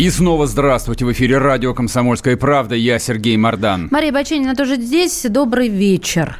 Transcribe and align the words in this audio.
И 0.00 0.08
снова 0.08 0.46
здравствуйте. 0.46 1.04
В 1.04 1.12
эфире 1.12 1.36
радио 1.36 1.74
«Комсомольская 1.74 2.34
правда». 2.38 2.74
Я 2.74 2.98
Сергей 2.98 3.36
Мордан. 3.36 3.88
Мария 3.90 4.10
Баченина 4.10 4.56
тоже 4.56 4.76
здесь. 4.76 5.26
Добрый 5.28 5.68
вечер. 5.68 6.38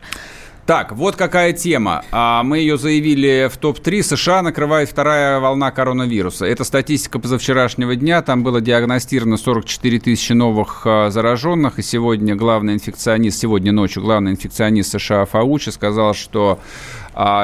Так, 0.64 0.92
вот 0.92 1.16
какая 1.16 1.52
тема. 1.52 2.02
А, 2.10 2.42
мы 2.42 2.60
ее 2.60 2.78
заявили 2.78 3.50
в 3.52 3.58
топ-3. 3.58 4.02
США 4.02 4.40
накрывает 4.40 4.88
вторая 4.88 5.40
волна 5.40 5.72
коронавируса. 5.72 6.46
Это 6.46 6.64
статистика 6.64 7.18
позавчерашнего 7.18 7.96
дня. 7.96 8.22
Там 8.22 8.44
было 8.44 8.62
диагностировано 8.62 9.36
44 9.36 10.00
тысячи 10.00 10.32
новых 10.32 10.86
а, 10.86 11.10
зараженных. 11.10 11.78
И 11.78 11.82
сегодня 11.82 12.36
главный 12.36 12.72
инфекционист, 12.72 13.40
сегодня 13.40 13.72
ночью 13.72 14.02
главный 14.02 14.30
инфекционист 14.30 14.92
США 14.92 15.26
Фаучи 15.26 15.68
сказал, 15.68 16.14
что 16.14 16.60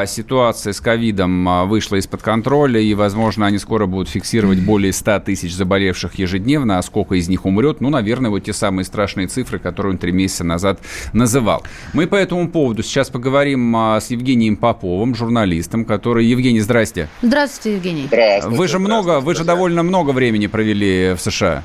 ситуация 0.06 0.72
с 0.72 0.80
ковидом 0.80 1.48
а, 1.48 1.64
вышла 1.64 1.96
из-под 1.96 2.22
контроля, 2.22 2.80
и, 2.80 2.94
возможно, 2.94 3.46
они 3.46 3.58
скоро 3.58 3.86
будут 3.86 4.08
фиксировать 4.08 4.60
более 4.60 4.92
100 4.92 5.20
тысяч 5.20 5.54
заболевших 5.54 6.14
ежедневно, 6.14 6.78
а 6.78 6.82
сколько 6.82 7.14
из 7.14 7.28
них 7.28 7.44
умрет, 7.46 7.80
ну, 7.80 7.90
наверное, 7.90 8.30
вот 8.30 8.44
те 8.44 8.52
самые 8.52 8.84
страшные 8.84 9.26
цифры, 9.26 9.58
которые 9.58 9.92
он 9.92 9.98
три 9.98 10.12
месяца 10.12 10.44
назад 10.44 10.80
называл. 11.12 11.62
Мы 11.92 12.06
по 12.06 12.16
этому 12.16 12.48
поводу 12.48 12.82
сейчас 12.82 13.10
поговорим 13.10 13.74
а, 13.76 14.00
с 14.00 14.10
Евгением 14.10 14.56
Поповым, 14.56 15.14
журналистом, 15.14 15.84
который... 15.84 16.26
Евгений, 16.26 16.60
здрасте. 16.60 17.08
Здравствуйте, 17.22 17.76
Евгений. 17.76 18.04
Здравствуйте. 18.06 18.58
Вы 18.58 18.68
же 18.68 18.78
много, 18.78 19.20
вы 19.20 19.34
же 19.34 19.44
довольно 19.44 19.82
много 19.82 20.10
времени 20.10 20.46
провели 20.46 21.14
в 21.14 21.20
США. 21.20 21.62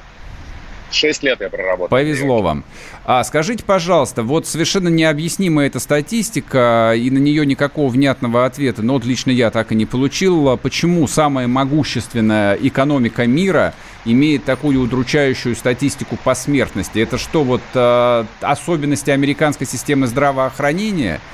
Шесть 0.92 1.24
лет 1.24 1.40
я 1.42 1.50
проработал. 1.50 1.90
Повезло 1.90 2.42
вам. 2.42 2.64
А 3.06 3.24
скажите, 3.24 3.64
пожалуйста, 3.64 4.24
вот 4.24 4.46
совершенно 4.46 4.90
необъяснимая 4.90 5.68
эта 5.68 5.80
статистика, 5.80 6.94
и 6.96 7.10
на 7.10 7.18
нее 7.18 7.46
никакого 7.46 7.90
внятного 7.90 8.46
ответа, 8.46 8.82
но 8.82 8.94
вот 8.94 9.06
лично 9.06 9.32
я 9.32 9.50
так 9.52 9.72
и 9.72 9.76
не 9.76 9.86
получил. 9.86 10.58
Почему 10.58 11.08
самая 11.08 11.48
могущественная 11.48 12.56
экономика 12.56 13.26
мира 13.26 13.74
имеет 14.06 14.44
такую 14.44 14.82
удручающую 14.82 15.56
статистику 15.56 16.18
по 16.24 16.36
смертности? 16.36 17.00
Это 17.00 17.18
что, 17.18 17.44
вот 17.44 17.62
э, 17.74 18.26
особенности 18.42 19.12
американской 19.12 19.66
системы 19.66 20.08
здравоохранения– 20.08 21.20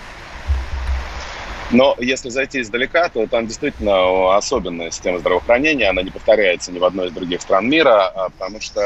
но 1.72 1.96
если 2.00 2.30
зайти 2.30 2.62
издалека, 2.62 3.10
то 3.10 3.28
там 3.28 3.48
действительно 3.48 4.36
особенная 4.36 4.92
система 4.92 5.20
здравоохранения, 5.20 5.90
она 5.90 6.02
не 6.02 6.12
повторяется 6.12 6.72
ни 6.72 6.80
в 6.80 6.84
одной 6.84 7.08
из 7.08 7.12
других 7.12 7.42
стран 7.42 7.70
мира, 7.70 8.08
а, 8.08 8.30
потому 8.30 8.62
что 8.62 8.82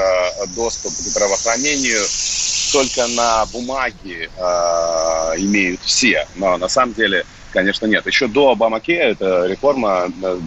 доступ 0.55 0.91
к 0.91 1.09
здравоохранению 1.09 2.01
только 2.71 3.07
на 3.07 3.45
бумаге 3.47 4.29
э, 4.35 4.41
имеют 5.37 5.81
все, 5.81 6.25
но 6.35 6.57
на 6.57 6.69
самом 6.69 6.93
деле, 6.93 7.25
конечно, 7.51 7.85
нет. 7.85 8.05
Еще 8.05 8.27
до 8.27 8.51
Обамаке 8.51 8.93
эта 8.93 9.45
реформа 9.45 10.07
э, 10.23 10.39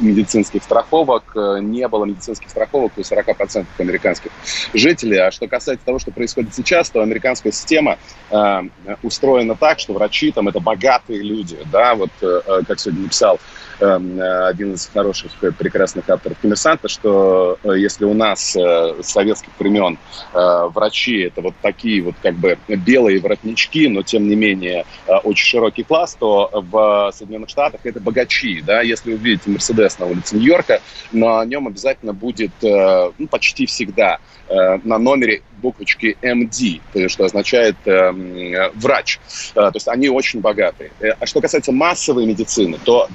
медицинских 0.00 0.62
страховок, 0.62 1.32
э, 1.36 1.58
не 1.60 1.86
было 1.88 2.04
медицинских 2.04 2.50
страховок 2.50 2.92
у 2.96 3.00
40% 3.00 3.66
американских 3.78 4.30
жителей. 4.74 5.18
А 5.18 5.30
что 5.30 5.48
касается 5.48 5.84
того, 5.84 5.98
что 5.98 6.10
происходит 6.10 6.54
сейчас, 6.54 6.90
то 6.90 7.02
американская 7.02 7.52
система 7.52 7.98
э, 8.30 8.60
устроена 9.02 9.56
так, 9.56 9.78
что 9.78 9.92
врачи 9.92 10.32
там 10.32 10.48
это 10.48 10.60
богатые 10.60 11.22
люди, 11.22 11.58
да, 11.70 11.94
вот 11.94 12.10
э, 12.20 12.26
э 12.46 12.62
как 12.66 12.80
сегодня 12.80 13.02
написал 13.02 13.38
один 13.80 14.74
из 14.74 14.86
хороших, 14.86 15.32
э, 15.42 15.50
прекрасных 15.52 16.08
авторов 16.08 16.38
коммерсанта, 16.40 16.88
что 16.88 17.58
э, 17.62 17.78
если 17.78 18.04
у 18.04 18.14
нас 18.14 18.56
э, 18.56 19.02
с 19.02 19.06
советских 19.06 19.52
времен 19.58 19.98
врачи 20.32 21.20
это 21.20 21.40
вот 21.40 21.54
такие 21.62 22.02
вот 22.02 22.14
как 22.22 22.34
бы 22.34 22.58
белые 22.68 23.20
воротнички, 23.20 23.88
но 23.88 24.02
тем 24.02 24.28
не 24.28 24.34
менее 24.34 24.84
очень 25.24 25.44
широкий 25.44 25.82
класс, 25.82 26.16
то 26.18 26.50
в 26.52 27.12
Соединенных 27.14 27.48
Штатах 27.48 27.80
это 27.84 28.00
богачи, 28.00 28.62
да, 28.62 28.82
если 28.82 29.12
вы 29.12 29.18
видите 29.18 29.50
Мерседес 29.50 29.98
на 29.98 30.06
улице 30.06 30.36
Нью-Йорка, 30.36 30.80
на 31.12 31.44
нем 31.44 31.66
обязательно 31.66 32.12
будет 32.12 32.52
ну, 32.62 33.28
почти 33.30 33.66
всегда 33.66 34.18
на 34.48 34.98
номере 34.98 35.42
буквочки 35.62 36.16
MD, 36.20 37.08
что 37.08 37.24
означает 37.24 37.76
э, 37.86 38.70
врач. 38.74 39.20
Э, 39.54 39.54
то 39.54 39.72
есть 39.74 39.88
они 39.88 40.08
очень 40.08 40.40
богатые. 40.40 40.90
А 41.18 41.26
что 41.26 41.40
касается 41.40 41.72
массовой 41.72 42.26
медицины, 42.26 42.78
то 42.84 43.08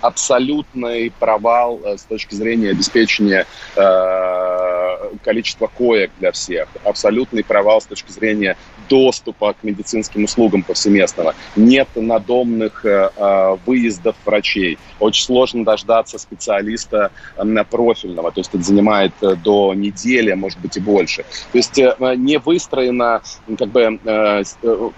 абсолютный 0.00 1.12
провал 1.18 1.80
э, 1.84 1.96
с 1.96 2.02
точки 2.02 2.34
зрения 2.34 2.70
обеспечения 2.70 3.46
э, 3.76 4.61
количества 5.22 5.66
коек 5.66 6.10
для 6.18 6.32
всех, 6.32 6.68
абсолютный 6.84 7.44
провал 7.44 7.80
с 7.80 7.86
точки 7.86 8.10
зрения 8.10 8.56
доступа 8.88 9.54
к 9.54 9.62
медицинским 9.62 10.24
услугам 10.24 10.62
повсеместного, 10.62 11.34
нет 11.56 11.88
надомных 11.94 12.84
э, 12.84 13.10
э 13.16 13.56
выездов 13.66 14.16
врачей, 14.24 14.78
очень 14.98 15.24
сложно 15.24 15.64
дождаться 15.64 16.18
специалиста 16.18 17.10
э, 17.36 17.64
профильного, 17.70 18.32
то 18.32 18.40
есть 18.40 18.50
это 18.52 18.62
занимает 18.62 19.12
э, 19.22 19.34
до 19.36 19.74
недели, 19.74 20.32
может 20.32 20.58
быть 20.60 20.76
и 20.76 20.80
больше. 20.80 21.24
То 21.52 21.58
есть 21.58 21.76
не 21.76 22.38
выстроено 22.38 23.22
как 23.58 23.68
бы 23.68 23.98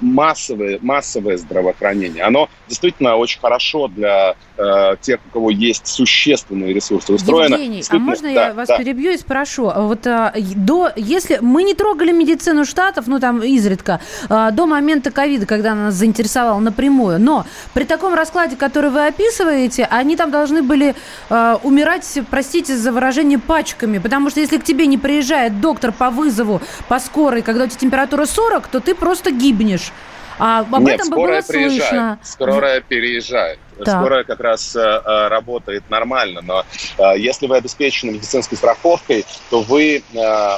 массовое, 0.01 0.79
массовое 0.83 1.37
здравоохранение. 1.37 2.25
Оно 2.25 2.49
действительно 2.69 3.17
очень 3.17 3.41
хорошо 3.41 3.89
для 3.89 4.37
э, 4.57 4.97
тех, 5.01 5.21
у 5.27 5.31
кого 5.33 5.51
есть 5.51 5.87
существенные 5.87 6.73
ресурсы 6.73 7.13
устроено. 7.13 7.55
Евгений, 7.55 7.85
а 7.89 7.99
можно 7.99 8.29
да, 8.33 8.47
я 8.47 8.55
вас 8.55 8.69
да. 8.69 8.79
перебью 8.79 9.13
и 9.13 9.19
спрошу? 9.19 9.69
А 9.69 9.83
вот 9.83 10.07
а, 10.07 10.33
до, 10.57 10.91
если 10.97 11.39
мы 11.41 11.63
не 11.63 11.75
трогали 11.75 12.13
медицину 12.13 12.65
штатов, 12.65 13.07
ну 13.07 13.21
там 13.21 13.43
изредка, 13.43 14.01
а, 14.29 14.51
до 14.51 14.67
момента 14.67 15.11
ковида, 15.11 15.47
когда 15.47 15.73
она 15.73 15.85
нас 15.85 15.95
заинтересовала 15.95 16.59
напрямую, 16.61 17.21
но 17.21 17.47
при 17.73 17.85
таком 17.85 18.15
раскладе, 18.15 18.57
который 18.57 18.91
вы 18.91 19.07
описываете, 19.07 19.87
они 19.91 20.17
там 20.17 20.31
должны 20.31 20.63
были 20.63 20.95
а, 21.31 21.61
умирать, 21.63 22.19
простите 22.31 22.77
за 22.77 22.93
выражение, 22.93 23.39
пачками, 23.39 23.99
потому 23.99 24.31
что 24.31 24.41
если 24.41 24.59
к 24.59 24.65
тебе 24.65 24.87
не 24.87 24.99
приезжает 24.99 25.61
доктор 25.61 25.93
по 25.93 26.11
вызову, 26.11 26.61
по 26.89 26.99
скорой, 26.99 27.43
когда 27.43 27.65
у 27.65 27.67
тебя 27.67 27.79
температура 27.79 28.27
40, 28.27 28.69
то 28.69 28.81
ты 28.81 28.95
просто 28.95 29.31
гибнешь. 29.31 29.93
А 30.39 30.61
об 30.61 30.81
Нет, 30.81 30.97
этом 30.97 31.07
скорая 31.07 31.43
было 31.43 31.49
приезжает. 31.49 31.81
слышно. 31.81 32.19
Скорая 32.23 32.81
переезжает. 32.81 33.59
Так. 33.85 34.01
Скорая 34.01 34.25
как 34.25 34.41
раз 34.41 34.77
э, 34.77 34.81
э, 34.81 35.29
работает 35.29 35.89
нормально, 35.91 36.41
но 36.43 36.65
э, 36.99 37.19
если 37.19 37.47
вы 37.47 37.57
обеспечены 37.57 38.13
медицинской 38.13 38.57
страховкой, 38.57 39.25
то 39.51 39.63
вы, 39.63 39.97
э, 39.97 40.03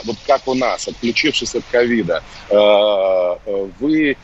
вот 0.04 0.16
как 0.26 0.46
у 0.46 0.54
нас, 0.54 0.86
отключившись 0.88 1.54
от 1.54 1.64
ковида, 1.70 2.22
э, 2.50 2.54
э 2.54 3.68
вы 3.80 4.16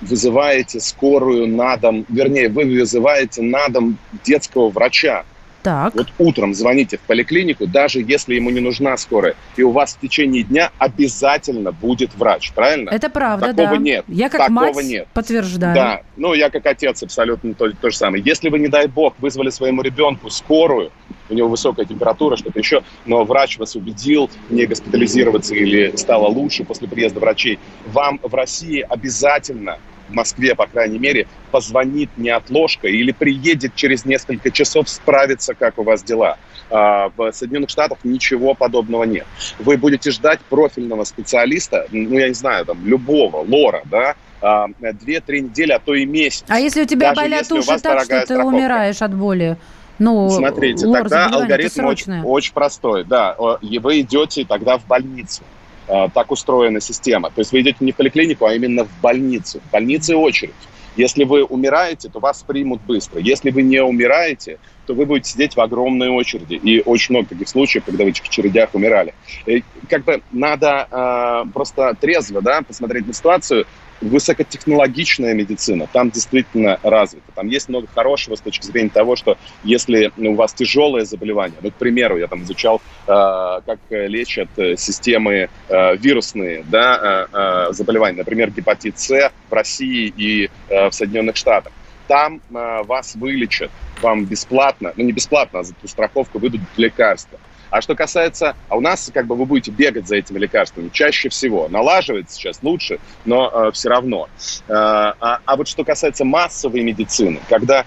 вызываете 0.00 0.80
скорую 0.80 1.46
на 1.46 1.76
дом, 1.76 2.04
вернее, 2.08 2.48
вы 2.48 2.64
вызываете 2.64 3.42
на 3.42 3.68
дом 3.68 3.98
детского 4.24 4.70
врача. 4.70 5.24
Так. 5.62 5.94
Вот 5.94 6.08
утром 6.18 6.54
звоните 6.54 6.98
в 6.98 7.00
поликлинику, 7.00 7.66
даже 7.66 8.00
если 8.00 8.34
ему 8.34 8.50
не 8.50 8.60
нужна 8.60 8.96
скорая, 8.96 9.36
и 9.56 9.62
у 9.62 9.70
вас 9.70 9.94
в 9.94 10.00
течение 10.00 10.42
дня 10.42 10.72
обязательно 10.78 11.72
будет 11.72 12.14
врач, 12.16 12.52
правильно? 12.52 12.90
Это 12.90 13.08
правда, 13.08 13.54
Такого 13.54 13.76
да. 13.76 13.76
нет. 13.76 14.04
Я 14.08 14.28
как 14.28 14.40
Такого 14.40 14.72
мать 14.72 14.84
нет. 14.84 15.08
подтверждаю. 15.14 15.74
Да, 15.74 16.02
ну 16.16 16.34
я 16.34 16.50
как 16.50 16.66
отец 16.66 17.02
абсолютно 17.02 17.54
то, 17.54 17.70
то 17.72 17.90
же 17.90 17.96
самое. 17.96 18.22
Если 18.24 18.48
вы, 18.48 18.58
не 18.58 18.68
дай 18.68 18.88
бог, 18.88 19.14
вызвали 19.18 19.50
своему 19.50 19.82
ребенку 19.82 20.30
скорую, 20.30 20.90
у 21.28 21.34
него 21.34 21.48
высокая 21.48 21.86
температура, 21.86 22.36
что-то 22.36 22.58
еще, 22.58 22.82
но 23.06 23.24
врач 23.24 23.58
вас 23.58 23.76
убедил 23.76 24.30
не 24.50 24.66
госпитализироваться 24.66 25.54
или 25.54 25.94
стало 25.96 26.26
лучше 26.26 26.64
после 26.64 26.88
приезда 26.88 27.20
врачей, 27.20 27.58
вам 27.86 28.18
в 28.22 28.34
России 28.34 28.84
обязательно 28.88 29.78
в 30.08 30.14
Москве, 30.14 30.54
по 30.54 30.66
крайней 30.66 30.98
мере, 30.98 31.26
позвонит 31.50 32.10
неотложка 32.16 32.88
или 32.88 33.12
приедет 33.12 33.74
через 33.74 34.04
несколько 34.04 34.50
часов 34.50 34.88
справиться, 34.88 35.54
как 35.54 35.78
у 35.78 35.82
вас 35.82 36.02
дела. 36.02 36.36
А 36.70 37.10
в 37.16 37.32
Соединенных 37.32 37.70
Штатах 37.70 37.98
ничего 38.04 38.54
подобного 38.54 39.04
нет. 39.04 39.26
Вы 39.58 39.76
будете 39.76 40.10
ждать 40.10 40.40
профильного 40.40 41.04
специалиста, 41.04 41.86
ну, 41.90 42.18
я 42.18 42.28
не 42.28 42.34
знаю, 42.34 42.64
там, 42.64 42.84
любого, 42.86 43.44
лора, 43.46 43.82
да, 43.84 44.14
а, 44.40 44.66
две-три 44.80 45.42
недели, 45.42 45.72
а 45.72 45.78
то 45.78 45.94
и 45.94 46.04
месяц. 46.04 46.44
А 46.48 46.58
если 46.58 46.82
у 46.82 46.86
тебя 46.86 47.14
болят 47.14 47.50
уши 47.52 47.78
так, 47.78 48.04
что 48.04 48.20
ты 48.20 48.24
страховка. 48.24 48.46
умираешь 48.46 49.02
от 49.02 49.14
боли? 49.14 49.56
Ну, 49.98 50.30
Смотрите, 50.30 50.90
тогда 50.90 51.26
алгоритм 51.26 51.84
очень, 51.84 52.22
очень 52.22 52.52
простой. 52.52 53.04
Да, 53.04 53.36
вы 53.38 54.00
идете 54.00 54.44
тогда 54.44 54.78
в 54.78 54.86
больницу. 54.86 55.42
А, 55.88 56.08
так 56.08 56.30
устроена 56.30 56.80
система. 56.80 57.30
То 57.30 57.40
есть 57.40 57.52
вы 57.52 57.60
идете 57.60 57.78
не 57.80 57.92
в 57.92 57.96
поликлинику, 57.96 58.46
а 58.46 58.54
именно 58.54 58.84
в 58.84 59.00
больницу. 59.00 59.60
В 59.60 59.70
больнице 59.70 60.16
очередь. 60.16 60.54
Если 60.94 61.24
вы 61.24 61.42
умираете, 61.42 62.10
то 62.10 62.18
вас 62.18 62.42
примут 62.42 62.82
быстро. 62.82 63.18
Если 63.18 63.50
вы 63.50 63.62
не 63.62 63.82
умираете, 63.82 64.58
то 64.86 64.94
вы 64.94 65.06
будете 65.06 65.30
сидеть 65.30 65.56
в 65.56 65.60
огромной 65.60 66.10
очереди. 66.10 66.54
И 66.54 66.82
очень 66.84 67.14
много 67.14 67.30
таких 67.30 67.48
случаев, 67.48 67.84
когда 67.84 68.04
в 68.04 68.08
этих 68.08 68.24
очередях 68.24 68.74
умирали. 68.74 69.14
И 69.46 69.64
как 69.88 70.04
бы 70.04 70.20
надо 70.32 70.86
э, 70.90 71.50
просто 71.52 71.96
трезво 71.98 72.42
да, 72.42 72.60
посмотреть 72.62 73.06
на 73.06 73.14
ситуацию. 73.14 73.66
Высокотехнологичная 74.02 75.34
медицина 75.34 75.86
там 75.92 76.10
действительно 76.10 76.78
развита. 76.82 77.32
Там 77.34 77.48
есть 77.48 77.68
много 77.68 77.86
хорошего 77.86 78.36
с 78.36 78.40
точки 78.40 78.66
зрения 78.66 78.90
того, 78.90 79.16
что 79.16 79.38
если 79.64 80.12
у 80.16 80.34
вас 80.34 80.52
тяжелое 80.52 81.04
заболевание, 81.04 81.56
ну, 81.62 81.70
к 81.70 81.74
примеру, 81.74 82.18
я 82.18 82.26
там 82.26 82.42
изучал, 82.42 82.82
э, 83.06 83.08
как 83.08 83.78
лечат 83.90 84.48
системы 84.76 85.48
э, 85.68 85.96
вирусные 85.96 86.64
да, 86.68 87.28
э, 87.32 87.68
э, 87.70 87.72
заболевания, 87.72 88.18
например, 88.18 88.50
гепатит 88.50 88.98
С 88.98 89.30
в 89.48 89.52
России 89.52 90.12
и 90.16 90.50
э, 90.68 90.88
в 90.88 90.92
Соединенных 90.92 91.36
Штатах 91.36 91.72
там 92.12 92.42
э, 92.50 92.82
вас 92.84 93.14
вылечат, 93.14 93.70
вам 94.02 94.24
бесплатно, 94.26 94.92
ну 94.96 95.04
не 95.04 95.12
бесплатно, 95.12 95.60
а 95.60 95.62
за 95.62 95.74
страховку 95.84 96.38
выдадут 96.38 96.68
лекарства. 96.76 97.38
А 97.72 97.80
что 97.80 97.94
касается, 97.94 98.54
а 98.68 98.76
у 98.76 98.82
нас 98.82 99.10
как 99.14 99.26
бы 99.26 99.34
вы 99.34 99.46
будете 99.46 99.70
бегать 99.70 100.06
за 100.06 100.16
этими 100.16 100.38
лекарствами 100.38 100.90
чаще 100.90 101.30
всего. 101.30 101.68
Налаживается 101.70 102.34
сейчас 102.34 102.58
лучше, 102.62 102.98
но 103.24 103.50
э, 103.50 103.72
все 103.72 103.88
равно. 103.88 104.28
Э, 104.68 104.72
а, 104.74 105.38
а 105.42 105.56
вот 105.56 105.68
что 105.68 105.82
касается 105.82 106.26
массовой 106.26 106.82
медицины, 106.82 107.40
когда 107.48 107.86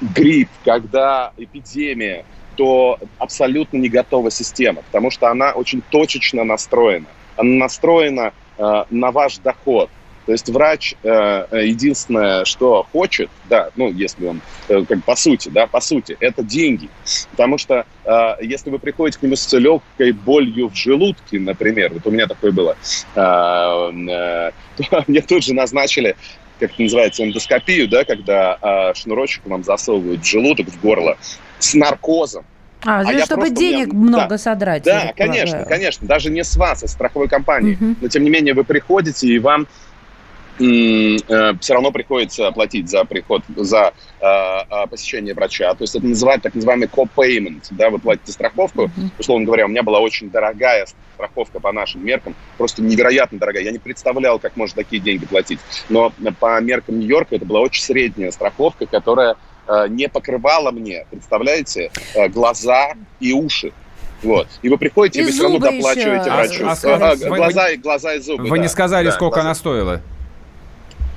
грипп, 0.00 0.48
когда 0.64 1.32
эпидемия, 1.36 2.24
то 2.54 3.00
абсолютно 3.18 3.78
не 3.78 3.88
готова 3.88 4.30
система, 4.30 4.82
потому 4.82 5.10
что 5.10 5.26
она 5.26 5.50
очень 5.52 5.82
точечно 5.90 6.44
настроена. 6.44 7.08
Она 7.36 7.64
настроена 7.64 8.32
э, 8.58 8.84
на 8.90 9.10
ваш 9.10 9.38
доход. 9.38 9.90
То 10.26 10.32
есть 10.32 10.48
врач 10.48 10.94
э, 11.02 11.08
единственное, 11.64 12.44
что 12.44 12.86
хочет, 12.92 13.30
да, 13.48 13.70
ну, 13.76 13.90
если 13.90 14.26
он, 14.26 14.40
э, 14.68 14.84
как 14.86 15.02
по 15.04 15.16
сути, 15.16 15.48
да, 15.48 15.66
по 15.66 15.80
сути, 15.80 16.16
это 16.20 16.42
деньги. 16.42 16.88
Потому 17.30 17.58
что 17.58 17.86
э, 18.04 18.34
если 18.42 18.70
вы 18.70 18.78
приходите 18.78 19.18
к 19.18 19.22
нему 19.22 19.36
с 19.36 19.52
легкой 19.52 20.12
болью 20.12 20.68
в 20.68 20.76
желудке, 20.76 21.38
например, 21.38 21.92
вот 21.94 22.06
у 22.06 22.10
меня 22.10 22.26
такое 22.26 22.52
было, 22.52 22.76
э, 23.14 23.20
э, 23.20 24.50
то 24.76 25.04
мне 25.06 25.20
тут 25.22 25.44
же 25.44 25.54
назначили 25.54 26.16
как 26.58 26.72
это 26.72 26.82
называется, 26.82 27.24
эндоскопию, 27.24 27.88
да, 27.88 28.04
когда 28.04 28.58
э, 28.60 28.94
шнурочек 28.94 29.46
вам 29.46 29.64
засовывают 29.64 30.20
в 30.20 30.26
желудок, 30.26 30.68
в 30.68 30.78
горло, 30.82 31.16
с 31.58 31.72
наркозом. 31.72 32.44
А, 32.84 33.00
а 33.00 33.24
чтобы 33.24 33.48
денег 33.48 33.92
меня... 33.92 34.08
много 34.08 34.28
да. 34.28 34.38
содрать. 34.38 34.82
Да, 34.84 35.12
конечно, 35.16 35.64
конечно. 35.64 36.06
Даже 36.06 36.30
не 36.30 36.44
с 36.44 36.56
вас, 36.56 36.82
а 36.82 36.88
с 36.88 36.92
страховой 36.92 37.28
компании. 37.28 37.76
Угу. 37.80 37.96
Но 38.02 38.08
тем 38.08 38.24
не 38.24 38.30
менее 38.30 38.52
вы 38.52 38.64
приходите, 38.64 39.26
и 39.26 39.38
вам 39.38 39.66
Э, 39.66 39.89
все 40.60 41.74
равно 41.74 41.90
приходится 41.90 42.50
платить 42.52 42.88
за 42.88 43.04
приход, 43.04 43.42
за 43.56 43.92
э, 44.20 44.24
э, 44.24 44.86
посещение 44.88 45.34
врача. 45.34 45.74
То 45.74 45.84
есть 45.84 45.94
это 45.94 46.06
называют 46.06 46.42
так 46.42 46.54
называемый 46.54 46.88
co-payment. 46.88 47.64
Да, 47.70 47.90
вы 47.90 47.98
платите 47.98 48.32
страховку. 48.32 48.84
Mm-hmm. 48.84 49.10
Условно 49.18 49.46
говоря, 49.46 49.66
у 49.66 49.68
меня 49.68 49.82
была 49.82 50.00
очень 50.00 50.30
дорогая 50.30 50.86
страховка 51.14 51.60
по 51.60 51.72
нашим 51.72 52.04
меркам, 52.04 52.34
просто 52.58 52.82
невероятно 52.82 53.38
дорогая. 53.38 53.64
Я 53.64 53.72
не 53.72 53.78
представлял, 53.78 54.38
как 54.38 54.56
можно 54.56 54.82
такие 54.82 55.00
деньги 55.00 55.26
платить. 55.26 55.60
Но 55.88 56.12
по 56.38 56.60
меркам 56.60 56.98
Нью-Йорка 56.98 57.36
это 57.36 57.44
была 57.44 57.60
очень 57.60 57.82
средняя 57.82 58.30
страховка, 58.30 58.86
которая 58.86 59.36
не 59.88 60.08
покрывала 60.08 60.72
мне, 60.72 61.06
представляете, 61.10 61.92
глаза 62.32 62.94
и 63.20 63.32
уши. 63.32 63.72
Вот. 64.22 64.48
И 64.62 64.68
вы 64.68 64.78
приходите, 64.78 65.20
и, 65.20 65.22
и 65.22 65.26
вы 65.26 65.32
все 65.32 65.42
равно 65.44 65.58
доплачиваете 65.58 66.30
еще. 66.30 66.64
врачу. 66.64 66.64
А, 66.66 66.72
а, 66.72 67.12
а, 67.12 67.16
глаза, 67.16 67.68
вы, 67.68 67.76
глаза 67.76 68.14
и 68.14 68.20
зубы. 68.20 68.44
Вы 68.44 68.56
да. 68.56 68.62
не 68.62 68.68
сказали, 68.68 69.06
да, 69.06 69.12
сколько 69.12 69.34
глаза. 69.34 69.48
она 69.48 69.54
стоила? 69.54 70.02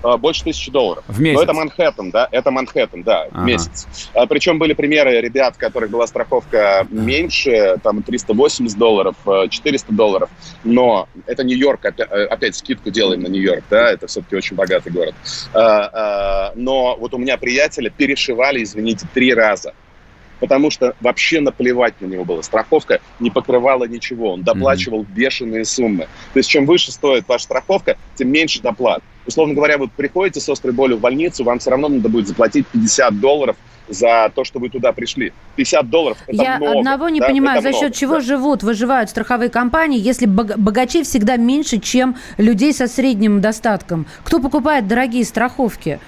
А, 0.04 0.18
больше 0.18 0.44
тысячи 0.44 0.70
долларов. 0.70 1.04
В 1.08 1.20
месяц? 1.22 1.38
Но 1.38 1.44
это 1.44 1.54
Манхэттен, 1.54 2.12
да, 2.12 2.28
это 2.32 2.52
Манхэттен, 2.52 3.04
да, 3.04 3.24
ага. 3.24 3.42
в 3.42 3.46
месяц. 3.46 3.88
А, 4.14 4.28
причем 4.28 4.60
были 4.60 4.74
примеры 4.74 5.22
ребят, 5.22 5.56
у 5.56 5.60
которых 5.60 5.90
была 5.90 6.06
страховка 6.08 6.86
меньше, 6.90 7.78
там 7.82 8.04
380 8.04 8.78
долларов, 8.78 9.16
400 9.50 9.88
а, 9.90 9.96
долларов, 9.96 10.30
но 10.64 11.08
это 11.26 11.44
Нью-Йорк, 11.44 11.86
опять, 11.86 12.08
э, 12.10 12.26
опять 12.26 12.56
скидку 12.56 12.90
делаем 12.90 13.22
на 13.22 13.28
Нью-Йорк, 13.28 13.64
да, 13.70 13.92
это 13.92 14.08
все-таки 14.08 14.36
очень 14.36 14.56
богатый 14.56 14.92
город. 14.92 15.16
А, 15.54 16.50
а, 16.50 16.54
но 16.56 16.98
вот 16.98 17.14
у 17.14 17.18
меня 17.18 17.38
приятеля 17.38 17.90
перешивали, 17.90 18.64
извините, 18.64 19.08
три 19.14 19.34
раза 19.34 19.74
потому 20.40 20.72
что 20.72 20.94
вообще 21.00 21.40
наплевать 21.40 22.02
на 22.02 22.06
него 22.06 22.26
было. 22.26 22.42
Страховка 22.42 23.00
не 23.22 23.32
покрывала 23.32 23.86
ничего, 23.86 24.34
он 24.34 24.44
доплачивал 24.44 25.04
mm-hmm. 25.04 25.14
бешеные 25.16 25.64
суммы. 25.64 26.10
То 26.34 26.40
есть 26.40 26.50
чем 26.50 26.66
выше 26.66 26.92
стоит 26.92 27.26
ваша 27.30 27.46
страховка, 27.46 27.96
тем 28.16 28.30
меньше 28.30 28.62
доплат. 28.62 29.02
Условно 29.26 29.54
говоря, 29.54 29.78
вы 29.78 29.88
приходите 29.88 30.40
с 30.40 30.50
острой 30.50 30.74
болью 30.74 30.98
в 30.98 31.00
больницу, 31.00 31.44
вам 31.44 31.60
все 31.60 31.72
равно 31.72 31.88
надо 31.88 32.10
будет 32.10 32.28
заплатить 32.28 32.68
50 32.68 33.20
долларов 33.20 33.56
за 33.88 34.32
то, 34.34 34.44
что 34.44 34.60
вы 34.60 34.70
туда 34.70 34.92
пришли. 34.92 35.34
50 35.56 35.90
долларов– 35.90 36.18
это 36.28 36.44
Я 36.44 36.58
много. 36.58 36.80
одного 36.80 37.10
не 37.10 37.20
да? 37.20 37.28
понимаю, 37.28 37.60
это 37.60 37.70
за 37.70 37.74
счет 37.74 37.82
много, 37.82 37.96
чего 37.96 38.16
да. 38.16 38.22
живут, 38.22 38.64
выживают 38.64 39.10
страховые 39.10 39.50
компании, 39.50 40.00
если 40.00 40.26
богачей 40.26 41.04
всегда 41.04 41.38
меньше, 41.38 41.80
чем 41.80 42.16
людей 42.38 42.74
со 42.74 42.88
средним 42.88 43.42
достатком. 43.42 44.06
Кто 44.24 44.40
покупает 44.40 44.88
дорогие 44.88 45.26
страховки? 45.26 46.00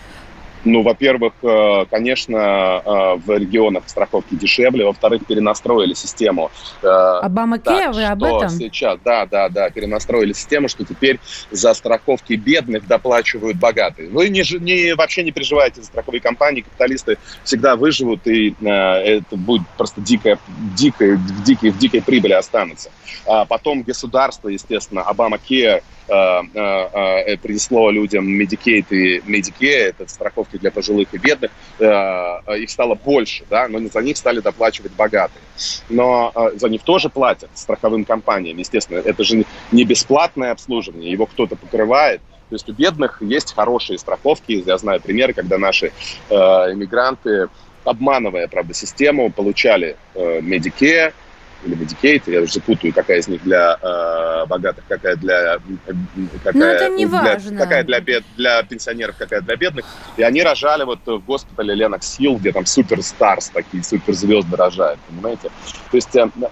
Ну, 0.65 0.81
во-первых, 0.81 1.33
э, 1.43 1.85
конечно, 1.91 2.37
э, 2.83 3.15
в 3.23 3.37
регионах 3.37 3.83
страховки 3.85 4.33
дешевле, 4.33 4.85
во-вторых, 4.85 5.25
перенастроили 5.27 5.93
систему. 5.93 6.49
Э, 6.81 6.87
Обама 7.21 7.59
Кея, 7.59 7.91
вы 7.91 8.03
об 8.03 8.23
этом? 8.23 8.49
Сейчас, 8.49 8.99
да, 9.05 9.27
да, 9.27 9.47
да, 9.49 9.69
перенастроили 9.69 10.33
систему, 10.33 10.67
что 10.67 10.83
теперь 10.83 11.19
за 11.51 11.75
страховки 11.75 12.33
бедных 12.33 12.87
доплачивают 12.87 13.57
богатые. 13.57 14.09
Вы 14.09 14.29
не, 14.29 14.43
не, 14.59 14.95
вообще 14.95 15.23
не 15.23 15.31
переживайте 15.31 15.81
за 15.81 15.87
страховые 15.87 16.19
компании, 16.19 16.61
капиталисты 16.61 17.19
всегда 17.43 17.75
выживут, 17.75 18.25
и 18.25 18.55
это 18.61 19.37
будет 19.37 19.67
просто 19.77 20.01
дикая, 20.01 20.39
дикая, 20.75 21.17
в 21.17 21.43
дикой, 21.43 21.69
в 21.69 21.77
дикой 21.77 22.01
прибыли 22.01 22.33
останутся. 22.33 22.89
А 23.27 23.45
потом 23.45 23.83
государство, 23.83 24.49
естественно, 24.49 25.03
Обама 25.03 25.37
Кея, 25.37 25.83
принесло 26.07 27.89
людям 27.91 28.27
Medicaid 28.27 28.85
и 28.89 29.19
Medicare, 29.19 29.89
это 29.89 30.07
страховки 30.07 30.57
для 30.57 30.71
пожилых 30.71 31.07
и 31.13 31.17
бедных, 31.17 31.51
их 31.79 32.69
стало 32.69 32.95
больше, 32.95 33.43
да, 33.49 33.67
но 33.67 33.79
за 33.89 34.01
них 34.01 34.17
стали 34.17 34.39
доплачивать 34.39 34.91
богатые. 34.93 35.41
Но 35.89 36.31
за 36.55 36.69
них 36.69 36.83
тоже 36.83 37.09
платят 37.09 37.49
страховым 37.53 38.05
компаниям, 38.05 38.57
естественно, 38.57 38.99
это 38.99 39.23
же 39.23 39.45
не 39.71 39.83
бесплатное 39.83 40.51
обслуживание, 40.51 41.11
его 41.11 41.25
кто-то 41.25 41.55
покрывает, 41.55 42.21
то 42.49 42.55
есть 42.55 42.69
у 42.69 42.73
бедных 42.73 43.21
есть 43.21 43.55
хорошие 43.55 43.97
страховки. 43.97 44.63
Я 44.65 44.77
знаю 44.77 45.01
примеры, 45.01 45.33
когда 45.33 45.57
наши 45.57 45.91
э, 46.29 47.47
обманывая, 47.83 48.47
правда, 48.47 48.73
систему, 48.73 49.31
получали 49.31 49.95
э, 50.13 50.41
Medicare, 50.41 51.13
или 51.65 51.75
Medicaid, 51.75 52.23
я 52.27 52.41
уже 52.41 52.53
запутаю, 52.53 52.93
какая 52.93 53.19
из 53.19 53.27
них 53.27 53.43
для 53.43 53.77
э, 53.81 54.45
богатых, 54.47 54.83
какая 54.87 55.15
для... 55.15 55.57
Какая, 56.43 56.53
Но 56.53 56.65
это 56.65 56.89
не 56.89 57.05
для, 57.05 57.21
важно. 57.21 57.57
Какая 57.57 57.83
для, 57.83 57.99
бед, 57.99 58.23
для 58.35 58.63
пенсионеров, 58.63 59.15
какая 59.17 59.41
для 59.41 59.55
бедных. 59.55 59.85
И 60.17 60.23
они 60.23 60.41
рожали 60.43 60.83
вот 60.83 60.99
в 61.05 61.19
госпитале 61.25 61.75
Ленокс 61.75 62.17
Хилл, 62.17 62.37
где 62.37 62.51
там 62.51 62.65
суперстарс, 62.65 63.49
такие 63.49 63.83
суперзвезды 63.83 64.55
рожают, 64.55 64.99
понимаете? 65.07 65.49
То 65.91 65.97
есть 65.97 66.09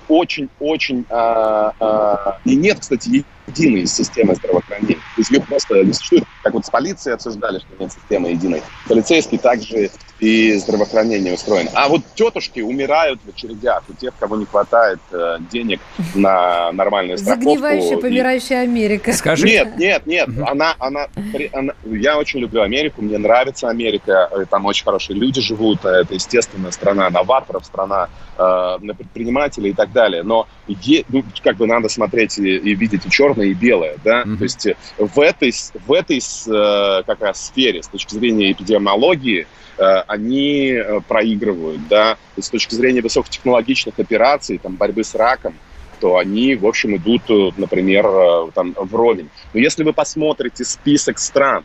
очень-очень... 0.07 1.05
Э, 1.09 1.71
э, 1.79 2.15
э, 2.25 2.31
и 2.45 2.55
нет, 2.55 2.79
кстати, 2.79 3.23
единой 3.47 3.85
системы 3.85 4.35
здравоохранения. 4.35 4.95
То 4.95 5.01
есть 5.17 5.31
ее 5.31 5.41
просто 5.41 5.83
не 5.83 5.93
существует. 5.93 6.23
Как 6.43 6.53
вот 6.53 6.65
с 6.65 6.69
полицией 6.69 7.15
обсуждали, 7.15 7.59
что 7.59 7.67
нет 7.79 7.91
системы 7.91 8.29
единой. 8.29 8.61
Полицейский 8.87 9.37
также 9.37 9.89
и 10.19 10.53
здравоохранение 10.53 11.33
устроено. 11.33 11.69
А 11.73 11.89
вот 11.89 12.01
тетушки 12.15 12.61
умирают 12.61 13.19
в 13.25 13.29
очередях 13.29 13.83
у 13.89 13.93
тех, 13.93 14.13
кого 14.19 14.37
не 14.37 14.45
хватает 14.45 14.99
э, 15.11 15.37
денег 15.51 15.81
на 16.15 16.71
нормальную 16.71 17.17
страховку. 17.17 17.49
Загнивающая, 17.49 17.97
помирающая 17.97 18.61
Америка. 18.61 19.11
Скажи. 19.11 19.45
Нет, 19.45 19.77
нет, 19.77 20.05
нет. 20.05 20.29
Она, 20.47 20.75
она, 20.79 21.07
она, 21.51 21.73
я 21.83 22.17
очень 22.17 22.39
люблю 22.39 22.61
Америку, 22.61 23.01
мне 23.01 23.17
нравится 23.17 23.69
Америка. 23.69 24.29
Э, 24.31 24.45
там 24.49 24.65
очень 24.65 24.85
хорошие 24.85 25.17
люди 25.17 25.41
живут. 25.41 25.83
Э, 25.83 26.01
это, 26.01 26.13
естественно, 26.13 26.71
страна 26.71 27.09
новаторов, 27.09 27.65
страна 27.65 28.07
э, 28.37 28.77
предпринимателей 28.97 29.71
и 29.71 29.73
так 29.73 29.91
далее. 29.91 30.23
Но 30.23 30.47
е, 30.67 31.03
ну, 31.09 31.23
как 31.43 31.57
бы 31.57 31.67
надо 31.67 31.89
смотреть 31.89 32.37
и, 32.39 32.55
и 32.57 32.75
видеть 32.75 33.05
и 33.05 33.09
черное, 33.33 33.47
и 33.47 33.53
белое. 33.53 33.97
Да? 34.03 34.23
Mm-hmm. 34.23 34.37
То 34.37 34.43
есть 34.43 34.67
в 34.97 35.19
этой, 35.19 35.53
в 35.85 35.93
этой 35.93 36.19
э, 36.19 37.03
как 37.03 37.21
раз 37.21 37.47
сфере, 37.47 37.83
с 37.83 37.87
точки 37.87 38.13
зрения 38.13 38.51
эпидемиологии, 38.51 39.47
Э, 39.77 40.03
они 40.07 40.71
э, 40.71 41.01
проигрывают, 41.01 41.87
да, 41.87 42.17
с 42.39 42.49
точки 42.49 42.75
зрения 42.75 43.01
высокотехнологичных 43.01 43.97
операций, 43.97 44.59
там, 44.59 44.75
борьбы 44.75 45.03
с 45.03 45.15
раком, 45.15 45.55
то 45.99 46.17
они, 46.17 46.55
в 46.55 46.67
общем, 46.67 46.95
идут, 46.95 47.23
э, 47.29 47.49
например, 47.57 48.51
там, 48.53 48.75
вровень. 48.77 49.29
Но 49.53 49.59
если 49.59 49.83
вы 49.83 49.93
посмотрите 49.93 50.63
список 50.63 51.19
стран, 51.19 51.63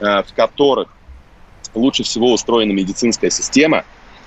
в 0.00 0.26
которых 0.34 0.88
лучше 1.72 2.02
всего 2.02 2.32
устроена 2.32 2.72
медицинская 2.72 3.30
система, 3.30 3.84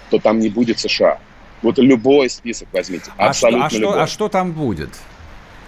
то 0.10 0.18
там 0.18 0.40
не 0.40 0.48
будет 0.48 0.80
США. 0.80 1.20
Вот 1.62 1.78
любой 1.78 2.30
список 2.30 2.70
возьмите, 2.72 3.12
а 3.18 3.30
абсолютно 3.30 3.70
что, 3.70 3.78
а 3.78 3.80
любой. 3.80 3.94
Что, 3.94 4.02
а 4.04 4.08
что 4.08 4.30
там 4.30 4.54
будет? 4.54 4.90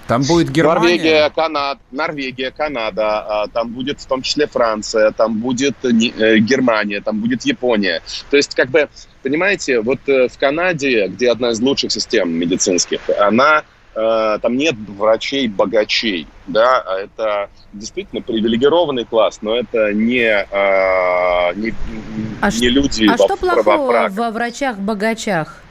Там 0.10 0.24
будет 0.24 0.50
Германия. 0.50 0.80
Норвегия, 0.80 1.30
Канада, 1.30 1.80
Норвегия, 1.92 2.51
Канада, 2.51 3.44
а, 3.44 3.48
там 3.48 3.70
будет 3.70 4.01
в 4.01 4.08
том 4.08 4.24
числе 4.24 4.48
Франция, 4.48 5.12
там 5.12 5.38
будет 5.38 5.75
э, 5.84 6.39
Германия, 6.39 7.00
там 7.00 7.20
будет 7.20 7.46
Япония. 7.46 8.01
То 8.32 8.38
есть, 8.38 8.56
как 8.56 8.70
бы, 8.70 8.89
понимаете, 9.22 9.82
вот 9.82 10.00
э, 10.08 10.28
в 10.28 10.36
Канаде, 10.39 11.10
где 11.10 11.30
одна 11.30 11.51
из 11.51 11.62
лучших 11.62 11.92
систем 11.92 12.32
медицинских, 12.32 13.01
она 13.20 13.62
э, 13.94 14.39
там 14.42 14.58
нет 14.58 14.74
врачей-богачей, 14.98 16.25
да, 16.48 16.82
а 16.82 17.01
это 17.01 17.51
действительно 17.74 18.24
привилегированный 18.24 19.06
класс, 19.06 19.38
но 19.44 19.58
это 19.58 19.94
не, 19.94 20.24
не, 21.56 21.75
а 22.42 22.50
не 22.50 22.70
люди 22.70 23.06
а 23.06 23.16
во, 23.16 23.25
что 23.25 23.38
плохого 23.38 24.08
во 24.10 24.32
врачах-богачах? 24.32 25.62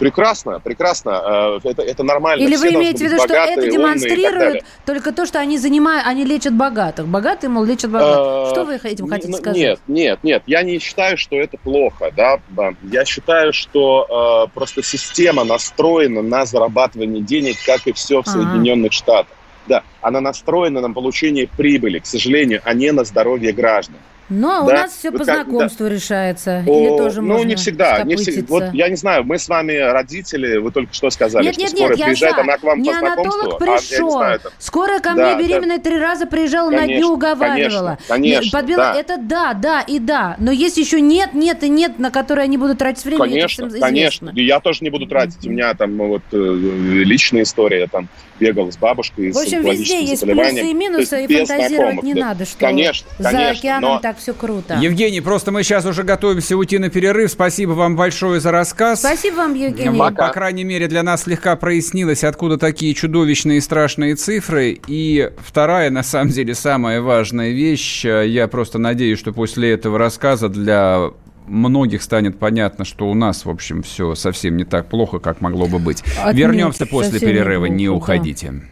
Прекрасно, 0.00 0.60
прекрасно. 0.60 1.60
Э, 1.62 1.68
это, 1.68 1.82
это 1.82 2.02
нормально. 2.02 2.42
Или 2.42 2.56
Все 2.56 2.70
вы 2.70 2.74
имеете 2.74 3.06
в 3.06 3.12
виду, 3.12 3.22
что 3.22 3.34
это 3.34 3.70
демонстрирует 3.70 4.64
только 4.86 5.12
то, 5.12 5.26
что 5.26 5.38
они 5.38 5.58
занимают, 5.58 6.06
они 6.06 6.24
лечат 6.24 6.54
богатых. 6.54 7.06
Богатые, 7.06 7.50
мол, 7.50 7.64
лечат 7.64 7.90
богатых. 7.90 8.48
Э, 8.48 8.50
что 8.50 8.64
вы 8.64 8.76
этим 8.76 9.08
хотите 9.08 9.34
сказать? 9.34 9.56
Нет, 9.56 9.80
нет, 9.88 10.18
нет. 10.22 10.42
Я 10.46 10.62
не 10.62 10.78
считаю, 10.78 11.18
что 11.18 11.36
это 11.36 11.58
плохо. 11.58 12.10
Да? 12.16 12.40
Я 12.82 13.04
считаю, 13.04 13.52
что 13.52 14.46
э, 14.48 14.54
просто 14.54 14.82
система 14.82 15.44
настроена 15.44 16.22
на 16.22 16.46
зарабатывание 16.46 17.22
денег, 17.22 17.56
как 17.66 17.86
и 17.86 17.92
все 17.92 18.22
в 18.22 18.26
Соединенных 18.26 18.94
Штатах. 18.94 19.36
Да, 19.66 19.82
она 20.00 20.22
настроена 20.22 20.80
на 20.80 20.90
получение 20.94 21.46
прибыли, 21.46 21.98
к 21.98 22.06
сожалению, 22.06 22.62
а 22.64 22.72
не 22.72 22.90
на 22.90 23.04
здоровье 23.04 23.52
граждан. 23.52 23.96
Но 24.30 24.60
да? 24.60 24.62
у 24.62 24.70
нас 24.70 24.92
все 24.92 25.10
по 25.10 25.24
знакомству 25.24 25.86
да. 25.86 25.94
решается. 25.94 26.64
О, 26.66 26.80
Или 26.80 26.88
тоже 26.96 27.20
ну, 27.20 27.42
не 27.44 27.56
всегда. 27.56 28.02
Не 28.04 28.16
всегда. 28.16 28.46
Вот 28.48 28.64
я 28.72 28.88
не 28.88 28.96
знаю, 28.96 29.24
мы 29.24 29.38
с 29.38 29.48
вами 29.48 29.76
родители, 29.76 30.56
вы 30.58 30.70
только 30.70 30.94
что 30.94 31.10
сказали, 31.10 31.44
нет, 31.44 31.54
что 31.54 31.62
нет, 31.62 31.70
скорая 31.70 31.96
нет, 31.96 32.06
приезжает, 32.06 32.36
за. 32.36 32.40
она 32.42 32.56
к 32.56 32.62
вам 32.62 32.80
не 32.80 32.90
по 32.90 32.98
знакомству. 32.98 33.58
пришел. 33.58 34.08
А, 34.08 34.18
знаю, 34.18 34.40
скорая 34.58 35.00
ко 35.00 35.14
да, 35.14 35.34
мне 35.34 35.44
беременная 35.44 35.78
да. 35.78 35.82
три 35.82 35.98
раза 35.98 36.26
приезжала, 36.26 36.70
конечно, 36.70 36.86
на 36.86 36.98
дню 36.98 37.12
уговаривала. 37.12 37.98
Конечно, 38.06 38.08
конечно 38.08 38.58
Подбила. 38.58 38.78
Да. 38.78 39.00
Это 39.00 39.16
да, 39.18 39.54
да 39.54 39.80
и 39.80 39.98
да. 39.98 40.36
Но 40.38 40.52
есть 40.52 40.76
еще 40.76 41.00
нет, 41.00 41.34
нет 41.34 41.62
и 41.64 41.68
нет, 41.68 41.98
на 41.98 42.10
которые 42.10 42.44
они 42.44 42.56
будут 42.56 42.78
тратить 42.78 43.04
время. 43.04 43.18
Конечно, 43.18 43.68
конечно. 43.68 44.30
Я 44.34 44.60
тоже 44.60 44.78
не 44.82 44.90
буду 44.90 45.06
тратить. 45.06 45.44
У 45.46 45.50
меня 45.50 45.74
там 45.74 45.96
вот 45.96 46.22
э, 46.32 46.36
личная 46.36 47.42
история, 47.42 47.88
там 47.88 48.08
бегал 48.38 48.70
с 48.72 48.76
бабушкой 48.76 49.32
В 49.32 49.36
общем, 49.36 49.62
везде 49.62 50.02
есть 50.02 50.22
плюсы 50.22 50.70
и 50.70 50.74
минусы, 50.74 51.24
и 51.24 51.44
фантазировать 51.44 52.02
не 52.02 52.14
надо, 52.14 52.44
что 52.44 52.58
конечно, 52.58 53.08
за 53.18 53.50
океаном 53.50 54.00
так 54.00 54.19
все 54.20 54.34
круто. 54.34 54.78
Евгений, 54.80 55.20
просто 55.20 55.50
мы 55.50 55.62
сейчас 55.62 55.84
уже 55.84 56.02
готовимся 56.02 56.56
уйти 56.56 56.78
на 56.78 56.90
перерыв. 56.90 57.30
Спасибо 57.30 57.72
вам 57.72 57.96
большое 57.96 58.40
за 58.40 58.52
рассказ. 58.52 59.00
Спасибо 59.00 59.36
вам, 59.36 59.54
Евгений. 59.54 59.98
Пока. 59.98 60.28
По 60.28 60.32
крайней 60.32 60.64
мере, 60.64 60.86
для 60.86 61.02
нас 61.02 61.24
слегка 61.24 61.56
прояснилось, 61.56 62.22
откуда 62.22 62.58
такие 62.58 62.94
чудовищные 62.94 63.58
и 63.58 63.60
страшные 63.60 64.14
цифры. 64.14 64.78
И 64.86 65.30
вторая, 65.38 65.90
на 65.90 66.02
самом 66.02 66.30
деле, 66.30 66.54
самая 66.54 67.00
важная 67.00 67.50
вещь. 67.50 68.04
Я 68.04 68.46
просто 68.48 68.78
надеюсь, 68.78 69.18
что 69.18 69.32
после 69.32 69.72
этого 69.72 69.98
рассказа 69.98 70.48
для 70.48 71.10
многих 71.46 72.02
станет 72.02 72.38
понятно, 72.38 72.84
что 72.84 73.08
у 73.10 73.14
нас, 73.14 73.44
в 73.44 73.50
общем, 73.50 73.82
все 73.82 74.14
совсем 74.14 74.56
не 74.56 74.64
так 74.64 74.88
плохо, 74.88 75.18
как 75.18 75.40
могло 75.40 75.66
бы 75.66 75.78
быть. 75.78 76.02
Отметь, 76.18 76.36
Вернемся 76.36 76.86
после 76.86 77.18
перерыва, 77.18 77.66
не, 77.66 77.88
плохо, 77.88 78.12
не 78.12 78.18
уходите. 78.18 78.62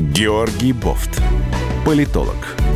Георгий 0.00 0.72
Бофт, 0.72 1.20
политолог, 1.84 2.56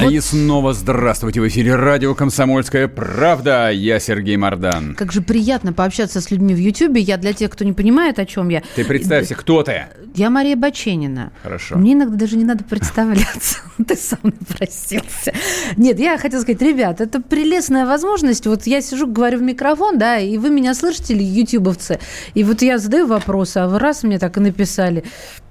А 0.00 0.04
вот. 0.04 0.12
и 0.14 0.20
снова 0.20 0.72
здравствуйте. 0.72 1.42
В 1.42 1.48
эфире 1.48 1.74
радио 1.74 2.14
«Комсомольская 2.14 2.88
правда». 2.88 3.70
Я 3.70 4.00
Сергей 4.00 4.38
Мордан. 4.38 4.94
Как 4.94 5.12
же 5.12 5.20
приятно 5.20 5.74
пообщаться 5.74 6.22
с 6.22 6.30
людьми 6.30 6.54
в 6.54 6.58
Ютьюбе. 6.58 7.02
Я 7.02 7.18
для 7.18 7.34
тех, 7.34 7.50
кто 7.50 7.66
не 7.66 7.74
понимает, 7.74 8.18
о 8.18 8.24
чем 8.24 8.48
я. 8.48 8.62
Ты 8.76 8.86
представься, 8.86 9.34
кто 9.34 9.62
ты? 9.62 9.88
Я 10.14 10.30
Мария 10.30 10.56
Баченина. 10.56 11.32
Хорошо. 11.42 11.76
Мне 11.76 11.92
иногда 11.92 12.16
даже 12.16 12.38
не 12.38 12.44
надо 12.44 12.64
представляться. 12.64 13.58
Ты 13.86 13.94
сам 13.94 14.20
напросился. 14.22 15.34
Нет, 15.76 15.98
я 15.98 16.16
хотела 16.16 16.40
сказать, 16.40 16.62
ребят, 16.62 17.02
это 17.02 17.20
прелестная 17.20 17.84
возможность. 17.84 18.46
Вот 18.46 18.66
я 18.66 18.80
сижу, 18.80 19.06
говорю 19.06 19.38
в 19.38 19.42
микрофон, 19.42 19.98
да, 19.98 20.18
и 20.18 20.38
вы 20.38 20.48
меня 20.48 20.72
слышите, 20.72 21.14
ютубовцы. 21.14 21.98
И 22.32 22.42
вот 22.42 22.62
я 22.62 22.78
задаю 22.78 23.06
вопросы, 23.06 23.58
а 23.58 23.68
вы 23.68 23.78
раз 23.78 24.02
мне 24.02 24.18
так 24.18 24.38
и 24.38 24.40
написали. 24.40 25.04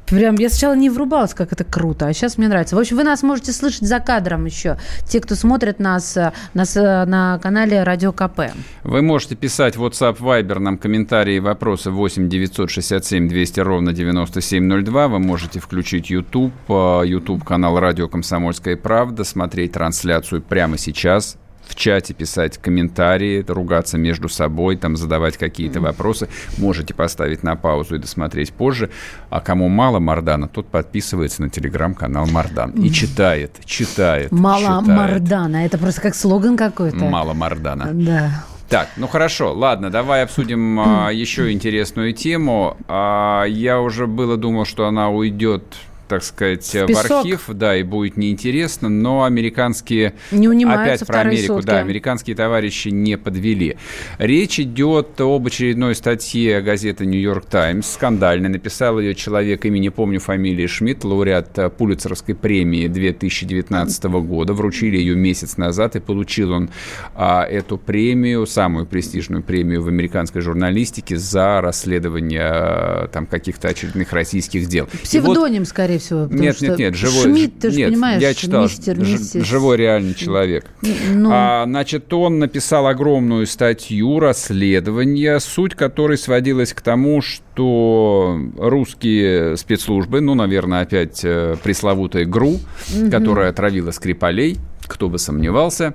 Прям 0.10 0.36
я 0.36 0.50
сначала 0.50 0.76
не 0.76 0.90
врубалась, 0.90 1.34
как 1.34 1.54
это 1.54 1.64
круто, 1.64 2.08
а 2.08 2.14
сейчас 2.14 2.38
мне 2.38 2.48
нравится. 2.48 2.76
В 2.76 2.80
общем, 2.80 2.98
вы 2.98 3.04
нас 3.04 3.22
можете 3.22 3.52
слышать 3.52 3.84
за 3.84 4.00
кадром 4.00 4.46
еще. 4.46 4.78
Те, 5.08 5.20
кто 5.20 5.36
смотрит 5.36 5.80
нас, 5.80 6.18
э, 6.18 6.34
нас 6.54 6.76
э, 6.76 7.06
на 7.06 7.40
канале 7.40 7.84
Радио 7.84 8.12
КП. 8.12 8.52
Вы 8.84 9.02
можете 9.02 9.36
писать 9.36 9.76
WhatsApp 9.76 10.18
Viber 10.18 10.60
нам 10.60 10.78
комментарии 10.78 11.36
и 11.36 11.40
вопросы 11.40 11.92
8 11.92 12.28
967 12.28 13.30
200 13.30 13.60
ровно 13.60 13.94
9702. 13.94 15.08
Вы 15.08 15.20
можете 15.20 15.60
включить 15.60 16.10
YouTube, 16.10 16.54
э, 16.68 17.02
YouTube 17.06 17.44
канал 17.44 17.80
Радио 17.80 18.08
Комсомольская 18.08 18.78
правда, 18.78 19.24
смотреть 19.24 19.74
трансляцию 19.74 20.42
прямо 20.42 20.78
сейчас 20.78 21.38
в 21.70 21.76
чате 21.76 22.14
писать 22.14 22.58
комментарии, 22.58 23.46
ругаться 23.48 23.98
между 23.98 24.28
собой, 24.28 24.76
там 24.76 24.98
задавать 24.98 25.38
какие-то 25.38 25.80
вопросы. 25.80 26.28
Можете 26.58 26.94
поставить 26.94 27.44
на 27.44 27.56
паузу 27.56 27.96
и 27.96 28.00
досмотреть 28.00 28.52
позже. 28.52 28.90
А 29.30 29.40
кому 29.40 29.70
мало 29.70 30.00
Мардана, 30.00 30.48
тот 30.48 30.68
подписывается 30.68 31.44
на 31.44 31.50
телеграм-канал 31.50 32.26
Мардан 32.28 32.72
и 32.72 32.90
читает, 32.92 33.52
читает. 33.66 34.32
Мало 34.32 34.82
читает. 34.82 34.88
Мардана, 34.88 35.66
это 35.66 35.78
просто 35.78 36.02
как 36.02 36.16
слоган 36.16 36.58
какой-то. 36.58 36.98
Мало 36.98 37.34
Мардана. 37.34 37.90
Да. 37.94 38.44
Так, 38.70 38.90
ну 38.98 39.08
хорошо, 39.08 39.54
ладно, 39.54 39.90
давай 39.90 40.24
обсудим 40.24 40.80
а, 40.80 41.10
еще 41.10 41.52
интересную 41.52 42.14
тему. 42.14 42.78
А, 42.88 43.44
я 43.46 43.82
уже 43.82 44.06
было 44.06 44.38
думал, 44.38 44.66
что 44.66 44.86
она 44.86 45.10
уйдет 45.10 45.64
так 46.10 46.24
сказать, 46.24 46.66
в, 46.74 46.88
в 46.88 47.12
архив, 47.12 47.46
да, 47.50 47.76
и 47.76 47.84
будет 47.84 48.18
неинтересно, 48.18 48.90
но 48.90 49.24
американские... 49.24 50.14
Не 50.32 50.66
опять 50.66 51.06
про 51.06 51.22
Америку, 51.22 51.56
сутки. 51.56 51.68
да, 51.68 51.80
американские 51.80 52.36
товарищи 52.36 52.90
не 52.90 53.18
подвели. 53.18 53.78
Речь 54.18 54.60
идет 54.60 55.20
об 55.20 55.46
очередной 55.46 55.96
статье 55.96 56.62
газеты 56.62 57.06
«Нью-Йорк 57.06 57.46
Таймс», 57.46 57.88
скандальной, 57.88 58.50
написал 58.50 59.00
ее 59.00 59.16
человек, 59.16 59.66
имени 59.66 59.90
не 59.90 59.92
помню 59.92 60.20
фамилии, 60.20 60.68
Шмидт, 60.68 61.04
лауреат 61.04 61.76
Пулицеровской 61.78 62.36
премии 62.36 62.88
2019 62.88 64.04
года, 64.04 64.54
вручили 64.54 64.98
ее 64.98 65.16
месяц 65.16 65.58
назад, 65.58 65.96
и 65.96 66.00
получил 66.00 66.52
он 66.52 66.70
а, 67.16 67.44
эту 67.44 67.78
премию, 67.78 68.46
самую 68.46 68.86
престижную 68.86 69.42
премию 69.44 69.82
в 69.82 69.88
американской 69.88 70.42
журналистике 70.42 71.18
за 71.18 71.62
расследование 71.62 72.42
а, 72.44 73.08
там 73.08 73.26
каких-то 73.26 73.68
очередных 73.68 74.14
российских 74.14 74.68
дел. 74.68 74.88
Псевдоним, 75.04 75.62
вот, 75.62 75.68
скорее 75.68 75.99
всего. 76.00 76.28
Нет, 76.30 76.60
нет, 76.62 76.78
нет, 76.78 76.96
живой. 76.96 77.24
Шмидт, 77.24 77.60
ты 77.60 77.72
же 77.72 77.78
нет, 77.78 77.90
понимаешь, 77.90 78.22
я 78.22 78.34
читал, 78.34 78.64
мистер, 78.64 78.98
миссис. 78.98 79.46
живой 79.46 79.78
реальный 79.78 80.16
человек. 80.16 80.66
Ну. 81.14 81.30
А, 81.32 81.66
значит, 81.66 82.12
он 82.14 82.40
написал 82.40 82.88
огромную 82.88 83.46
статью 83.46 84.20
расследования, 84.20 85.40
суть 85.40 85.76
которой 85.76 86.18
сводилась 86.18 86.74
к 86.74 86.82
тому, 86.82 87.22
что 87.22 88.40
русские 88.58 89.58
спецслужбы, 89.58 90.22
ну, 90.22 90.36
наверное, 90.36 90.82
опять 90.82 91.22
э, 91.24 91.56
пресловутая 91.62 92.26
ГРУ, 92.26 92.50
угу. 92.50 93.12
которая 93.12 93.50
отравила 93.50 93.92
Скрипалей, 93.92 94.58
кто 94.88 95.10
бы 95.10 95.20
сомневался, 95.20 95.94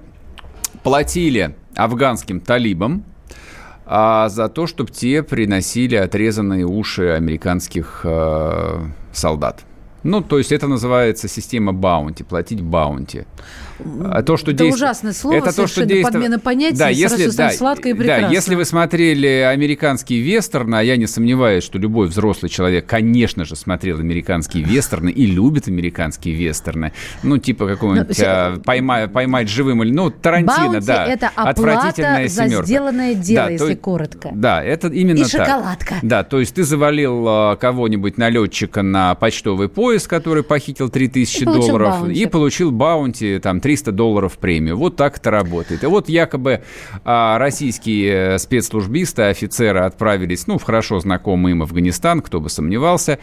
платили 0.83 1.55
афганским 1.75 2.41
талибам, 2.41 3.05
а 3.87 4.29
за 4.29 4.49
то, 4.49 4.67
чтобы 4.67 4.91
те 4.91 5.23
приносили 5.23 5.97
отрезанные 5.97 6.65
уши 6.65 7.09
американских 7.09 8.01
э, 8.05 8.81
солдат. 9.13 9.65
Ну, 10.05 10.21
то 10.21 10.39
есть 10.39 10.53
это 10.53 10.69
называется 10.69 11.29
система 11.29 11.73
баунти, 11.73 12.23
платить 12.23 12.61
баунти. 12.61 13.25
А 14.05 14.23
то, 14.23 14.37
что 14.37 14.53
это 14.53 14.65
действ... 14.65 14.77
ужасное 14.77 15.13
слово, 15.13 15.37
это 15.37 15.55
то, 15.55 15.67
что 15.67 15.85
действ... 15.85 16.05
подмена 16.05 16.39
понятий, 16.39 16.77
да, 16.77 16.89
если, 16.91 17.29
да, 17.37 17.51
сладко 17.51 17.89
и 17.89 17.95
прекрасно. 17.95 18.29
Да, 18.29 18.33
если 18.33 18.55
вы 18.55 18.65
смотрели 18.65 19.27
американские 19.27 20.21
вестерны, 20.21 20.77
а 20.77 20.83
я 20.83 20.97
не 20.97 21.07
сомневаюсь, 21.07 21.65
что 21.65 21.79
любой 21.79 22.07
взрослый 22.07 22.51
человек, 22.51 22.87
конечно 22.87 23.45
же, 23.45 23.57
смотрел 23.57 23.99
американские 23.99 24.63
вестерны 24.63 25.11
и 25.11 25.27
любит 25.27 25.67
американские 25.67 26.35
вестерны, 26.35 26.93
ну, 27.23 27.39
типа 27.39 27.67
какого-нибудь 27.67 28.19
Но, 28.19 28.25
а, 28.27 29.09
«Поймать 29.09 29.49
живым» 29.49 29.83
или, 29.83 29.93
ну, 29.93 30.11
Тарантино, 30.11 30.69
bounty 30.69 30.87
да. 30.87 31.07
это 31.07 31.31
оплата 31.35 32.29
семерка. 32.29 32.29
за 32.29 32.65
сделанное 32.65 33.15
дело, 33.15 33.47
да, 33.47 33.51
если 33.51 33.75
то, 33.75 33.81
коротко. 33.81 34.31
Да, 34.35 34.63
это 34.63 34.89
именно 34.89 35.19
И 35.19 35.23
так. 35.23 35.31
шоколадка. 35.31 35.95
Да, 36.03 36.23
то 36.23 36.39
есть 36.39 36.55
ты 36.55 36.63
завалил 36.63 37.25
а, 37.27 37.57
кого-нибудь 37.57 38.19
налетчика 38.19 38.83
на 38.83 39.15
почтовый 39.17 39.69
поезд, 39.69 39.94
который 40.07 40.43
похитил 40.43 40.89
3000 40.89 41.43
И 41.43 41.45
получил 41.45 41.67
долларов, 41.67 42.01
bounty. 42.01 42.21
и 42.21 42.27
получил 42.27 42.71
bounty, 42.73 43.39
там, 43.39 43.61
300 43.61 43.93
долларов 43.93 44.39
премию. 44.39 44.77
Вот 44.77 44.97
так 44.97 45.19
это 45.19 45.31
работает. 45.31 45.85
И 45.85 45.87
вот 45.87 46.09
якобы 46.09 46.63
а, 47.05 47.39
российские 47.39 48.35
э, 48.35 48.39
спецслужбисты, 48.39 49.23
офицеры 49.23 49.81
отправились, 49.81 50.47
ну, 50.47 50.59
в 50.59 50.63
хорошо 50.63 50.99
знакомый 51.01 51.53
им 51.53 51.63
Афганистан, 51.63 52.21
кто 52.21 52.41
бы 52.41 52.51
сомневался, 52.51 53.19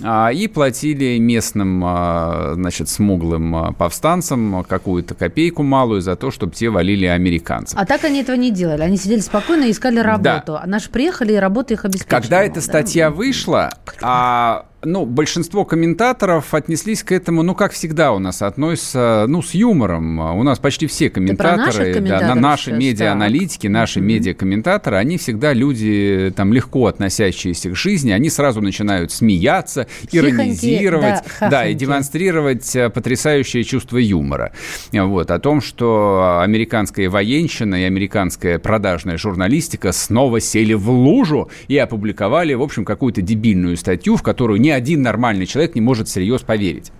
и 0.00 0.48
платили 0.48 1.18
местным, 1.18 1.82
а, 1.84 2.52
значит, 2.54 2.88
смуглым 2.88 3.54
а, 3.54 3.72
повстанцам 3.72 4.64
какую-то 4.66 5.14
копейку 5.14 5.62
малую 5.62 6.00
за 6.00 6.16
то, 6.16 6.30
чтобы 6.30 6.54
те 6.54 6.70
валили 6.70 7.06
американцев. 7.06 7.78
А 7.78 7.84
так 7.84 8.04
они 8.04 8.22
этого 8.22 8.36
не 8.36 8.50
делали. 8.50 8.80
Они 8.82 8.96
сидели 8.96 9.20
спокойно 9.20 9.64
и 9.64 9.70
искали 9.70 9.98
работу. 9.98 10.56
А 10.56 10.66
наши 10.66 10.90
приехали, 10.90 11.34
и 11.34 11.36
работа 11.36 11.74
их 11.74 11.84
обеспечила. 11.84 12.20
Когда 12.20 12.42
эта 12.42 12.56
Да? 12.56 12.60
статья 12.62 13.10
вышла, 13.10 13.70
а, 14.00 14.66
ну, 14.84 15.06
большинство 15.06 15.64
комментаторов 15.64 16.54
отнеслись 16.54 17.02
к 17.02 17.12
этому, 17.12 17.42
ну, 17.42 17.54
как 17.54 17.72
всегда 17.72 18.12
у 18.12 18.18
нас 18.18 18.42
относятся, 18.42 19.26
ну, 19.28 19.42
с 19.42 19.54
юмором. 19.54 20.18
У 20.18 20.42
нас 20.42 20.58
почти 20.58 20.86
все 20.86 21.08
комментаторы, 21.10 22.00
да, 22.00 22.20
на 22.20 22.34
наши 22.34 22.70
сейчас, 22.70 22.78
медиа-аналитики, 22.78 23.66
наши 23.68 24.00
медиа-комментаторы, 24.00 24.96
они 24.96 25.18
всегда 25.18 25.52
люди, 25.52 26.32
там, 26.34 26.52
легко 26.52 26.86
относящиеся 26.86 27.70
к 27.70 27.76
жизни, 27.76 28.10
они 28.10 28.28
сразу 28.30 28.60
начинают 28.60 29.12
смеяться, 29.12 29.81
Хихоньки, 30.10 30.16
иронизировать, 30.16 31.24
да, 31.40 31.48
да, 31.50 31.66
и 31.66 31.74
демонстрировать 31.74 32.74
э, 32.76 32.90
потрясающее 32.90 33.64
чувство 33.64 33.98
юмора. 33.98 34.52
Вот, 34.92 35.30
о 35.30 35.38
том, 35.38 35.60
что 35.60 36.40
американская 36.42 37.08
военщина 37.08 37.76
и 37.76 37.84
американская 37.84 38.58
продажная 38.58 39.16
журналистика 39.16 39.92
снова 39.92 40.40
сели 40.40 40.74
в 40.74 40.90
лужу 40.90 41.50
и 41.68 41.76
опубликовали, 41.78 42.54
в 42.54 42.62
общем, 42.62 42.84
какую-то 42.84 43.22
дебильную 43.22 43.76
статью, 43.76 44.16
в 44.16 44.22
которую 44.22 44.60
ни 44.60 44.70
один 44.70 45.02
нормальный 45.02 45.46
человек 45.46 45.74
не 45.74 45.80
может 45.80 46.08
всерьез 46.08 46.42
поверить. 46.42 46.92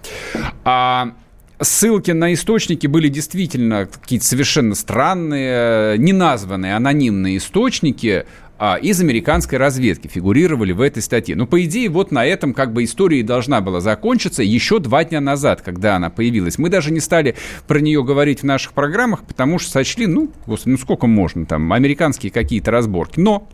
А 0.64 1.12
ссылки 1.60 2.10
на 2.10 2.32
источники 2.32 2.86
были 2.86 3.08
действительно 3.08 3.86
какие-то 3.86 4.26
совершенно 4.26 4.74
странные, 4.74 5.98
неназванные, 5.98 6.74
анонимные 6.76 7.38
источники, 7.38 8.26
а, 8.64 8.76
из 8.76 9.00
американской 9.00 9.58
разведки 9.58 10.06
фигурировали 10.06 10.70
в 10.70 10.80
этой 10.82 11.02
статье. 11.02 11.34
Ну, 11.34 11.48
по 11.48 11.64
идее, 11.64 11.88
вот 11.88 12.12
на 12.12 12.24
этом 12.24 12.54
как 12.54 12.72
бы 12.72 12.84
история 12.84 13.18
и 13.18 13.24
должна 13.24 13.60
была 13.60 13.80
закончиться 13.80 14.44
еще 14.44 14.78
два 14.78 15.02
дня 15.02 15.20
назад, 15.20 15.62
когда 15.62 15.96
она 15.96 16.10
появилась. 16.10 16.58
Мы 16.58 16.68
даже 16.68 16.92
не 16.92 17.00
стали 17.00 17.34
про 17.66 17.80
нее 17.80 18.04
говорить 18.04 18.42
в 18.42 18.44
наших 18.44 18.72
программах, 18.72 19.24
потому 19.24 19.58
что 19.58 19.72
сочли, 19.72 20.06
ну, 20.06 20.30
господи, 20.46 20.74
ну 20.74 20.78
сколько 20.78 21.08
можно 21.08 21.44
там, 21.44 21.72
американские 21.72 22.30
какие-то 22.30 22.70
разборки. 22.70 23.18
Но 23.18 23.48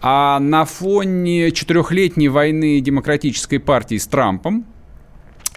а 0.00 0.40
на 0.40 0.64
фоне 0.64 1.52
четырехлетней 1.52 2.28
войны 2.28 2.80
демократической 2.80 3.58
партии 3.58 3.98
с 3.98 4.06
Трампом 4.06 4.64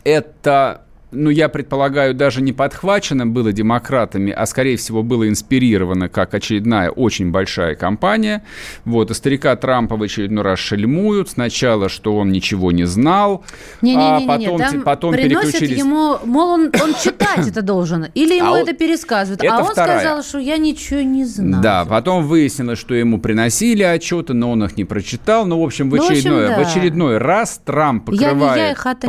это 0.03 0.83
ну, 1.11 1.29
я 1.29 1.49
предполагаю, 1.49 2.13
даже 2.13 2.41
не 2.41 2.53
подхвачено 2.53 3.25
было 3.25 3.51
демократами, 3.51 4.31
а, 4.31 4.45
скорее 4.45 4.77
всего, 4.77 5.01
было 5.03 5.27
инспирировано 5.27 6.09
как 6.09 6.33
очередная 6.33 6.89
очень 6.91 7.31
большая 7.31 7.75
кампания. 7.75 8.43
Вот, 8.85 9.11
и 9.11 9.13
старика 9.13 9.55
Трампа 9.55 9.95
в 9.97 10.03
очередной 10.03 10.43
раз 10.43 10.59
шельмуют. 10.59 11.29
Сначала, 11.29 11.89
что 11.89 12.15
он 12.15 12.31
ничего 12.31 12.71
не 12.71 12.85
знал, 12.85 13.43
Не-не-не, 13.81 14.25
а 14.25 14.27
потом, 14.27 14.59
там 14.59 14.81
потом 14.81 15.13
приносят 15.13 15.51
переключились... 15.53 15.79
ему, 15.79 16.17
мол, 16.25 16.49
он, 16.51 16.71
он 16.81 16.93
читать 16.95 17.47
это 17.47 17.61
должен, 17.61 18.05
или 18.13 18.35
ему 18.35 18.53
А 18.53 18.59
это 18.59 18.71
он- 18.71 18.77
пересказывают, 18.77 19.43
это 19.43 19.55
а 19.55 19.59
он 19.61 19.71
вторая. 19.71 19.99
сказал, 19.99 20.23
что 20.23 20.37
я 20.39 20.57
ничего 20.57 21.01
не 21.01 21.25
знаю. 21.25 21.61
Да, 21.61 21.85
потом 21.85 22.23
выяснилось, 22.27 22.79
что 22.79 22.93
ему 22.93 23.19
приносили 23.19 23.83
отчеты, 23.83 24.33
но 24.33 24.51
он 24.51 24.63
их 24.63 24.77
не 24.77 24.85
прочитал. 24.85 25.45
Ну, 25.45 25.59
в 25.59 25.63
общем, 25.63 25.89
в 25.89 25.95
Ну, 25.95 26.01
в 26.01 26.05
общем, 26.05 26.13
очередной, 26.19 26.47
да. 26.47 26.57
в 26.63 26.67
очередной 26.67 27.17
раз 27.17 27.61
Трамп 27.65 28.09
Я 28.09 28.15
не 28.15 28.21
я, 28.23 28.29
покрывает, 28.29 28.71
и 28.73 28.75
хата 28.75 29.07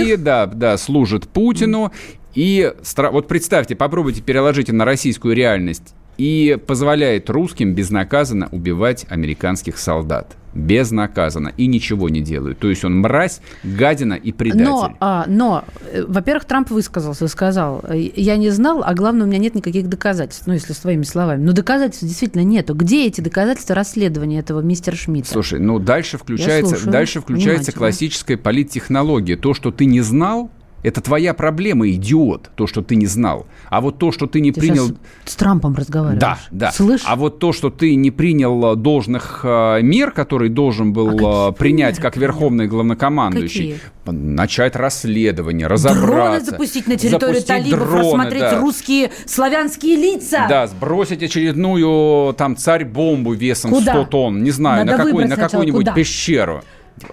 России, 0.00 0.16
да, 0.16 0.46
да, 0.46 0.76
служит 0.76 1.28
Путину. 1.28 1.92
И 2.34 2.72
вот 2.96 3.28
представьте, 3.28 3.74
попробуйте 3.74 4.22
переложите 4.22 4.72
на 4.72 4.84
российскую 4.84 5.34
реальность. 5.34 5.94
И 6.18 6.58
позволяет 6.66 7.30
русским 7.30 7.74
безнаказанно 7.74 8.48
убивать 8.50 9.06
американских 9.08 9.78
солдат. 9.78 10.36
Безнаказанно. 10.52 11.52
И 11.56 11.66
ничего 11.66 12.08
не 12.08 12.20
делают. 12.20 12.58
То 12.58 12.68
есть 12.68 12.84
он 12.84 12.98
мразь, 12.98 13.40
гадина 13.62 14.14
и 14.14 14.32
предатель. 14.32 14.64
Но, 14.64 14.96
а, 14.98 15.24
но, 15.28 15.64
э, 15.92 16.04
во-первых, 16.08 16.46
Трамп 16.46 16.70
высказался, 16.70 17.28
сказал, 17.28 17.84
э, 17.88 18.10
я 18.16 18.36
не 18.36 18.50
знал, 18.50 18.82
а 18.84 18.94
главное, 18.94 19.26
у 19.26 19.28
меня 19.28 19.38
нет 19.38 19.54
никаких 19.54 19.88
доказательств, 19.88 20.48
ну, 20.48 20.54
если 20.54 20.72
своими 20.72 21.04
словами. 21.04 21.44
Но 21.44 21.52
доказательств 21.52 22.04
действительно 22.04 22.42
нету. 22.42 22.74
Где 22.74 23.06
эти 23.06 23.20
доказательства 23.20 23.76
расследования 23.76 24.40
этого 24.40 24.60
мистера 24.60 24.96
Шмидта? 24.96 25.30
Слушай, 25.30 25.60
ну 25.60 25.78
дальше 25.78 26.18
включается, 26.18 26.90
дальше 26.90 27.20
включается 27.20 27.70
классическая 27.70 28.36
политтехнология. 28.36 29.36
То, 29.36 29.54
что 29.54 29.70
ты 29.70 29.84
не 29.84 30.00
знал, 30.00 30.50
это 30.82 31.00
твоя 31.00 31.34
проблема, 31.34 31.88
идиот, 31.90 32.50
то, 32.54 32.66
что 32.66 32.82
ты 32.82 32.94
не 32.94 33.06
знал. 33.06 33.46
А 33.68 33.80
вот 33.80 33.98
то, 33.98 34.12
что 34.12 34.26
ты 34.26 34.40
не 34.40 34.52
Ты 34.52 34.60
принял... 34.60 34.96
с 35.24 35.34
Трампом 35.34 35.74
разговариваешь. 35.74 36.20
Да, 36.20 36.38
да. 36.50 36.70
Слышь? 36.70 37.02
А 37.04 37.16
вот 37.16 37.40
то, 37.40 37.52
что 37.52 37.70
ты 37.70 37.96
не 37.96 38.10
принял 38.10 38.72
э, 38.72 38.76
должных 38.76 39.40
э, 39.42 39.82
мер, 39.82 40.12
которые 40.12 40.50
должен 40.50 40.92
был 40.92 41.18
А 41.26 41.50
э, 41.50 41.52
принять 41.52 41.98
как 41.98 42.16
верховный 42.16 42.68
главнокомандующий, 42.68 43.80
Какие? 44.04 44.16
начать 44.16 44.76
расследование, 44.76 45.66
Дроны 45.66 45.74
разобраться. 45.74 46.50
запустить 46.52 46.86
на 46.86 46.96
территорию 46.96 47.40
запустить 47.40 47.48
талибов, 47.48 47.88
дроны, 47.88 47.98
рассмотреть 48.00 48.40
да. 48.40 48.60
русские 48.60 49.10
славянские 49.26 49.96
лица. 49.96 50.46
Да, 50.48 50.66
сбросить 50.66 51.22
очередную 51.22 52.34
там 52.34 52.56
царь-бомбу 52.56 53.32
весом 53.32 53.72
Куда? 53.72 53.92
100 53.92 54.04
тонн, 54.06 54.42
не 54.42 54.50
знаю, 54.50 54.86
Надо 54.86 54.98
на, 54.98 55.04
какой, 55.04 55.24
на 55.26 55.36
какую-нибудь 55.36 55.94
пещеру. 55.94 56.62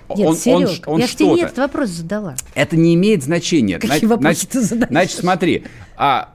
Нет, 0.09 0.27
он, 0.27 0.35
Серег, 0.35 0.87
он, 0.87 0.93
он 0.95 0.99
я 1.01 1.07
же 1.07 1.15
тебе 1.15 1.25
что-то. 1.27 1.45
этот 1.45 1.57
вопрос 1.57 1.89
задала. 1.89 2.35
Это 2.53 2.75
не 2.77 2.95
имеет 2.95 3.23
значения. 3.23 3.75
Какие 3.75 3.89
Значит- 3.89 4.09
вопросы 4.09 4.33
значит, 4.35 4.49
ты 4.49 4.61
задаешь? 4.61 4.89
Значит, 4.89 5.19
смотри, 5.19 5.63
а 5.97 6.33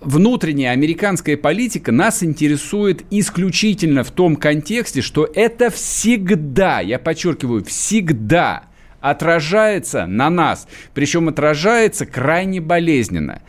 внутренняя 0.00 0.72
американская 0.72 1.36
политика 1.36 1.92
нас 1.92 2.22
интересует 2.22 3.04
исключительно 3.10 4.04
в 4.04 4.10
том 4.10 4.36
контексте, 4.36 5.00
что 5.02 5.28
это 5.34 5.70
всегда, 5.70 6.80
я 6.80 6.98
подчеркиваю, 6.98 7.64
всегда 7.64 8.64
отражается 9.00 10.06
на 10.06 10.30
нас. 10.30 10.66
Причем 10.94 11.28
отражается 11.28 12.06
крайне 12.06 12.60
болезненно. 12.60 13.42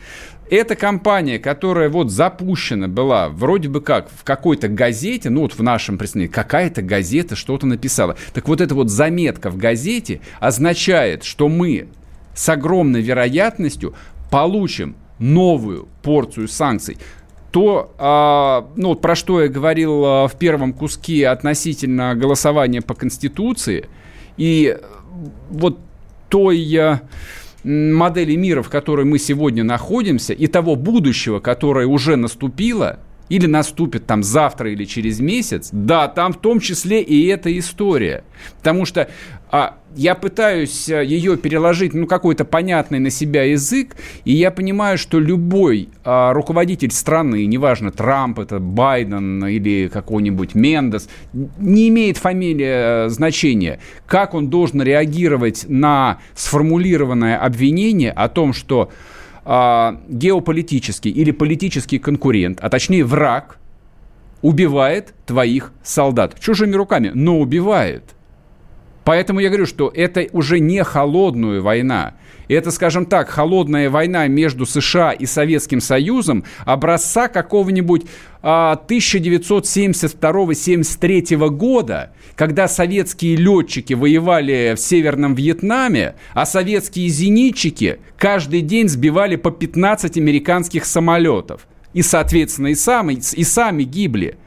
Эта 0.49 0.75
компания, 0.75 1.39
которая 1.39 1.89
вот 1.89 2.09
запущена 2.09 2.87
была 2.87 3.27
вроде 3.27 3.67
бы 3.67 3.81
как 3.81 4.09
в 4.09 4.23
какой-то 4.23 4.69
газете, 4.69 5.29
ну 5.29 5.41
вот 5.41 5.53
в 5.53 5.61
нашем 5.61 5.97
представлении, 5.97 6.31
какая-то 6.31 6.81
газета 6.81 7.35
что-то 7.35 7.67
написала. 7.67 8.15
Так 8.33 8.47
вот 8.47 8.61
эта 8.61 8.73
вот 8.73 8.89
заметка 8.89 9.49
в 9.49 9.57
газете 9.57 10.21
означает, 10.39 11.23
что 11.23 11.49
мы 11.49 11.87
с 12.33 12.47
огромной 12.47 13.01
вероятностью 13.01 13.93
получим 14.31 14.95
новую 15.19 15.87
порцию 16.01 16.47
санкций. 16.47 16.97
То, 17.51 17.93
а, 17.97 18.69
ну, 18.75 18.89
вот 18.89 19.01
про 19.01 19.15
что 19.15 19.41
я 19.41 19.47
говорил 19.47 20.05
а, 20.05 20.27
в 20.27 20.37
первом 20.37 20.73
куске 20.73 21.27
относительно 21.27 22.13
голосования 22.15 22.81
по 22.81 22.93
Конституции, 22.93 23.87
и 24.37 24.77
вот 25.49 25.79
а, 26.33 26.37
м, 26.37 26.99
модели 27.63 28.35
мира, 28.35 28.61
в 28.61 28.69
которой 28.69 29.05
мы 29.05 29.19
сегодня 29.19 29.63
находимся, 29.63 30.33
и 30.33 30.47
того 30.47 30.75
будущего, 30.75 31.39
которое 31.39 31.87
уже 31.87 32.15
наступило, 32.15 32.99
или 33.29 33.45
наступит 33.45 34.05
там 34.05 34.23
завтра 34.23 34.71
или 34.71 34.85
через 34.85 35.19
месяц, 35.19 35.69
да, 35.71 36.07
там 36.07 36.33
в 36.33 36.37
том 36.37 36.59
числе 36.59 37.01
и 37.01 37.27
эта 37.27 37.57
история. 37.57 38.23
Потому 38.57 38.85
что 38.85 39.09
а, 39.49 39.77
я 39.95 40.15
пытаюсь 40.15 40.89
а, 40.89 41.01
ее 41.01 41.37
переложить, 41.37 41.93
ну, 41.93 42.05
какой-то 42.05 42.43
понятный 42.43 42.99
на 42.99 43.09
себя 43.09 43.43
язык, 43.43 43.95
и 44.25 44.33
я 44.33 44.51
понимаю, 44.51 44.97
что 44.97 45.19
любой 45.19 45.89
а, 46.03 46.33
руководитель 46.33 46.91
страны, 46.91 47.45
неважно, 47.45 47.91
Трамп, 47.91 48.39
это 48.39 48.59
Байден 48.59 49.45
или 49.45 49.87
какой-нибудь 49.87 50.53
Мендес, 50.53 51.09
не 51.33 51.87
имеет 51.89 52.17
фамилия 52.17 53.05
э, 53.05 53.09
значения, 53.09 53.79
как 54.05 54.33
он 54.33 54.49
должен 54.49 54.81
реагировать 54.81 55.65
на 55.67 56.19
сформулированное 56.35 57.37
обвинение 57.37 58.11
о 58.11 58.27
том, 58.27 58.53
что 58.53 58.91
а, 59.49 60.01
геополитический 60.09 61.09
или 61.09 61.31
политический 61.31 61.99
конкурент, 61.99 62.59
а 62.61 62.69
точнее 62.69 63.05
враг, 63.05 63.59
убивает 64.41 65.13
твоих 65.25 65.71
солдат. 65.83 66.37
Чужими 66.37 66.75
руками, 66.75 67.11
но 67.13 67.39
убивает. 67.39 68.03
Поэтому 69.05 69.39
я 69.39 69.47
говорю, 69.47 69.65
что 69.65 69.89
это 69.95 70.27
уже 70.33 70.59
не 70.59 70.83
холодная 70.83 71.61
война. 71.61 72.15
Это, 72.47 72.71
скажем 72.71 73.05
так, 73.05 73.29
холодная 73.29 73.89
война 73.89 74.27
между 74.27 74.65
США 74.65 75.11
и 75.11 75.25
Советским 75.25 75.81
Союзом 75.81 76.45
образца 76.65 77.27
какого-нибудь 77.27 78.05
1972-73 78.41 81.35
а, 81.35 81.49
года, 81.49 82.13
когда 82.35 82.69
советские 82.69 83.35
летчики 83.35 83.93
воевали 83.93 84.75
в 84.75 84.79
Северном 84.79 85.35
Вьетнаме, 85.35 86.15
а 86.33 86.45
советские 86.45 87.09
зенитчики 87.09 87.99
каждый 88.17 88.61
день 88.61 88.87
сбивали 88.87 89.35
по 89.35 89.51
15 89.51 90.15
американских 90.17 90.85
самолетов. 90.85 91.67
И, 91.93 92.01
соответственно, 92.01 92.67
и 92.67 92.75
сами, 92.75 93.19
и 93.33 93.43
сами 93.43 93.83
гибли. 93.83 94.37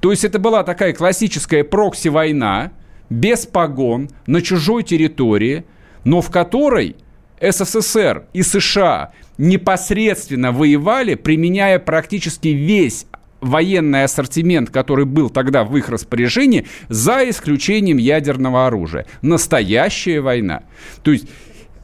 То 0.00 0.12
есть 0.12 0.24
это 0.24 0.38
была 0.38 0.62
такая 0.62 0.92
классическая 0.92 1.64
прокси-война, 1.64 2.70
без 3.08 3.46
погон, 3.46 4.10
на 4.26 4.40
чужой 4.40 4.84
территории, 4.84 5.64
но 6.04 6.20
в 6.20 6.30
которой 6.30 6.94
СССР 7.40 8.24
и 8.32 8.42
США 8.42 9.12
непосредственно 9.38 10.52
воевали, 10.52 11.14
применяя 11.14 11.78
практически 11.78 12.48
весь 12.48 13.06
военный 13.40 14.04
ассортимент, 14.04 14.70
который 14.70 15.06
был 15.06 15.30
тогда 15.30 15.64
в 15.64 15.76
их 15.76 15.88
распоряжении, 15.88 16.66
за 16.88 17.28
исключением 17.28 17.96
ядерного 17.96 18.66
оружия. 18.66 19.06
Настоящая 19.22 20.20
война. 20.20 20.64
То 21.02 21.12
есть, 21.12 21.26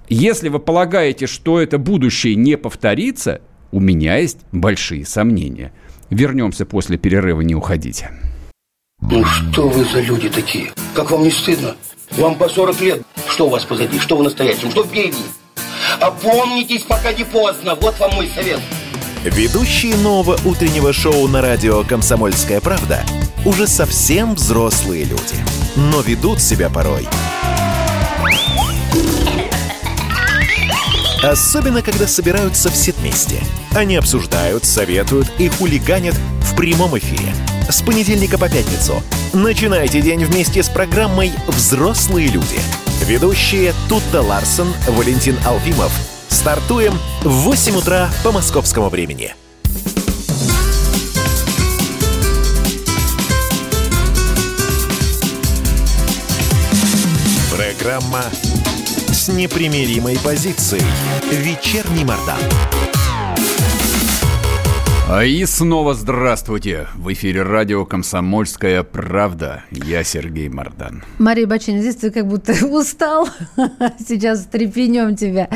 если 0.08 0.48
вы 0.50 0.58
полагаете, 0.58 1.26
что 1.26 1.60
это 1.60 1.78
будущее 1.78 2.34
не 2.34 2.56
повторится, 2.58 3.40
у 3.72 3.80
меня 3.80 4.16
есть 4.16 4.40
большие 4.52 5.06
сомнения. 5.06 5.72
Вернемся 6.10 6.66
после 6.66 6.98
перерыва, 6.98 7.40
не 7.40 7.54
уходите. 7.54 8.10
Ну 9.00 9.24
что 9.24 9.68
вы 9.68 9.84
за 9.84 10.00
люди 10.00 10.28
такие? 10.28 10.70
Как 10.94 11.10
вам 11.10 11.22
не 11.22 11.30
стыдно? 11.30 11.76
Вам 12.12 12.36
по 12.36 12.48
40 12.48 12.80
лет. 12.82 13.02
Что 13.28 13.46
у 13.46 13.50
вас 13.50 13.64
позади? 13.64 13.98
Что 13.98 14.16
вы 14.16 14.24
настоящем? 14.24 14.70
Что 14.70 14.84
впереди? 14.84 15.18
Опомнитесь, 16.00 16.82
пока 16.82 17.12
не 17.12 17.24
поздно. 17.24 17.74
Вот 17.74 17.98
вам 17.98 18.14
мой 18.14 18.30
совет. 18.34 18.60
Ведущие 19.24 19.96
нового 19.96 20.38
утреннего 20.44 20.92
шоу 20.92 21.26
на 21.26 21.42
радио 21.42 21.82
«Комсомольская 21.82 22.60
правда» 22.60 23.04
уже 23.44 23.66
совсем 23.66 24.34
взрослые 24.34 25.04
люди. 25.04 25.36
Но 25.74 26.00
ведут 26.00 26.40
себя 26.40 26.68
порой. 26.68 27.08
Особенно, 31.22 31.82
когда 31.82 32.06
собираются 32.06 32.70
все 32.70 32.92
вместе. 32.92 33.40
Они 33.74 33.96
обсуждают, 33.96 34.64
советуют 34.64 35.28
и 35.38 35.48
хулиганят 35.48 36.14
в 36.42 36.54
прямом 36.54 36.96
эфире. 36.98 37.32
С 37.68 37.82
понедельника 37.82 38.38
по 38.38 38.48
пятницу. 38.48 39.02
Начинайте 39.32 40.00
день 40.00 40.24
вместе 40.24 40.62
с 40.62 40.68
программой 40.68 41.32
«Взрослые 41.48 42.28
люди». 42.28 42.60
Ведущие 43.04 43.74
Тутта 43.88 44.22
Ларсон, 44.22 44.72
Валентин 44.86 45.36
Алфимов. 45.44 45.92
Стартуем 46.28 46.96
в 47.22 47.28
8 47.28 47.76
утра 47.76 48.08
по 48.22 48.30
московскому 48.30 48.88
времени. 48.88 49.34
Программа 57.52 58.22
с 59.08 59.26
непримиримой 59.26 60.16
позицией. 60.20 60.84
Вечерний 61.32 62.04
Мордан. 62.04 62.38
А 65.08 65.24
и 65.24 65.44
снова 65.44 65.94
здравствуйте! 65.94 66.88
В 66.96 67.12
эфире 67.12 67.42
радио 67.42 67.84
«Комсомольская 67.84 68.82
правда». 68.82 69.62
Я 69.70 70.02
Сергей 70.02 70.48
Мордан. 70.48 71.04
Мария 71.18 71.46
Бачина, 71.46 71.80
здесь 71.80 71.94
ты 71.94 72.10
как 72.10 72.26
будто 72.26 72.52
устал. 72.66 73.28
Сейчас 74.04 74.46
трепенем 74.46 75.14
тебя. 75.14 75.48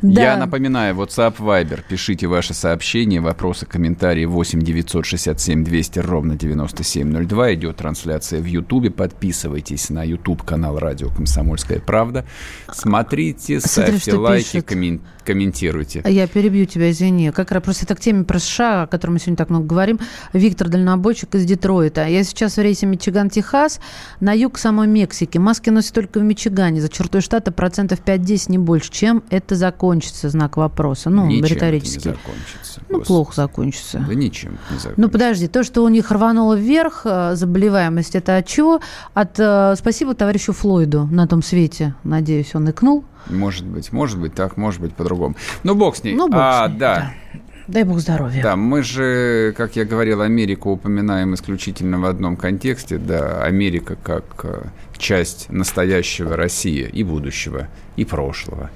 Да. 0.00 0.22
Я 0.22 0.36
напоминаю, 0.38 0.94
WhatsApp, 0.94 1.36
Viber. 1.36 1.80
Пишите 1.86 2.28
ваши 2.28 2.54
сообщения, 2.54 3.20
вопросы, 3.20 3.66
комментарии 3.66 4.24
8 4.24 4.62
967 4.62 5.64
200 5.64 5.98
ровно 5.98 6.36
9702. 6.36 7.54
Идет 7.54 7.76
трансляция 7.76 8.40
в 8.40 8.46
Ютубе. 8.46 8.90
Подписывайтесь 8.90 9.90
на 9.90 10.02
YouTube-канал 10.02 10.78
радио 10.78 11.10
«Комсомольская 11.10 11.78
правда». 11.78 12.24
Смотрите, 12.72 13.60
Смотри, 13.60 13.98
ставьте 13.98 14.14
лайки, 14.14 14.60
коммен... 14.62 15.02
комментируйте. 15.26 16.02
Я 16.06 16.26
перебью 16.26 16.64
тебя, 16.64 16.90
извини. 16.90 17.32
Как 17.32 17.52
раз 17.52 17.62
просто 17.62 17.84
это 17.84 17.96
к 17.96 18.00
теме 18.00 18.24
про 18.24 18.38
США, 18.38 18.88
котором 18.94 19.14
мы 19.14 19.20
сегодня 19.20 19.36
так 19.36 19.50
много 19.50 19.66
говорим, 19.66 19.98
Виктор 20.32 20.68
Дальнобойщик 20.68 21.34
из 21.34 21.44
Детройта. 21.44 22.06
Я 22.06 22.22
сейчас 22.24 22.56
в 22.56 22.60
рейсе 22.60 22.86
Мичиган-Техас 22.86 23.80
на 24.20 24.32
юг 24.32 24.58
самой 24.58 24.86
Мексики. 24.86 25.38
Маски 25.38 25.70
носят 25.70 25.94
только 25.94 26.20
в 26.20 26.22
Мичигане. 26.22 26.80
За 26.80 26.88
чертой 26.88 27.20
штата 27.20 27.50
процентов 27.50 28.00
5-10, 28.04 28.44
не 28.48 28.58
больше. 28.58 28.90
Чем 28.92 29.24
это 29.30 29.56
закончится? 29.56 30.28
Знак 30.28 30.56
вопроса. 30.56 31.10
Ну, 31.10 31.26
ничем 31.26 31.46
риторически. 31.46 32.08
не 32.08 32.14
закончится. 32.14 32.80
Ну, 32.88 32.98
Господи. 32.98 33.06
плохо 33.06 33.34
закончится. 33.34 34.04
Да 34.06 34.14
ничем 34.14 34.52
не 34.52 34.78
закончится. 34.78 34.92
Ну, 34.96 35.08
подожди. 35.08 35.48
То, 35.48 35.64
что 35.64 35.82
у 35.82 35.88
них 35.88 36.10
рвануло 36.10 36.54
вверх 36.54 37.02
э, 37.04 37.34
заболеваемость, 37.34 38.14
это 38.14 38.36
от 38.36 38.46
чего? 38.46 38.80
От 39.14 39.38
э, 39.38 39.74
спасибо 39.76 40.14
товарищу 40.14 40.52
Флойду 40.52 41.06
на 41.06 41.26
том 41.26 41.42
свете. 41.42 41.94
Надеюсь, 42.04 42.54
он 42.54 42.70
икнул. 42.70 43.04
Может 43.28 43.64
быть, 43.64 43.92
может 43.92 44.18
быть 44.18 44.34
так, 44.34 44.56
может 44.56 44.80
быть 44.80 44.94
по-другому. 44.94 45.34
Ну, 45.62 45.74
бог 45.74 45.96
с 45.96 46.04
ней. 46.04 46.14
Ну, 46.14 46.28
бог 46.28 46.38
а, 46.38 46.66
с 46.66 46.70
ней, 46.70 46.78
да. 46.78 47.14
да. 47.32 47.40
Дай 47.66 47.84
бог 47.84 48.00
здоровья. 48.00 48.42
Да, 48.42 48.56
мы 48.56 48.82
же, 48.82 49.54
как 49.56 49.76
я 49.76 49.84
говорил, 49.84 50.20
Америку 50.20 50.70
упоминаем 50.70 51.34
исключительно 51.34 51.98
в 51.98 52.04
одном 52.04 52.36
контексте. 52.36 52.98
Да, 52.98 53.42
Америка 53.42 53.96
как 54.02 54.24
э, 54.44 54.64
часть 54.98 55.50
настоящего 55.50 56.36
России 56.36 56.88
и 56.90 57.02
будущего, 57.02 57.68
и 57.96 58.04
прошлого. 58.04 58.70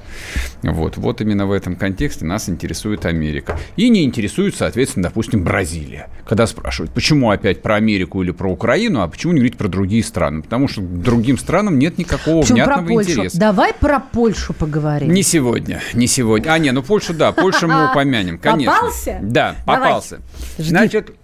Вот, 0.63 0.97
вот 0.97 1.21
именно 1.21 1.47
в 1.47 1.53
этом 1.53 1.77
контексте 1.77 2.25
нас 2.25 2.49
интересует 2.49 3.07
Америка. 3.07 3.59
И 3.77 3.89
не 3.89 4.05
интересует, 4.05 4.55
соответственно, 4.55 5.05
допустим, 5.05 5.45
Бразилия. 5.45 6.09
Когда 6.27 6.47
спрашивают, 6.47 6.93
почему 6.93 7.31
опять 7.31 7.63
про 7.63 7.77
Америку 7.77 8.23
или 8.23 8.31
про 8.31 8.51
Украину, 8.51 9.01
а 9.01 9.09
почему 9.09 9.33
не 9.33 9.39
говорить 9.39 9.57
про 9.57 9.69
другие 9.69 10.05
страны? 10.05 10.43
Потому 10.43 10.69
что 10.69 10.83
другим 10.83 11.39
странам 11.39 11.79
нет 11.79 11.99
никакого 11.99 12.43
почему 12.43 12.57
внятного 12.57 12.81
про 12.81 12.89
Польшу? 12.89 13.11
интереса. 13.11 13.39
Давай 13.39 13.75
про 13.75 14.01
Польшу 14.01 14.53
поговорим. 14.53 15.13
Не 15.13 15.23
сегодня, 15.23 15.81
не 15.95 16.07
сегодня. 16.07 16.51
А, 16.51 16.59
не, 16.59 16.71
ну 16.73 16.83
Польшу, 16.83 17.15
да, 17.15 17.33
Польшу 17.33 17.67
мы 17.69 17.91
упомянем, 17.91 18.39
конечно. 18.39 18.78
Попался? 18.81 19.19
Да, 19.23 19.57
попался. 19.65 20.21
Значит, 20.57 21.15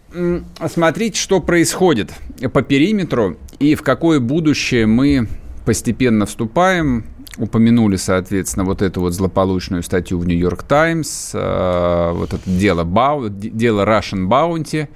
смотрите, 0.69 1.19
что 1.19 1.41
происходит 1.41 2.13
по 2.53 2.63
периметру 2.63 3.37
и 3.59 3.75
в 3.75 3.83
какое 3.83 4.21
будущее 4.21 4.87
мы 4.87 5.29
постепенно 5.65 6.27
вступаем. 6.27 7.07
Упомянули, 7.37 7.97
соответственно, 7.97 8.65
вот 8.65 8.81
эту 8.81 9.01
вот 9.01 9.13
злополучную 9.13 9.83
статью 9.83 10.21
в 10.21 10.27
Нью-Йорк 10.27 10.63
Таймс, 10.63 11.33
э, 11.35 12.13
вот 12.15 12.33
это 12.33 12.43
дело, 12.49 12.85
Бау, 12.85 13.29
дело 13.29 13.85
Russian 13.85 14.29
Bounty, 14.29 14.87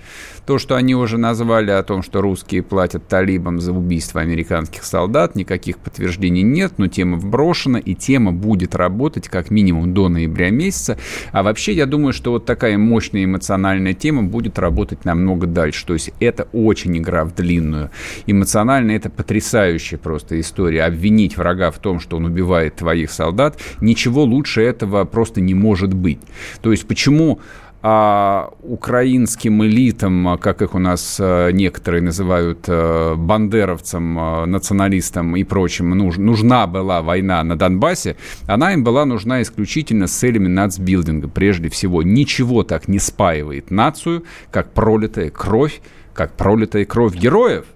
то, 0.48 0.56
что 0.56 0.76
они 0.76 0.94
уже 0.94 1.18
назвали 1.18 1.70
о 1.72 1.82
том, 1.82 2.02
что 2.02 2.22
русские 2.22 2.62
платят 2.62 3.06
талибам 3.06 3.60
за 3.60 3.74
убийство 3.74 4.22
американских 4.22 4.82
солдат, 4.82 5.36
никаких 5.36 5.76
подтверждений 5.76 6.40
нет, 6.40 6.78
но 6.78 6.86
тема 6.86 7.18
вброшена, 7.18 7.78
и 7.78 7.94
тема 7.94 8.32
будет 8.32 8.74
работать 8.74 9.28
как 9.28 9.50
минимум 9.50 9.92
до 9.92 10.08
ноября 10.08 10.48
месяца. 10.48 10.96
А 11.32 11.42
вообще, 11.42 11.74
я 11.74 11.84
думаю, 11.84 12.14
что 12.14 12.30
вот 12.30 12.46
такая 12.46 12.78
мощная 12.78 13.26
эмоциональная 13.26 13.92
тема 13.92 14.22
будет 14.22 14.58
работать 14.58 15.04
намного 15.04 15.46
дальше. 15.46 15.84
То 15.84 15.92
есть 15.92 16.12
это 16.18 16.48
очень 16.54 16.96
игра 16.96 17.26
в 17.26 17.34
длинную. 17.34 17.90
Эмоционально 18.26 18.92
это 18.92 19.10
потрясающая 19.10 19.98
просто 19.98 20.40
история. 20.40 20.84
Обвинить 20.84 21.36
врага 21.36 21.70
в 21.70 21.78
том, 21.78 22.00
что 22.00 22.16
он 22.16 22.24
убивает 22.24 22.76
твоих 22.76 23.10
солдат, 23.10 23.60
ничего 23.82 24.24
лучше 24.24 24.62
этого 24.62 25.04
просто 25.04 25.42
не 25.42 25.52
может 25.52 25.92
быть. 25.92 26.20
То 26.62 26.70
есть 26.70 26.88
почему 26.88 27.38
а 27.80 28.50
украинским 28.62 29.64
элитам, 29.64 30.36
как 30.40 30.62
их 30.62 30.74
у 30.74 30.78
нас 30.78 31.18
э, 31.20 31.52
некоторые 31.52 32.02
называют, 32.02 32.64
э, 32.66 33.14
бандеровцам, 33.16 34.18
э, 34.18 34.46
националистам 34.46 35.36
и 35.36 35.44
прочим, 35.44 35.90
нужна 35.90 36.66
была 36.66 37.02
война 37.02 37.42
на 37.44 37.56
Донбассе, 37.56 38.16
она 38.46 38.72
им 38.72 38.82
была 38.82 39.04
нужна 39.04 39.42
исключительно 39.42 40.08
с 40.08 40.12
целями 40.12 40.48
нацбилдинга. 40.48 41.28
Прежде 41.28 41.68
всего, 41.68 42.02
ничего 42.02 42.64
так 42.64 42.88
не 42.88 42.98
спаивает 42.98 43.70
нацию, 43.70 44.24
как 44.50 44.72
пролитая 44.72 45.30
кровь, 45.30 45.80
как 46.14 46.32
пролитая 46.32 46.84
кровь 46.84 47.14
героев. 47.14 47.66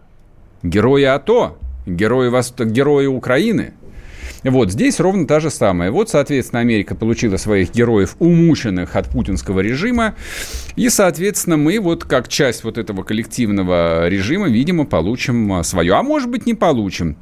Герои 0.64 1.04
АТО, 1.04 1.58
герои, 1.86 2.28
герои 2.64 3.06
Украины– 3.06 3.74
вот 4.50 4.72
здесь 4.72 4.98
ровно 5.00 5.26
та 5.26 5.40
же 5.40 5.50
самая. 5.50 5.90
Вот, 5.90 6.10
соответственно, 6.10 6.60
Америка 6.60 6.94
получила 6.94 7.36
своих 7.36 7.72
героев, 7.72 8.16
умученных 8.18 8.96
от 8.96 9.08
путинского 9.08 9.60
режима. 9.60 10.14
И, 10.76 10.88
соответственно, 10.88 11.56
мы 11.56 11.78
вот 11.78 12.04
как 12.04 12.28
часть 12.28 12.64
вот 12.64 12.78
этого 12.78 13.02
коллективного 13.02 14.08
режима, 14.08 14.48
видимо, 14.48 14.84
получим 14.84 15.52
а, 15.52 15.62
свое. 15.62 15.94
А 15.94 16.02
может 16.02 16.28
быть, 16.28 16.46
не 16.46 16.54
получим. 16.54 17.16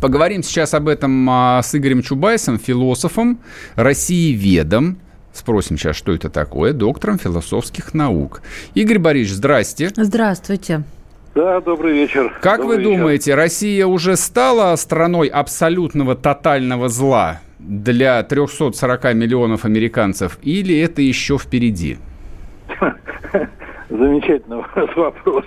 Поговорим 0.00 0.42
сейчас 0.42 0.74
об 0.74 0.88
этом 0.88 1.28
а, 1.30 1.62
с 1.62 1.74
Игорем 1.74 2.02
Чубайсом, 2.02 2.58
философом, 2.58 3.40
россиеведом. 3.74 4.98
Спросим 5.32 5.78
сейчас, 5.78 5.96
что 5.96 6.12
это 6.12 6.28
такое, 6.28 6.72
доктором 6.72 7.18
философских 7.18 7.94
наук. 7.94 8.42
Игорь 8.74 8.98
Борисович, 8.98 9.36
здрасте. 9.36 9.92
Здравствуйте. 9.94 10.82
Да, 11.34 11.60
добрый 11.60 11.92
вечер. 11.92 12.32
Как 12.40 12.60
добрый 12.60 12.78
вы 12.78 12.82
вечер. 12.82 12.98
думаете, 12.98 13.34
Россия 13.34 13.86
уже 13.86 14.16
стала 14.16 14.74
страной 14.76 15.28
абсолютного 15.28 16.16
тотального 16.16 16.88
зла 16.88 17.40
для 17.60 18.22
340 18.22 19.14
миллионов 19.14 19.64
американцев 19.64 20.38
или 20.42 20.78
это 20.80 21.02
еще 21.02 21.38
впереди? 21.38 21.98
Замечательный 23.90 24.64
вопрос. 24.96 25.44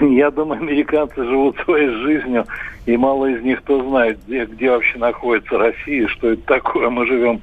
Я 0.00 0.30
думаю, 0.30 0.60
американцы 0.60 1.24
живут 1.24 1.56
своей 1.64 1.88
жизнью, 2.02 2.44
и 2.84 2.96
мало 2.96 3.26
из 3.26 3.42
них 3.42 3.60
кто 3.60 3.82
знает, 3.88 4.18
где, 4.26 4.44
где 4.44 4.70
вообще 4.70 4.98
находится 4.98 5.56
Россия, 5.56 6.06
что 6.08 6.32
это 6.32 6.42
такое. 6.42 6.90
Мы 6.90 7.06
живем 7.06 7.40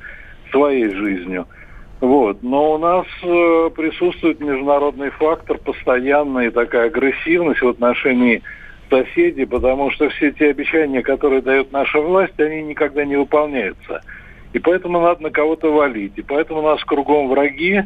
своей 0.51 0.89
жизнью. 0.93 1.47
Вот. 1.99 2.43
Но 2.43 2.73
у 2.73 2.77
нас 2.77 3.05
э, 3.23 3.69
присутствует 3.75 4.39
международный 4.39 5.10
фактор 5.10 5.57
постоянная 5.57 6.51
такая 6.51 6.88
агрессивность 6.88 7.62
в 7.62 7.67
отношении 7.67 8.43
соседей, 8.89 9.45
потому 9.45 9.91
что 9.91 10.10
все 10.10 10.31
те 10.31 10.49
обещания, 10.49 11.01
которые 11.01 11.41
дает 11.41 11.71
наша 11.71 11.99
власть, 11.99 12.39
они 12.39 12.62
никогда 12.62 13.03
не 13.03 13.15
выполняются. 13.15 14.01
И 14.53 14.60
поэтому 14.60 15.01
надо 15.01 15.23
на 15.23 15.29
кого-то 15.31 15.73
валить. 15.73 16.13
И 16.15 16.21
поэтому 16.21 16.60
у 16.60 16.63
нас 16.63 16.83
кругом 16.83 17.29
враги, 17.29 17.83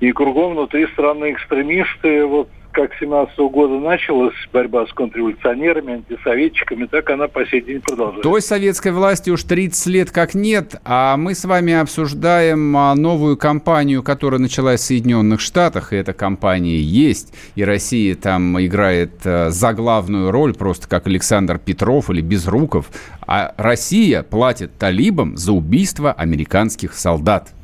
и 0.00 0.12
кругом 0.12 0.52
внутри 0.52 0.86
страны 0.88 1.32
экстремисты. 1.32 2.24
Вот 2.24 2.48
как 2.78 2.94
с 2.94 3.00
17 3.00 3.36
года 3.50 3.74
началась 3.80 4.36
борьба 4.52 4.86
с 4.86 4.92
контрреволюционерами, 4.92 5.94
антисоветчиками, 5.94 6.86
так 6.86 7.10
она 7.10 7.26
по 7.26 7.44
сей 7.44 7.60
день 7.60 7.80
продолжается. 7.80 8.22
Той 8.22 8.40
советской 8.40 8.92
власти 8.92 9.30
уж 9.30 9.42
30 9.42 9.86
лет 9.86 10.10
как 10.12 10.34
нет, 10.34 10.76
а 10.84 11.16
мы 11.16 11.34
с 11.34 11.44
вами 11.44 11.72
обсуждаем 11.72 12.76
а, 12.76 12.94
новую 12.94 13.36
кампанию, 13.36 14.04
которая 14.04 14.38
началась 14.38 14.82
в 14.82 14.84
Соединенных 14.84 15.40
Штатах, 15.40 15.92
и 15.92 15.96
эта 15.96 16.12
кампания 16.12 16.78
есть, 16.78 17.34
и 17.56 17.64
Россия 17.64 18.14
там 18.14 18.60
играет 18.64 19.10
а, 19.24 19.50
заглавную 19.50 20.30
роль, 20.30 20.54
просто 20.54 20.88
как 20.88 21.08
Александр 21.08 21.58
Петров 21.58 22.10
или 22.10 22.20
Безруков, 22.20 22.90
а 23.26 23.54
Россия 23.56 24.22
платит 24.22 24.78
талибам 24.78 25.36
за 25.36 25.50
убийство 25.50 26.12
американских 26.12 26.94
солдат. 26.94 27.54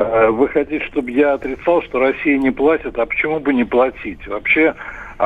Э, 0.00 0.30
вы 0.30 0.48
хотите, 0.48 0.84
чтобы 0.86 1.10
я 1.10 1.34
отрицал, 1.34 1.82
что 1.82 1.98
Россия 1.98 2.38
не 2.38 2.50
платит, 2.50 2.98
а 2.98 3.06
почему 3.06 3.40
бы 3.40 3.52
не 3.52 3.64
платить? 3.64 4.26
Вообще... 4.26 4.74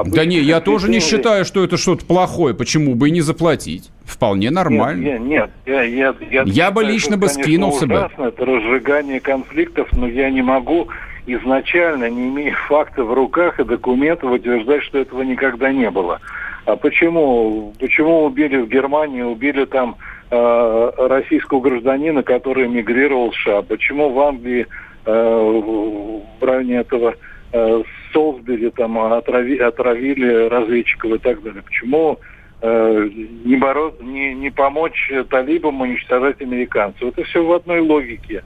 Да 0.07 0.25
не, 0.25 0.39
я 0.39 0.61
тоже 0.61 0.91
не 0.91 0.99
считаю, 0.99 1.45
что 1.45 1.63
это 1.63 1.77
что-то 1.77 2.05
плохое. 2.05 2.53
Почему 2.53 2.97
бы 2.97 3.09
и 3.09 3.13
не 3.13 3.21
заплатить? 3.21 3.91
Вполне 4.05 4.51
нормально. 4.51 5.05
Нет, 5.05 5.21
нет, 5.21 5.27
нет 5.27 5.51
я, 5.67 5.83
я, 5.83 6.15
я, 6.31 6.43
я 6.45 6.71
бы 6.73 6.83
лично 6.83 7.17
бы 7.17 7.29
скинулся 7.29 7.87
бы. 7.87 8.11
Это 8.19 8.45
разжигание 8.45 9.21
конфликтов, 9.21 9.89
но 9.93 10.09
я 10.09 10.31
не 10.31 10.43
могу 10.43 10.89
изначально, 11.27 12.11
не 12.11 12.29
имея 12.29 12.55
фактов 12.69 13.07
в 13.07 13.13
руках 13.13 13.61
и 13.61 13.65
документов, 13.65 14.33
утверждать, 14.33 14.83
что 14.83 14.99
этого 14.99 15.23
никогда 15.23 15.73
не 15.73 15.89
было. 15.91 16.21
А 16.67 16.77
почему? 16.77 17.73
Почему 17.79 18.25
убили 18.25 18.57
в 18.57 18.69
Германии, 18.69 19.23
убили 19.23 19.65
там 19.65 19.97
э, 20.35 21.07
российского 21.09 21.61
гражданина, 21.61 22.23
который 22.23 22.67
эмигрировал 22.67 23.31
в 23.31 23.37
США? 23.37 23.63
Почему 23.63 24.11
в 24.11 24.21
Англии 24.21 24.67
э, 25.07 26.23
в 26.41 26.45
районе 26.45 26.77
этого 26.77 27.15
э, 27.53 27.83
Солсбери 28.13 28.71
там 28.71 28.99
отрави, 28.99 29.59
отравили 29.59 30.49
разведчиков 30.49 31.13
и 31.13 31.19
так 31.19 31.43
далее? 31.43 31.63
Почему 31.63 32.19
э, 32.63 33.09
не, 33.45 33.57
бороться, 33.57 34.03
не, 34.03 34.35
не 34.35 34.51
помочь 34.51 35.11
талибам 35.31 35.81
уничтожать 35.81 36.41
американцев? 36.41 37.09
Это 37.09 37.25
все 37.25 37.45
в 37.45 37.53
одной 37.53 37.81
логике. 37.81 38.43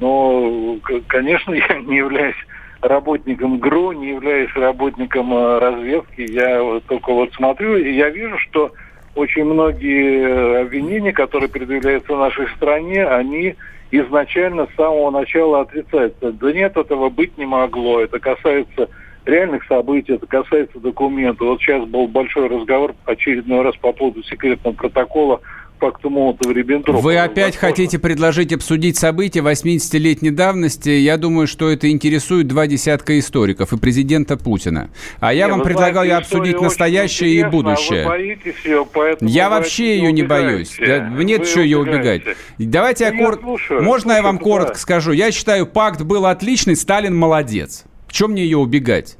Но, 0.00 0.78
конечно, 1.06 1.52
я 1.68 1.78
не 1.78 1.98
являюсь 1.98 2.36
работником 2.80 3.58
ГРУ, 3.58 3.92
не 3.92 4.10
являюсь 4.10 4.54
работником 4.54 5.32
разведки. 5.58 6.20
Я 6.30 6.80
только 6.88 7.12
вот 7.12 7.32
смотрю, 7.34 7.76
и 7.76 7.92
я 7.92 8.10
вижу, 8.10 8.38
что 8.38 8.72
очень 9.14 9.44
многие 9.44 10.62
обвинения, 10.62 11.12
которые 11.12 11.48
предъявляются 11.48 12.16
нашей 12.16 12.48
стране, 12.56 13.06
они 13.06 13.56
изначально 13.90 14.66
с 14.66 14.76
самого 14.76 15.10
начала 15.10 15.60
отрицаются. 15.60 16.32
Да 16.32 16.52
нет, 16.52 16.76
этого 16.76 17.10
быть 17.10 17.36
не 17.38 17.46
могло. 17.46 18.00
Это 18.00 18.18
касается 18.18 18.88
реальных 19.24 19.64
событий, 19.66 20.14
это 20.14 20.26
касается 20.26 20.78
документов. 20.80 21.46
Вот 21.46 21.60
сейчас 21.60 21.86
был 21.86 22.08
большой 22.08 22.48
разговор 22.48 22.94
очередной 23.04 23.62
раз 23.62 23.76
по 23.76 23.92
поводу 23.92 24.22
секретного 24.24 24.74
протокола 24.74 25.40
пакту 25.84 26.08
Молотова-Риббентропа. 26.08 26.98
Вы 26.98 27.18
опять 27.18 27.56
возможно. 27.56 27.68
хотите 27.68 27.98
предложить 27.98 28.52
обсудить 28.54 28.96
события 28.96 29.40
80-летней 29.40 30.30
давности. 30.30 30.88
Я 30.88 31.18
думаю, 31.18 31.46
что 31.46 31.68
это 31.68 31.90
интересует 31.90 32.46
два 32.46 32.66
десятка 32.66 33.18
историков 33.18 33.74
и 33.74 33.76
президента 33.76 34.38
Путина. 34.38 34.88
А 35.20 35.34
я 35.34 35.44
не, 35.44 35.52
вам 35.52 35.62
предлагаю 35.62 36.06
знаете, 36.06 36.14
обсудить 36.14 36.58
настоящее 36.58 37.32
и 37.32 37.44
будущее. 37.44 38.04
А 38.04 38.08
боитесь 38.08 38.64
ее, 38.64 38.86
поэтому 38.90 39.30
я 39.30 39.50
вообще 39.50 39.98
ее 39.98 40.10
не 40.10 40.22
боюсь. 40.22 40.74
Да, 40.78 41.00
нет 41.00 41.40
вы 41.40 41.46
что 41.46 41.60
ее 41.60 41.78
убегать. 41.78 42.22
Давайте 42.56 43.10
ну, 43.10 43.18
я, 43.18 43.26
кор... 43.26 43.40
Можно 43.82 44.12
я 44.12 44.22
вам 44.22 44.38
коротко 44.38 44.78
скажу? 44.78 45.12
Я 45.12 45.32
считаю, 45.32 45.66
пакт 45.66 46.00
был 46.00 46.24
отличный, 46.24 46.76
Сталин 46.76 47.14
молодец. 47.14 47.84
В 48.06 48.12
чем 48.14 48.30
мне 48.30 48.44
ее 48.44 48.56
убегать? 48.56 49.18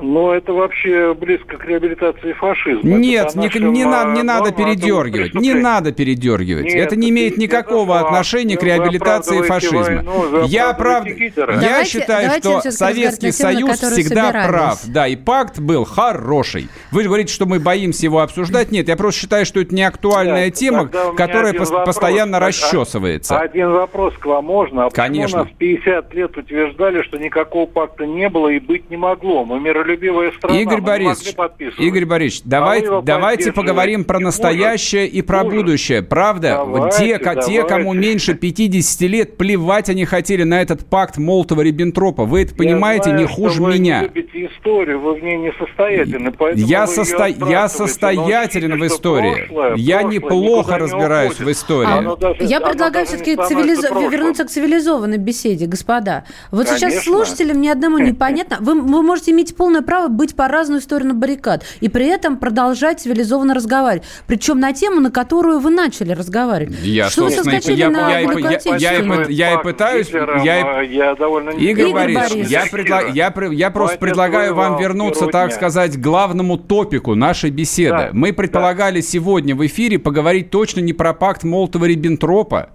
Но 0.00 0.34
это 0.34 0.54
вообще 0.54 1.12
близко 1.12 1.58
к 1.58 1.64
реабилитации 1.66 2.32
фашизма. 2.32 2.96
Нет, 2.96 3.34
не, 3.34 3.48
не, 3.60 3.84
на, 3.84 4.14
не 4.14 4.22
надо 4.22 4.50
передергивать. 4.50 5.34
Не 5.34 5.52
надо 5.52 5.92
передергивать. 5.92 6.64
Нет, 6.64 6.76
это 6.76 6.96
не 6.96 7.10
имеет 7.10 7.36
никакого 7.36 7.96
это 7.96 8.06
отношения 8.06 8.56
к 8.56 8.62
реабилитации 8.62 9.42
фашизма. 9.42 9.82
Войну, 9.82 10.44
я 10.46 10.72
прав... 10.72 11.04
я 11.06 11.84
считаю, 11.84 12.24
давайте 12.24 12.60
что 12.60 12.70
Советский 12.70 13.32
Союз 13.32 13.78
всегда 13.80 14.28
собирались. 14.28 14.48
прав. 14.48 14.80
Да, 14.86 15.06
и 15.06 15.16
пакт 15.16 15.58
был 15.60 15.84
хороший. 15.84 16.68
Вы 16.90 17.04
говорите, 17.04 17.32
что 17.32 17.44
мы 17.44 17.60
боимся 17.60 18.06
его 18.06 18.20
обсуждать. 18.20 18.72
Нет, 18.72 18.88
я 18.88 18.96
просто 18.96 19.20
считаю, 19.20 19.44
что 19.44 19.60
это 19.60 19.74
не 19.74 19.82
актуальная 19.82 20.46
Нет, 20.46 20.54
тема, 20.54 20.86
которая 21.16 21.52
по- 21.52 21.84
постоянно 21.84 22.40
вопрос. 22.40 22.62
расчесывается. 22.62 23.38
Один 23.38 23.70
вопрос 23.72 24.14
к 24.14 24.24
вам 24.24 24.46
можно. 24.46 24.86
А 24.86 24.90
Конечно. 24.90 25.40
нас 25.40 25.48
50 25.58 26.14
лет 26.14 26.36
утверждали, 26.36 27.02
что 27.02 27.18
никакого 27.18 27.66
пакта 27.66 28.06
не 28.06 28.30
было 28.30 28.48
и 28.48 28.58
быть 28.58 28.88
не 28.88 28.96
могло. 28.96 29.44
Мы 29.44 29.60
мир 29.60 29.81
миролюбивая 29.82 30.32
страна. 30.32 30.60
Игорь 30.60 30.80
Борисович, 30.80 31.36
Игорь 31.78 32.04
Борисович, 32.04 32.42
давай, 32.44 32.80
а 32.80 33.02
давайте 33.02 33.52
поговорим 33.52 34.04
про 34.04 34.18
настоящее 34.18 35.06
и 35.06 35.22
про 35.22 35.44
будущее. 35.44 36.02
Правда, 36.02 36.62
давайте, 36.64 36.98
те, 36.98 37.18
давайте. 37.18 37.52
те, 37.52 37.64
кому 37.64 37.92
меньше 37.92 38.34
50 38.34 39.00
лет, 39.02 39.36
плевать 39.36 39.88
они 39.88 40.04
хотели 40.04 40.42
на 40.44 40.60
этот 40.60 40.86
пакт 40.88 41.18
Молотова-Риббентропа. 41.18 42.24
Вы 42.24 42.42
это 42.42 42.54
понимаете 42.54 43.10
знаю, 43.10 43.20
не 43.20 43.26
хуже 43.26 43.62
вы 43.62 43.74
меня. 43.74 44.00
Вы 44.00 44.06
любите 44.06 44.46
историю, 44.46 45.00
вы 45.00 45.14
в 45.14 45.22
ней 45.22 45.36
не 45.36 45.52
состоятельны. 45.52 46.32
Я, 46.54 46.86
состо... 46.86 47.26
я 47.26 47.68
состоятелен 47.68 48.78
в 48.78 48.86
истории. 48.86 49.46
Прошлое, 49.46 49.74
я 49.76 50.00
прошлое, 50.00 50.14
неплохо 50.14 50.78
разбираюсь 50.78 51.38
не 51.38 51.44
в 51.46 51.50
истории. 51.50 52.12
А, 52.12 52.16
даже, 52.16 52.42
я 52.44 52.60
предлагаю 52.60 53.06
все-таки 53.06 53.36
цивилиз... 53.36 53.82
вернуться 53.82 54.44
к 54.44 54.48
цивилизованной 54.48 55.18
беседе, 55.18 55.66
господа. 55.66 56.24
Вот 56.50 56.66
Конечно. 56.66 56.90
сейчас 56.90 57.04
слушателям 57.04 57.60
ни 57.60 57.68
одному 57.68 57.98
непонятно. 58.12 58.58
Вы, 58.60 58.80
вы 58.80 59.02
можете 59.02 59.32
иметь 59.32 59.56
полное 59.56 59.71
полное 59.72 59.82
право 59.82 60.08
быть 60.08 60.36
по 60.36 60.48
разную 60.48 60.80
сторону 60.80 61.14
баррикад 61.14 61.64
и 61.80 61.88
при 61.88 62.06
этом 62.06 62.36
продолжать 62.36 63.00
цивилизованно 63.00 63.54
разговаривать. 63.54 64.06
Причем 64.26 64.60
на 64.60 64.72
тему, 64.72 65.00
на 65.00 65.10
которую 65.10 65.60
вы 65.60 65.70
начали 65.70 66.12
разговаривать. 66.12 66.78
Я, 66.82 67.08
что 67.08 67.24
вы 67.24 67.30
соскочили 67.30 67.76
я, 67.76 67.90
на 67.90 68.10
я, 68.10 68.20
я, 68.20 68.60
я, 68.76 68.92
я, 68.92 69.26
я 69.28 69.54
и 69.54 69.62
пытаюсь... 69.62 70.10
Я, 70.10 70.82
я 70.82 71.14
довольно... 71.14 71.50
Игорь, 71.50 71.88
Игорь 71.88 72.14
Борисович, 72.14 72.48
я, 72.48 72.66
предла, 72.70 73.00
я, 73.02 73.32
я 73.52 73.70
просто 73.70 73.98
предлагаю 73.98 74.54
вам 74.54 74.78
вернуться, 74.78 75.26
так 75.26 75.52
сказать, 75.52 75.96
к 75.96 76.00
главному 76.00 76.58
топику 76.58 77.14
нашей 77.14 77.50
беседы. 77.50 77.96
Да, 77.96 78.10
Мы 78.12 78.32
предполагали 78.32 79.00
да. 79.00 79.06
сегодня 79.06 79.54
в 79.54 79.64
эфире 79.66 79.98
поговорить 79.98 80.50
точно 80.50 80.80
не 80.80 80.92
про 80.92 81.14
пакт 81.14 81.44
Молотова-Риббентропа, 81.44 82.70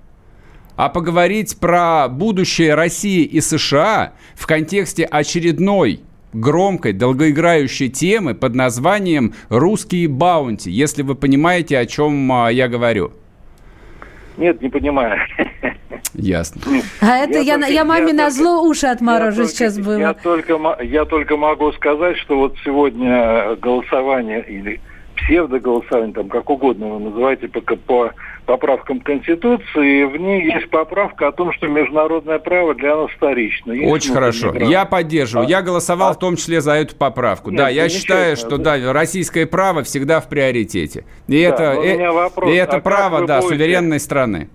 а 0.75 0.89
поговорить 0.89 1.60
про 1.60 2.07
будущее 2.07 2.75
России 2.75 3.23
и 3.23 3.41
США 3.41 4.13
в 4.36 4.45
контексте 4.47 5.05
очередной 5.05 6.01
громкой, 6.33 6.93
долгоиграющей 6.93 7.89
темы 7.89 8.35
под 8.35 8.55
названием 8.55 9.33
«Русские 9.49 10.07
баунти», 10.07 10.69
если 10.69 11.01
вы 11.01 11.15
понимаете, 11.15 11.77
о 11.77 11.85
чем 11.85 12.31
а, 12.31 12.49
я 12.51 12.67
говорю. 12.67 13.11
Нет, 14.37 14.61
не 14.61 14.69
понимаю. 14.69 15.19
Ясно. 16.13 16.61
А 17.01 17.17
это 17.17 17.39
я, 17.39 17.57
я, 17.57 17.67
я 17.67 17.85
маме 17.85 18.07
я 18.07 18.13
на 18.13 18.29
зло 18.29 18.61
уши 18.63 18.87
отморожу 18.87 19.43
я 19.43 19.47
сейчас 19.47 19.75
только, 19.75 19.87
было. 19.87 19.99
Я 19.99 20.13
только, 20.13 20.77
я 20.83 21.05
только 21.05 21.37
могу 21.37 21.71
сказать, 21.73 22.17
что 22.17 22.37
вот 22.37 22.55
сегодня 22.63 23.55
голосование 23.55 24.43
или 24.47 24.79
псевдоголосование, 25.15 26.13
там 26.13 26.29
как 26.29 26.49
угодно 26.49 26.87
вы 26.87 26.99
называете, 26.99 27.47
по, 27.47 27.61
по 27.61 28.11
поправкам 28.47 29.01
Конституции, 29.01 30.05
в 30.05 30.17
ней 30.17 30.45
есть 30.45 30.69
поправка 30.71 31.27
о 31.27 31.31
том, 31.31 31.53
что 31.53 31.67
международное 31.67 32.39
право 32.39 32.73
для 32.73 32.95
нас 32.95 33.12
вторично. 33.12 33.73
Есть 33.73 33.91
Очень 33.91 34.13
хорошо. 34.13 34.55
Я 34.55 34.86
поддерживаю. 34.86 35.45
А, 35.45 35.49
я 35.49 35.62
голосовал 35.62 36.12
а, 36.12 36.13
в 36.13 36.19
том 36.19 36.38
числе 36.38 36.62
за 36.62 36.71
эту 36.71 36.95
поправку. 36.95 37.51
Нет, 37.51 37.57
да, 37.60 37.69
я 37.69 37.89
считаю, 37.89 38.36
что 38.36 38.57
да, 38.57 38.77
российское 38.91 39.45
право 39.45 39.83
всего 39.83 40.07
в 40.21 40.29
приоритете. 40.29 41.03
И 41.27 41.43
да, 41.43 41.49
это, 41.49 41.63
э, 41.63 42.12
вопрос, 42.12 42.51
и 42.51 42.55
это 42.55 42.77
а 42.77 42.79
право, 42.79 43.27
да, 43.27 43.41
будете... 43.41 43.55
суверенной 43.55 43.99
страны. 43.99 44.49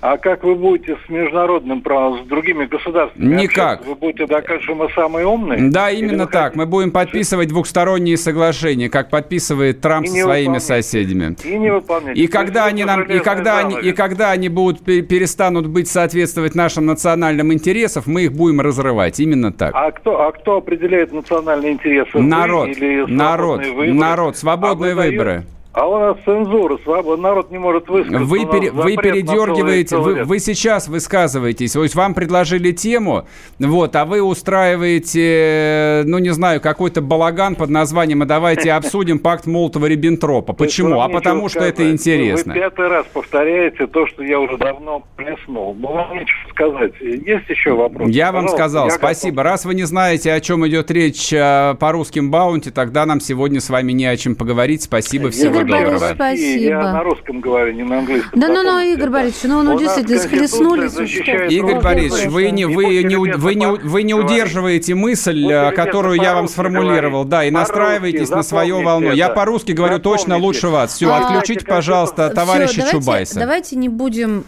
А 0.00 0.16
как 0.16 0.44
вы 0.44 0.54
будете 0.54 0.96
с 1.04 1.08
международным 1.08 1.82
правом, 1.82 2.24
с 2.24 2.28
другими 2.28 2.66
государствами? 2.66 3.34
Никак. 3.34 3.80
Общаться? 3.80 3.88
Вы 3.88 3.94
будете 3.96 4.26
доказывать, 4.28 4.62
что 4.62 4.74
мы 4.76 4.88
самые 4.94 5.26
умные? 5.26 5.70
Да, 5.70 5.90
именно 5.90 6.22
Или 6.22 6.30
так. 6.30 6.54
Мы 6.54 6.66
будем 6.66 6.92
подписывать 6.92 7.48
двухсторонние 7.48 8.16
соглашения, 8.16 8.88
как 8.88 9.10
подписывает 9.10 9.80
Трамп 9.80 10.06
И 10.06 10.10
со 10.10 10.22
своими 10.22 10.58
соседями. 10.58 11.34
И 11.44 11.58
не 11.58 11.72
выполнять. 11.72 12.16
И 12.16 12.28
когда 12.28 12.66
они 12.66 12.84
нам, 12.84 13.02
и 13.02 13.18
когда 13.18 13.58
они, 13.58 13.76
и 13.76 13.90
когда 13.92 14.30
они 14.30 14.48
будут 14.48 14.84
пе- 14.84 15.02
перестанут 15.02 15.66
быть 15.66 15.88
соответствовать 15.88 16.54
нашим 16.54 16.86
национальным 16.86 17.52
интересам, 17.52 18.04
мы 18.06 18.22
их 18.24 18.32
будем 18.32 18.60
разрывать. 18.60 19.18
Именно 19.18 19.52
так. 19.52 19.72
А 19.74 19.90
кто, 19.90 20.20
а 20.28 20.30
кто 20.30 20.58
определяет 20.58 21.12
национальные 21.12 21.72
интересы? 21.72 22.18
Народ, 22.18 22.68
или 22.68 23.04
народ, 23.08 23.66
выборы? 23.66 23.92
народ, 23.94 24.36
свободные 24.36 24.92
А 24.92 24.94
вы 24.94 25.00
даете- 25.02 25.10
выборы. 25.18 25.44
А 25.78 25.86
у 25.86 25.98
нас 26.00 26.16
цензура, 26.24 26.76
свобода, 26.82 27.22
народ 27.22 27.52
не 27.52 27.58
может 27.58 27.88
высказаться. 27.88 28.24
Вы, 28.24 28.46
пере- 28.46 28.72
вы 28.72 28.96
передергиваете, 28.96 29.96
вы, 29.96 30.24
вы 30.24 30.40
сейчас 30.40 30.88
высказываетесь, 30.88 31.70
то 31.72 31.84
есть 31.84 31.94
вам 31.94 32.14
предложили 32.14 32.72
тему, 32.72 33.28
вот, 33.60 33.94
а 33.94 34.04
вы 34.04 34.20
устраиваете, 34.20 36.02
ну 36.04 36.18
не 36.18 36.30
знаю, 36.30 36.60
какой-то 36.60 37.00
балаган 37.00 37.54
под 37.54 37.70
названием, 37.70 38.22
а 38.22 38.26
давайте 38.26 38.72
обсудим 38.72 39.20
пакт 39.20 39.46
Молотова-Риббентропа. 39.46 40.52
Почему? 40.52 41.00
А 41.00 41.08
потому 41.08 41.48
что 41.48 41.60
это 41.60 41.76
сказать. 41.76 41.92
интересно. 41.92 42.54
Вы 42.54 42.60
пятый 42.60 42.88
раз 42.88 43.06
повторяете 43.12 43.86
то, 43.86 44.04
что 44.08 44.24
я 44.24 44.40
уже 44.40 44.56
давно 44.56 45.04
плеснул. 45.14 45.76
Ну, 45.78 45.92
вам 45.92 46.12
нечего 46.12 46.50
сказать. 46.50 46.92
Есть 47.00 47.48
еще 47.48 47.70
вопрос? 47.72 48.08
Я 48.08 48.32
вам 48.32 48.48
сказал, 48.48 48.90
спасибо. 48.90 49.44
Раз 49.44 49.64
вы 49.64 49.76
не 49.76 49.84
знаете, 49.84 50.32
о 50.32 50.40
чем 50.40 50.66
идет 50.66 50.90
речь 50.90 51.32
э, 51.32 51.76
по 51.78 51.92
русским 51.92 52.32
баунти, 52.32 52.70
тогда 52.70 53.06
нам 53.06 53.20
сегодня 53.20 53.60
с 53.60 53.70
вами 53.70 53.92
не 53.92 54.06
о 54.06 54.16
чем 54.16 54.34
поговорить. 54.34 54.82
Спасибо, 54.82 55.30
всего 55.30 55.67
доброго. 55.68 55.98
Борисович, 55.98 56.18
России, 56.18 56.60
Я 56.60 56.80
Спасибо. 56.80 56.92
на 56.92 57.02
русском 57.02 57.40
говорю, 57.40 57.72
не 57.72 57.82
на 57.82 57.98
английском. 57.98 58.40
Да 58.40 58.48
ну, 58.48 58.62
ну, 58.62 58.78
Игорь. 58.80 59.10
Борисович, 59.10 59.44
ну, 59.44 59.62
ну, 59.62 59.78
действительно, 59.78 60.18
схлестнулись, 60.18 60.94
ну? 60.94 61.04
Игорь 61.04 61.80
Борисович, 61.80 62.26
вы 62.26 62.50
не, 62.50 62.64
вы, 62.66 63.02
не, 63.02 63.16
вы, 63.16 63.54
не, 63.54 63.66
вы 63.66 64.02
не 64.02 64.14
удерживаете 64.14 64.94
мысль, 64.94 65.46
э, 65.50 65.72
которую 65.72 66.20
я 66.20 66.34
вам 66.34 66.48
сформулировал. 66.48 67.24
Да, 67.24 67.44
и 67.44 67.50
настраиваетесь 67.50 68.30
на 68.30 68.42
свою 68.42 68.82
волну. 68.82 69.12
Я 69.12 69.28
по-русски 69.28 69.72
говорю 69.72 69.98
точно 69.98 70.36
лучше 70.36 70.68
вас. 70.68 70.94
Все, 70.94 71.12
отключите, 71.12 71.64
пожалуйста, 71.64 72.30
товарища 72.30 72.86
Чубайса. 72.90 73.38
Давайте 73.38 73.76
не 73.76 73.88
будем 73.88 74.44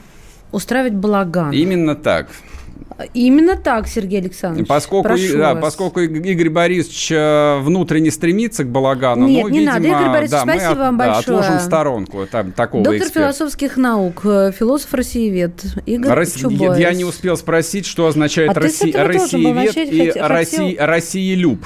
устраивать 0.52 0.94
балаган. 0.94 1.52
Именно 1.52 1.94
так. 1.94 2.28
Именно 3.14 3.56
так, 3.56 3.88
Сергей 3.88 4.20
Александрович. 4.20 4.68
Поскольку, 4.68 5.08
Прошу 5.08 5.38
да, 5.38 5.54
вас. 5.54 5.62
поскольку 5.64 6.00
Игорь 6.00 6.50
Борисович 6.50 7.12
э, 7.12 7.58
внутренне 7.60 8.10
стремится 8.10 8.64
к 8.64 8.68
балагану, 8.68 9.26
Нет, 9.26 9.44
ну, 9.44 9.48
не 9.48 9.58
видимо, 9.60 9.74
надо. 9.74 9.88
Игорь 9.88 10.08
Борисович, 10.08 10.30
да, 10.30 10.44
мы 10.44 10.52
спасибо 10.52 10.72
от- 10.72 10.78
вам 10.78 10.98
большое. 10.98 11.18
отложим 11.20 11.58
в 11.58 11.62
сторонку 11.62 12.26
там, 12.30 12.52
такого 12.52 12.84
Доктор 12.84 13.02
эксперта. 13.06 13.32
философских 13.32 13.76
наук, 13.76 14.20
э, 14.24 14.52
философ-россиевед 14.58 15.64
Игорь 15.86 16.12
Рос- 16.12 16.34
Чубайс. 16.34 16.78
Я 16.78 16.92
не 16.92 17.04
успел 17.04 17.36
спросить, 17.36 17.86
что 17.86 18.06
означает 18.06 18.50
А 18.50 18.60
Росси- 18.60 18.92
Россиевед 18.94 19.76
и 19.76 20.06
хотел- 20.10 20.26
Росси- 20.28 20.76
Россиелюб. 20.78 21.64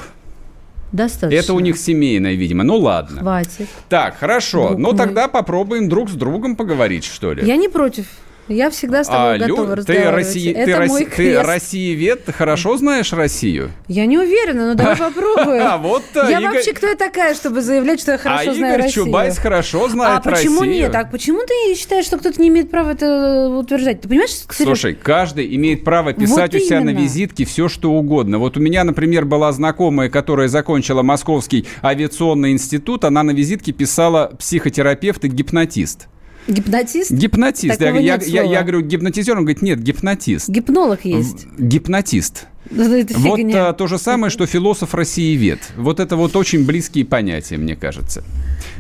Достаточно. 0.93 1.37
Это 1.37 1.55
у 1.55 1.59
них 1.61 1.77
семейное, 1.77 2.35
видимо. 2.35 2.63
Ну 2.63 2.77
ладно. 2.77 3.21
Хватит. 3.21 3.69
Так, 3.89 4.17
хорошо. 4.17 4.69
Друг 4.69 4.79
ну 4.79 4.89
мой. 4.91 4.97
тогда 4.97 5.27
попробуем 5.27 5.89
друг 5.89 6.09
с 6.09 6.13
другом 6.13 6.55
поговорить, 6.55 7.05
что 7.05 7.33
ли. 7.33 7.45
Я 7.45 7.57
не 7.57 7.69
против. 7.69 8.07
Я 8.49 8.69
всегда 8.71 9.05
с 9.05 9.07
тобой 9.07 9.35
А, 9.35 9.37
Лю, 9.37 9.57
готова 9.57 9.69
ты, 9.71 9.77
разговаривать. 9.77 10.15
Росси... 10.15 10.51
Это 10.51 10.65
ты, 10.65 10.89
мой 10.89 11.05
Росси... 11.05 11.17
ты. 11.17 11.43
Россиевед, 11.43 12.25
ты 12.27 12.33
хорошо 12.33 12.77
знаешь 12.77 13.13
Россию? 13.13 13.71
Я 13.89 14.05
не 14.05 14.19
уверена, 14.19 14.69
но 14.69 14.75
давай 14.75 14.97
попробуем. 14.99 15.63
А, 15.63 15.79
вот, 15.79 16.03
э, 16.15 16.27
Я 16.31 16.41
Игорь- 16.41 16.57
вообще 16.57 16.73
кто 16.75 16.89
я 16.89 16.95
такая, 16.95 17.35
чтобы 17.35 17.63
заявлять, 17.63 18.01
что 18.01 18.13
я 18.13 18.19
хорошо 18.19 18.51
а 18.51 18.55
знаю 18.55 18.75
Игорь 18.75 18.85
Россию? 18.85 19.07
Чубайс 19.07 19.39
хорошо 19.39 19.89
знает 19.89 20.19
а 20.19 20.31
почему 20.31 20.61
Россию. 20.61 20.79
нет? 20.79 20.93
Так 20.93 21.11
почему 21.11 21.41
ты 21.47 21.75
считаешь, 21.75 22.05
что 22.05 22.19
кто-то 22.19 22.41
не 22.41 22.49
имеет 22.49 22.71
права 22.71 22.93
это 22.93 23.49
утверждать? 23.49 24.03
Ты 24.03 24.09
понимаешь, 24.09 24.31
Сереж? 24.31 24.57
Слушай, 24.57 24.95
каждый 24.95 25.55
имеет 25.57 25.83
право 25.85 26.13
писать 26.13 26.53
Вот 26.53 26.61
у 26.61 26.65
себя 26.65 26.81
на 26.81 26.91
визитке 26.91 27.45
все, 27.45 27.69
что 27.69 27.93
угодно. 27.93 28.39
Вот 28.39 28.57
у 28.57 28.61
меня, 28.61 28.85
например, 28.85 29.25
была 29.25 29.53
знакомая, 29.53 30.11
которая 30.11 30.49
закончила 30.49 31.03
Московский 31.03 31.67
авиационный 31.83 32.53
институт. 32.53 33.05
Она 33.05 33.23
на 33.23 33.31
визитке 33.31 33.73
писала 33.73 34.33
психотерапевт 34.39 35.25
и 35.25 35.29
гипнотист. 35.29 36.09
Гипнотист? 36.47 37.11
Гипнотист. 37.11 37.81
Я, 37.81 37.91
я, 37.91 38.17
я- 38.17 38.43
я 38.43 38.63
говорю, 38.63 38.83
гипнотизер. 38.83 39.37
Он 39.37 39.45
говорит, 39.45 39.63
нет, 39.63 39.81
гипнотист. 39.81 40.49
Гипнолог 40.49 41.05
есть. 41.05 41.47
Гипнотист. 41.59 42.47
Вот 42.71 43.41
а, 43.55 43.73
то 43.75 43.87
же 43.87 43.99
самое, 43.99 44.31
что 44.31 44.47
философ-россиевед. 44.47 45.61
Вот 45.77 46.01
это 46.01 46.17
вот 46.17 46.35
очень 46.35 46.65
близкие 46.65 47.05
понятия, 47.05 47.57
мне 47.59 47.77
кажется. 47.77 48.25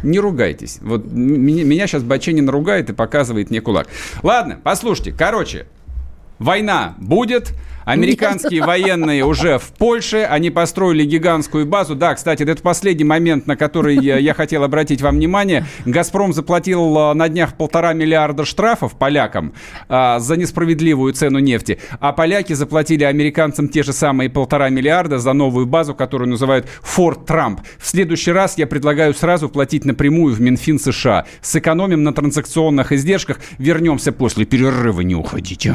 Не 0.03 0.19
ругайтесь. 0.21 0.79
Вот 0.81 1.11
меня, 1.13 1.65
меня 1.65 1.87
сейчас 1.87 2.03
Баченин 2.03 2.49
ругает 2.49 2.91
и 2.91 2.93
показывает 2.93 3.51
мне 3.51 3.61
кулак. 3.61 3.89
Ладно, 4.23 4.59
послушайте. 4.63 5.13
Короче, 5.13 5.67
война 6.39 6.95
будет. 6.99 7.53
Американские 7.85 8.63
военные 8.63 9.25
уже 9.25 9.59
в 9.59 9.73
Польше, 9.73 10.27
они 10.29 10.51
построили 10.51 11.05
гигантскую 11.05 11.67
базу. 11.67 11.95
Да, 11.95 12.15
кстати, 12.15 12.43
это 12.43 12.63
последний 12.63 13.05
момент, 13.05 13.47
на 13.47 13.57
который 13.57 13.97
я, 13.97 14.35
хотел 14.35 14.65
обратить 14.65 15.03
вам 15.03 15.17
внимание. 15.17 15.67
«Газпром» 15.85 16.33
заплатил 16.33 16.99
а, 16.99 17.15
на 17.15 17.29
днях 17.29 17.57
полтора 17.57 17.93
миллиарда 17.93 18.45
штрафов 18.45 18.97
полякам 18.99 19.53
а, 19.89 20.19
за 20.19 20.37
несправедливую 20.37 21.13
цену 21.13 21.39
нефти, 21.39 21.79
а 22.01 22.13
поляки 22.13 22.53
заплатили 22.55 23.05
американцам 23.05 23.69
те 23.69 23.83
же 23.83 23.93
самые 23.93 24.31
полтора 24.31 24.71
миллиарда 24.71 25.19
за 25.19 25.33
новую 25.33 25.67
базу, 25.67 25.95
которую 25.95 26.31
называют 26.31 26.67
«Форт 26.83 27.27
Трамп». 27.27 27.61
В 27.79 27.87
следующий 27.87 28.33
раз 28.33 28.59
я 28.59 28.67
предлагаю 28.67 29.15
сразу 29.15 29.49
платить 29.49 29.85
напрямую 29.85 30.35
в 30.35 30.41
Минфин 30.41 30.79
США. 30.79 31.27
Сэкономим 31.43 32.03
на 32.03 32.13
транзакционных 32.13 32.93
издержках. 32.93 33.39
Вернемся 33.59 34.13
после 34.13 34.45
перерыва, 34.45 35.03
не 35.03 35.15
уходите. 35.15 35.75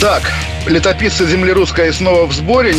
Так, 0.00 0.22
летописцы 0.66 1.26
земли 1.26 1.52
русской 1.52 1.92
снова 1.92 2.26
в 2.26 2.32
сборе. 2.32 2.74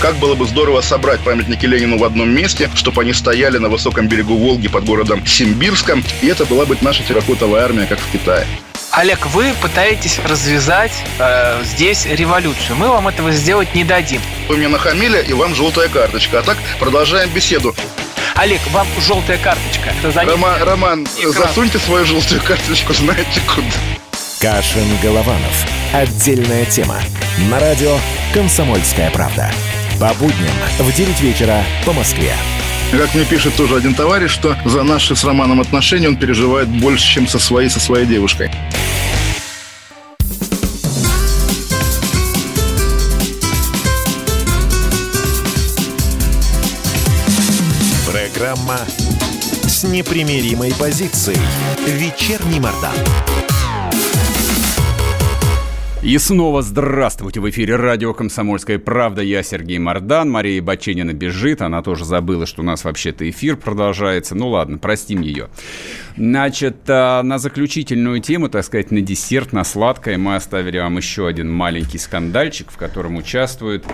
Как 0.00 0.14
было 0.16 0.34
бы 0.34 0.46
здорово 0.46 0.80
собрать 0.80 1.20
памятники 1.20 1.66
Ленину 1.66 1.98
в 1.98 2.04
одном 2.04 2.30
месте, 2.30 2.70
чтобы 2.74 3.02
они 3.02 3.12
стояли 3.12 3.58
на 3.58 3.68
высоком 3.68 4.06
берегу 4.06 4.36
Волги 4.36 4.68
под 4.68 4.84
городом 4.84 5.26
Симбирском, 5.26 6.04
и 6.22 6.26
это 6.28 6.44
была 6.44 6.66
бы 6.66 6.76
наша 6.82 7.02
терракотовая 7.02 7.64
армия, 7.64 7.86
как 7.86 7.98
в 7.98 8.10
Китае. 8.12 8.46
Олег, 8.92 9.26
вы 9.26 9.52
пытаетесь 9.60 10.18
развязать 10.24 10.92
э, 11.18 11.62
здесь 11.64 12.06
революцию. 12.06 12.76
Мы 12.76 12.88
вам 12.88 13.08
этого 13.08 13.32
сделать 13.32 13.74
не 13.74 13.84
дадим. 13.84 14.20
Вы 14.48 14.56
мне 14.56 14.68
нахамили, 14.68 15.22
и 15.28 15.32
вам 15.32 15.54
желтая 15.54 15.88
карточка. 15.88 16.38
А 16.38 16.42
так 16.42 16.56
продолжаем 16.78 17.28
беседу. 17.30 17.74
Олег, 18.34 18.60
вам 18.70 18.86
желтая 19.00 19.38
карточка. 19.38 19.92
Рома- 20.02 20.64
Роман, 20.64 21.06
засуньте 21.22 21.78
свою 21.78 22.06
желтую 22.06 22.40
карточку, 22.40 22.94
знаете 22.94 23.40
куда. 23.46 23.66
Кашин-Голованов. 24.40 25.66
Отдельная 25.92 26.64
тема. 26.66 26.96
На 27.50 27.58
радио 27.58 27.96
«Комсомольская 28.32 29.10
правда». 29.10 29.50
По 29.98 30.14
будням 30.14 30.54
в 30.78 30.94
9 30.94 31.20
вечера 31.20 31.64
по 31.84 31.92
Москве. 31.92 32.32
Как 32.92 33.12
мне 33.14 33.24
пишет 33.24 33.56
тоже 33.56 33.76
один 33.76 33.94
товарищ, 33.94 34.30
что 34.30 34.56
за 34.64 34.84
наши 34.84 35.16
с 35.16 35.24
Романом 35.24 35.60
отношения 35.60 36.06
он 36.06 36.16
переживает 36.16 36.68
больше, 36.68 37.14
чем 37.14 37.26
со 37.26 37.40
своей, 37.40 37.68
со 37.68 37.80
своей 37.80 38.06
девушкой. 38.06 38.48
Программа 48.06 48.78
с 49.64 49.82
непримиримой 49.82 50.72
позицией. 50.74 51.40
Вечерний 51.86 52.60
Мордан. 52.60 52.94
И 56.00 56.16
снова 56.18 56.62
здравствуйте! 56.62 57.40
В 57.40 57.50
эфире 57.50 57.74
радио 57.74 58.14
«Комсомольская 58.14 58.78
правда». 58.78 59.20
Я 59.20 59.42
Сергей 59.42 59.78
Мордан. 59.78 60.30
Мария 60.30 60.62
Баченина 60.62 61.12
бежит. 61.12 61.60
Она 61.60 61.82
тоже 61.82 62.04
забыла, 62.04 62.46
что 62.46 62.62
у 62.62 62.64
нас 62.64 62.84
вообще-то 62.84 63.28
эфир 63.28 63.56
продолжается. 63.56 64.36
Ну 64.36 64.48
ладно, 64.50 64.78
простим 64.78 65.22
ее. 65.22 65.48
Значит, 66.16 66.76
а, 66.86 67.24
на 67.24 67.38
заключительную 67.38 68.20
тему, 68.20 68.48
так 68.48 68.64
сказать, 68.64 68.92
на 68.92 69.00
десерт, 69.00 69.52
на 69.52 69.64
сладкое 69.64 70.18
мы 70.18 70.36
оставили 70.36 70.78
вам 70.78 70.98
еще 70.98 71.26
один 71.26 71.52
маленький 71.52 71.98
скандальчик, 71.98 72.70
в 72.70 72.76
котором 72.76 73.16
участвуют... 73.16 73.84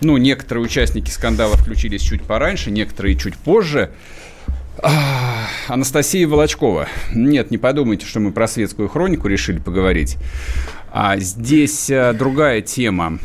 Ну, 0.00 0.16
некоторые 0.16 0.64
участники 0.64 1.10
скандала 1.10 1.56
включились 1.56 2.02
чуть 2.02 2.22
пораньше, 2.22 2.72
некоторые 2.72 3.16
чуть 3.16 3.36
позже. 3.36 3.92
Анастасия 5.68 6.26
Волочкова. 6.26 6.88
Нет, 7.12 7.50
не 7.50 7.58
подумайте, 7.58 8.06
что 8.06 8.20
мы 8.20 8.32
про 8.32 8.48
светскую 8.48 8.88
хронику 8.88 9.28
решили 9.28 9.58
поговорить. 9.58 10.16
А 10.90 11.18
здесь 11.18 11.90
а, 11.90 12.12
другая 12.12 12.60
тема. 12.62 13.18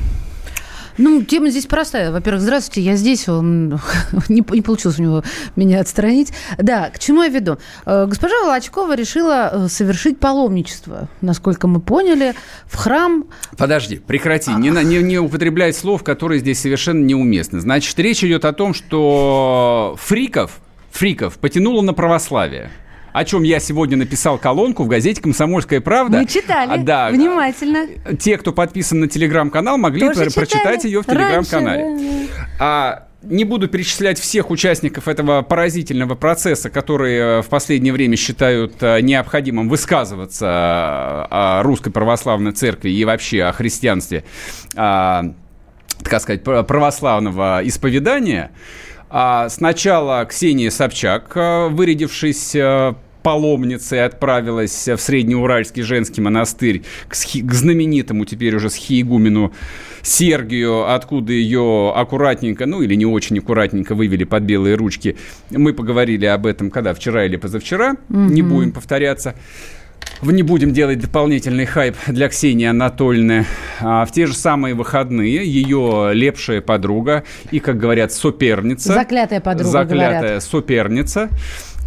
Ну, 0.97 1.23
тема 1.23 1.49
здесь 1.51 1.67
простая. 1.67 2.12
Во-первых, 2.12 2.41
здравствуйте, 2.41 2.81
я 2.81 2.95
здесь. 2.95 3.29
Он 3.29 3.79
не, 4.29 4.43
не 4.49 4.62
получилось 4.62 4.97
у 4.99 5.03
него 5.03 5.23
меня 5.55 5.79
отстранить. 5.79 6.33
Да, 6.57 6.89
к 6.89 6.97
чему 6.99 7.21
я 7.23 7.29
веду? 7.29 7.57
Э, 7.86 8.05
Госпожа 8.07 8.33
Волочкова 8.41 8.95
решила 8.95 9.51
э, 9.53 9.67
совершить 9.69 10.19
паломничество, 10.19 11.07
насколько 11.21 11.67
мы 11.67 11.81
поняли, 11.81 12.33
в 12.65 12.75
храм. 12.77 13.25
Подожди, 13.57 13.97
прекрати. 13.97 14.51
Не, 14.51 14.71
на- 14.71 14.83
не, 14.83 14.97
не 15.03 15.19
употребляй 15.19 15.71
слов, 15.73 16.03
которые 16.03 16.39
здесь 16.39 16.60
совершенно 16.60 17.03
неуместны. 17.03 17.60
Значит, 17.60 17.97
речь 17.99 18.23
идет 18.23 18.43
о 18.45 18.53
том, 18.53 18.73
что 18.73 19.95
фриков, 20.01 20.60
фриков 20.97 21.38
потянуло 21.38 21.81
на 21.81 21.93
православие. 21.93 22.69
о 23.13 23.26
чем 23.26 23.41
я 23.41 23.59
сегодня 23.59 23.97
написал 23.97 24.38
колонку 24.38 24.84
в 24.84 24.88
газете 24.88 25.19
«Комсомольская 25.24 25.82
правда». 25.82 26.19
Мы 26.19 26.28
читали, 26.28 26.74
А, 26.74 26.78
да. 26.78 27.09
внимательно. 27.09 27.88
Те, 28.19 28.38
кто 28.38 28.51
подписан 28.53 28.99
на 28.99 29.07
телеграм-канал, 29.07 29.80
могли 29.80 30.01
Тоже 30.01 30.26
про- 30.26 30.32
прочитать 30.41 30.82
читали. 30.82 30.88
ее 30.93 31.01
в 31.01 31.05
телеграм-канале. 31.07 32.28
А 32.59 33.07
не 33.24 33.43
буду 33.43 33.67
перечислять 33.69 34.19
всех 34.19 34.51
участников 34.51 35.07
этого 35.07 35.41
поразительного 35.41 36.13
процесса, 36.13 36.69
которые 36.69 37.39
э, 37.39 37.41
в 37.41 37.47
последнее 37.47 37.91
время 37.91 38.17
считают 38.17 38.76
э, 38.82 39.01
необходимым 39.01 39.67
высказываться 39.67 40.47
о 41.32 41.63
русской 41.63 41.89
православной 41.89 42.51
церкви 42.51 42.91
и 42.91 43.03
вообще 43.03 43.43
о 43.45 43.51
христианстве, 43.51 44.26
а, 44.76 45.24
так 46.03 46.22
сказать, 46.22 46.43
пр- 46.43 46.63
православного 46.63 47.61
исповедания. 47.63 48.51
А 49.10 49.47
Сначала 49.49 50.26
Ксения 50.26 50.70
Собчак, 50.70 51.32
э, 51.36 51.70
вырядившись 51.70 52.53
э, 52.55 52.93
паломницей, 53.24 54.03
отправилась 54.03 54.88
в 54.88 54.97
Среднеуральский 54.97 55.84
женский 55.84 56.22
монастырь 56.22 56.84
к, 57.08 57.14
схи- 57.14 57.41
к 57.41 57.53
знаменитому 57.53 58.26
теперь 58.26 58.55
уже 58.55 58.70
схиегумену 58.70 59.53
Сергию, 60.01 60.93
откуда 60.93 61.34
ее 61.34 61.91
аккуратненько, 61.95 62.66
ну 62.66 62.82
или 62.82 62.95
не 62.95 63.05
очень 63.05 63.39
аккуратненько 63.39 63.95
вывели 63.95 64.24
под 64.24 64.43
белые 64.43 64.76
ручки. 64.76 65.18
Мы 65.51 65.74
поговорили 65.74 66.26
об 66.26 66.45
этом 66.45 66.70
когда, 66.70 66.93
вчера 66.93 67.26
или 67.26 67.36
позавчера, 67.38 67.95
не 68.10 68.41
будем 68.41 68.72
повторяться. 68.72 69.36
Не 70.22 70.41
будем 70.41 70.74
делать 70.74 71.00
дополнительный 71.00 71.66
хайп 71.66 71.95
для 72.08 72.28
Ксении 72.30 72.66
Анатольевны. 72.66 73.45
А, 73.80 74.04
в 74.06 74.12
те 74.12 74.26
же 74.26 74.34
самые 74.34 74.74
выходные 74.74 75.45
ее 75.45 76.10
лепшая 76.14 76.62
подруга 76.62 77.24
и, 77.52 77.60
как 77.60 77.78
говорят, 77.78 78.12
соперница. 78.12 78.93
Заклятая 78.93 79.41
подруга, 79.41 79.70
Заклятая 79.70 80.22
говорят. 80.22 80.43
соперница 80.43 81.30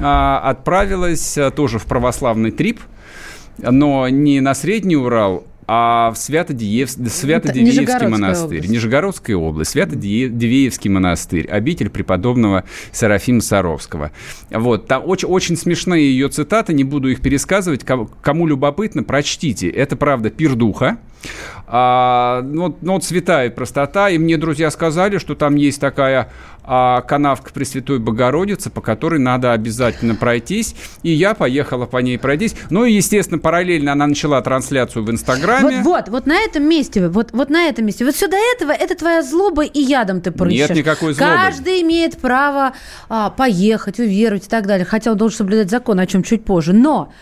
а, 0.00 0.38
отправилась 0.44 1.36
а, 1.36 1.50
тоже 1.50 1.80
в 1.80 1.86
православный 1.86 2.52
трип, 2.52 2.80
но 3.58 4.08
не 4.08 4.40
на 4.40 4.54
Средний 4.54 4.96
Урал, 4.96 5.44
а 5.72 6.10
в 6.10 6.16
Свято-Диев... 6.18 6.90
Свято-Дивеевский 6.90 7.62
Нижегородская 7.62 8.08
монастырь. 8.08 8.58
область. 8.58 8.72
Нижегородская 8.72 9.36
область, 9.36 9.70
Свято-Дивеевский 9.70 10.90
монастырь, 10.90 11.46
обитель 11.46 11.90
преподобного 11.90 12.64
Серафима 12.90 13.40
Саровского. 13.40 14.10
Вот, 14.50 14.88
там 14.88 15.04
очень, 15.06 15.28
очень 15.28 15.56
смешные 15.56 16.10
ее 16.10 16.28
цитаты, 16.28 16.74
не 16.74 16.82
буду 16.82 17.08
их 17.08 17.20
пересказывать. 17.20 17.84
Кому, 17.84 18.48
любопытно, 18.48 19.04
прочтите. 19.04 19.68
Это, 19.68 19.94
правда, 19.94 20.30
пирдуха. 20.30 20.98
А, 21.68 22.42
ну, 22.42 22.62
вот- 22.62 22.82
ну, 22.82 22.94
вот 22.94 23.04
святая 23.04 23.48
простота. 23.50 24.10
И 24.10 24.18
мне 24.18 24.36
друзья 24.38 24.72
сказали, 24.72 25.18
что 25.18 25.36
там 25.36 25.54
есть 25.54 25.80
такая 25.80 26.32
а, 26.62 27.00
канавка 27.02 27.52
Пресвятой 27.52 27.98
Богородицы, 27.98 28.70
по 28.70 28.80
которой 28.80 29.18
надо 29.18 29.52
обязательно 29.52 30.14
пройтись. 30.14 30.74
И 31.02 31.10
я 31.10 31.34
поехала 31.34 31.86
по 31.86 31.98
ней 31.98 32.18
пройтись. 32.18 32.54
Ну 32.70 32.84
и, 32.84 32.92
естественно, 32.92 33.38
параллельно 33.38 33.92
она 33.92 34.06
начала 34.06 34.40
трансляцию 34.42 35.04
в 35.04 35.10
Инстаграме. 35.10 35.59
Вот, 35.62 35.84
вот, 35.84 36.08
вот 36.08 36.26
на 36.26 36.38
этом 36.38 36.64
месте, 36.64 37.08
вот, 37.08 37.32
вот 37.32 37.50
на 37.50 37.68
этом 37.68 37.86
месте. 37.86 38.04
Вот 38.04 38.14
все 38.14 38.28
до 38.28 38.36
этого, 38.36 38.72
это 38.72 38.94
твоя 38.94 39.22
злоба 39.22 39.64
и 39.64 39.80
ядом 39.80 40.20
ты 40.20 40.30
прыщешь. 40.30 40.68
Нет 40.68 40.78
никакой 40.78 41.14
злобы. 41.14 41.32
Каждый 41.32 41.82
имеет 41.82 42.18
право 42.18 42.72
а, 43.08 43.30
поехать, 43.30 43.98
уверовать 43.98 44.46
и 44.46 44.48
так 44.48 44.66
далее. 44.66 44.84
Хотя 44.84 45.12
он 45.12 45.16
должен 45.16 45.38
соблюдать 45.38 45.70
закон, 45.70 46.00
о 46.00 46.06
чем 46.06 46.22
чуть 46.22 46.44
позже. 46.44 46.72
Но 46.72 47.12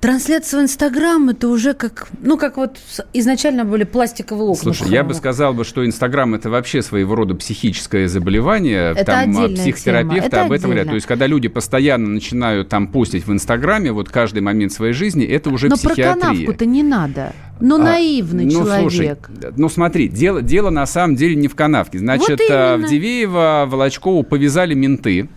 трансляция 0.00 0.60
в 0.60 0.62
Инстаграм, 0.64 1.28
это 1.28 1.48
уже 1.48 1.74
как, 1.74 2.08
ну, 2.22 2.36
как 2.36 2.56
вот 2.56 2.78
изначально 3.12 3.64
были 3.64 3.84
пластиковые 3.84 4.48
окна. 4.48 4.62
Слушай, 4.74 4.90
я 4.92 5.04
бы 5.04 5.14
сказал 5.14 5.54
бы, 5.54 5.64
что 5.64 5.84
Инстаграм 5.84 6.34
это 6.34 6.50
вообще 6.50 6.82
своего 6.82 7.14
рода 7.14 7.34
психическое 7.34 8.08
заболевание. 8.08 8.92
Это 8.92 9.04
там 9.04 9.36
а, 9.38 9.48
психотерапевты 9.48 10.26
это 10.26 10.42
об 10.42 10.52
этом 10.52 10.70
говорят. 10.70 10.88
То 10.88 10.94
есть, 10.94 11.06
когда 11.06 11.26
люди 11.26 11.48
постоянно 11.48 12.08
начинают 12.08 12.68
там 12.68 12.88
постить 12.88 13.26
в 13.26 13.32
Инстаграме, 13.32 13.92
вот 13.92 14.08
каждый 14.08 14.40
момент 14.40 14.72
своей 14.72 14.92
жизни, 14.92 15.24
это 15.24 15.50
уже 15.50 15.68
Но 15.68 15.76
про 15.76 15.90
психиатрия. 15.90 16.22
канавку-то 16.22 16.66
не 16.66 16.82
надо. 16.82 17.32
Ну, 17.58 17.76
А, 17.76 17.78
наивный 17.78 18.44
ну, 18.44 18.50
человек. 18.50 18.80
слушай, 18.80 19.16
ну 19.56 19.68
смотри, 19.68 20.08
дело, 20.08 20.42
дело 20.42 20.70
на 20.70 20.84
самом 20.86 21.16
деле 21.16 21.34
не 21.36 21.48
в 21.48 21.54
канавке. 21.54 21.98
Значит, 21.98 22.28
Вот 22.28 22.40
э, 22.40 22.44
именно. 22.74 22.86
в 22.86 22.90
Дивеево 22.90 23.64
Волочкову 23.66 24.22
повязали 24.24 24.74
менты 24.74 25.28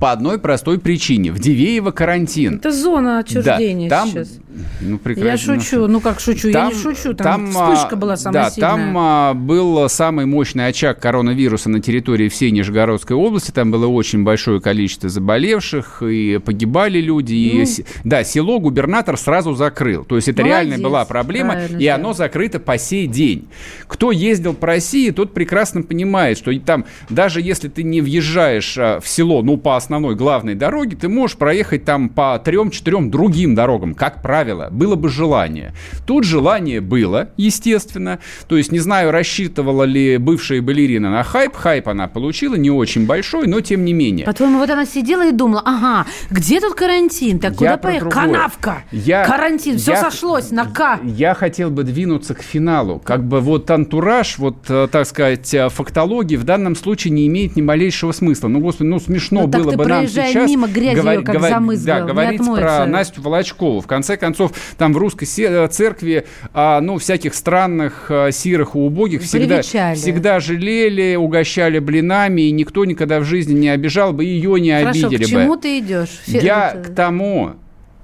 по 0.00 0.12
одной 0.12 0.38
простой 0.38 0.78
причине. 0.80 1.30
В 1.30 1.38
Дивеево 1.38 1.90
карантин. 1.90 2.56
Это 2.56 2.72
зона 2.72 3.18
отчуждения 3.18 3.88
да, 3.88 4.00
там, 4.00 4.08
сейчас. 4.08 4.38
Ну, 4.80 4.92
Я 4.92 4.98
прекрасно. 4.98 5.60
шучу. 5.60 5.86
Ну, 5.86 6.00
как 6.00 6.18
шучу? 6.20 6.48
я 6.48 6.66
не 6.68 6.74
шучу. 6.74 7.14
Там, 7.14 7.50
а, 7.54 7.74
вспышка 7.74 7.96
была 7.96 8.16
самая 8.16 8.44
да, 8.44 8.50
сильная. 8.50 8.70
там 8.70 8.94
а, 8.98 9.34
был 9.34 9.88
самый 9.90 10.24
мощный 10.26 10.66
очаг 10.66 10.98
коронавируса 11.00 11.68
на 11.68 11.80
территории 11.80 12.28
всей 12.30 12.50
Нижегородской 12.50 13.14
области. 13.14 13.50
Там 13.50 13.70
было 13.70 13.86
очень 13.86 14.24
большое 14.24 14.60
количество 14.60 15.08
заболевших, 15.08 16.02
и 16.02 16.40
погибали 16.44 16.98
люди. 17.00 17.34
И, 17.34 17.58
Ну. 17.60 17.66
с- 17.66 17.82
да, 18.02 18.24
село 18.24 18.58
губернатор 18.58 19.16
сразу 19.18 19.54
закрыл. 19.54 20.04
То 20.04 20.16
есть 20.16 20.28
это 20.28 20.42
Молодец, 20.42 20.68
реально 20.68 20.82
была 20.82 21.04
проблема, 21.04 21.62
и 21.64 21.68
сделал. 21.68 22.00
оно 22.00 22.12
закрыто 22.14 22.58
по 22.58 22.78
сей 22.78 23.06
день. 23.06 23.48
Кто 23.86 24.10
ездил 24.12 24.54
по 24.54 24.66
России, 24.66 25.10
тот 25.10 25.34
прекрасно 25.34 25.82
понимает, 25.82 26.38
что 26.38 26.50
и 26.50 26.58
там, 26.58 26.86
даже 27.10 27.40
если 27.42 27.68
ты 27.68 27.82
не 27.82 28.00
въезжаешь 28.00 28.76
а, 28.78 28.98
в 29.00 29.06
село, 29.06 29.42
ну, 29.42 29.58
по 29.58 29.76
основной 29.90 30.14
главной 30.14 30.54
дороге, 30.54 30.96
ты 30.96 31.08
можешь 31.08 31.36
проехать 31.36 31.84
там 31.84 32.10
по 32.10 32.38
трем-четырем 32.38 33.10
другим 33.10 33.56
дорогам, 33.56 33.94
как 33.96 34.22
правило. 34.22 34.68
Было 34.70 34.94
бы 34.94 35.08
желание. 35.08 35.74
Тут 36.06 36.22
желание 36.22 36.80
было, 36.80 37.30
естественно. 37.36 38.20
То 38.46 38.56
есть, 38.56 38.70
не 38.70 38.78
знаю, 38.78 39.10
рассчитывала 39.10 39.82
ли 39.82 40.16
бывшая 40.18 40.62
балерина 40.62 41.10
на 41.10 41.24
хайп. 41.24 41.56
Хайп 41.56 41.88
она 41.88 42.06
получила, 42.06 42.54
не 42.54 42.70
очень 42.70 43.04
большой, 43.06 43.48
но 43.48 43.60
тем 43.60 43.84
не 43.84 43.92
менее. 43.92 44.26
По-твоему, 44.26 44.60
вот 44.60 44.70
она 44.70 44.86
сидела 44.86 45.26
и 45.26 45.32
думала, 45.32 45.62
ага, 45.64 46.06
где 46.30 46.60
тут 46.60 46.74
карантин? 46.74 47.40
Так 47.40 47.56
куда 47.56 47.76
поехать? 47.76 48.12
Канавка! 48.12 48.84
Я- 48.92 49.26
карантин, 49.26 49.76
все 49.76 49.92
я- 49.92 50.00
сошлось 50.00 50.52
на 50.52 50.66
К. 50.66 51.00
Я 51.02 51.34
хотел 51.34 51.70
бы 51.70 51.82
двинуться 51.82 52.34
к 52.34 52.42
финалу. 52.42 53.00
Как 53.04 53.24
бы 53.24 53.40
вот 53.40 53.68
антураж, 53.72 54.38
вот, 54.38 54.56
э, 54.68 54.86
так 54.88 55.04
сказать, 55.04 55.52
э, 55.52 55.68
фактологии 55.68 56.36
в 56.36 56.44
данном 56.44 56.76
случае 56.76 57.10
не 57.12 57.26
имеет 57.26 57.56
ни 57.56 57.62
малейшего 57.62 58.12
смысла. 58.12 58.46
Ну, 58.46 58.60
господи, 58.60 58.86
ну 58.86 59.00
смешно 59.00 59.40
Ну, 59.42 59.46
было 59.48 59.79
бы 59.84 59.88
нам 59.90 60.06
сейчас... 60.08 60.48
мимо, 60.48 60.68
грязь 60.68 60.96
её 60.96 61.22
как 61.22 61.40
замызгал, 61.40 62.00
да, 62.00 62.04
говорить 62.06 62.40
про. 62.44 62.86
Настю 62.86 63.22
Волочкову. 63.22 63.80
В 63.80 63.86
конце 63.86 64.16
концов, 64.16 64.52
там 64.78 64.92
в 64.92 64.96
русской 64.96 65.28
э, 65.38 65.68
церкви, 65.68 66.26
а, 66.52 66.80
ну, 66.80 66.98
всяких 66.98 67.34
странных, 67.34 68.06
а, 68.10 68.30
сирых 68.30 68.74
и 68.74 68.78
убогих 68.78 69.22
всегда, 69.22 69.56
Привечали. 69.56 69.96
всегда 69.96 70.40
жалели, 70.40 71.16
угощали 71.16 71.78
блинами, 71.78 72.42
и 72.42 72.50
никто 72.50 72.84
никогда 72.84 73.20
в 73.20 73.24
жизни 73.24 73.54
не 73.58 73.68
обижал 73.68 74.12
бы, 74.12 74.24
ее 74.24 74.60
не 74.60 74.72
Хорошо, 74.78 75.06
обидели 75.08 75.24
к 75.24 75.28
чему 75.28 75.54
бы. 75.54 75.60
ты 75.60 75.78
идешь? 75.78 76.20
Я 76.26 76.70
это- 76.74 76.90
к 76.90 76.94
тому, 76.94 77.52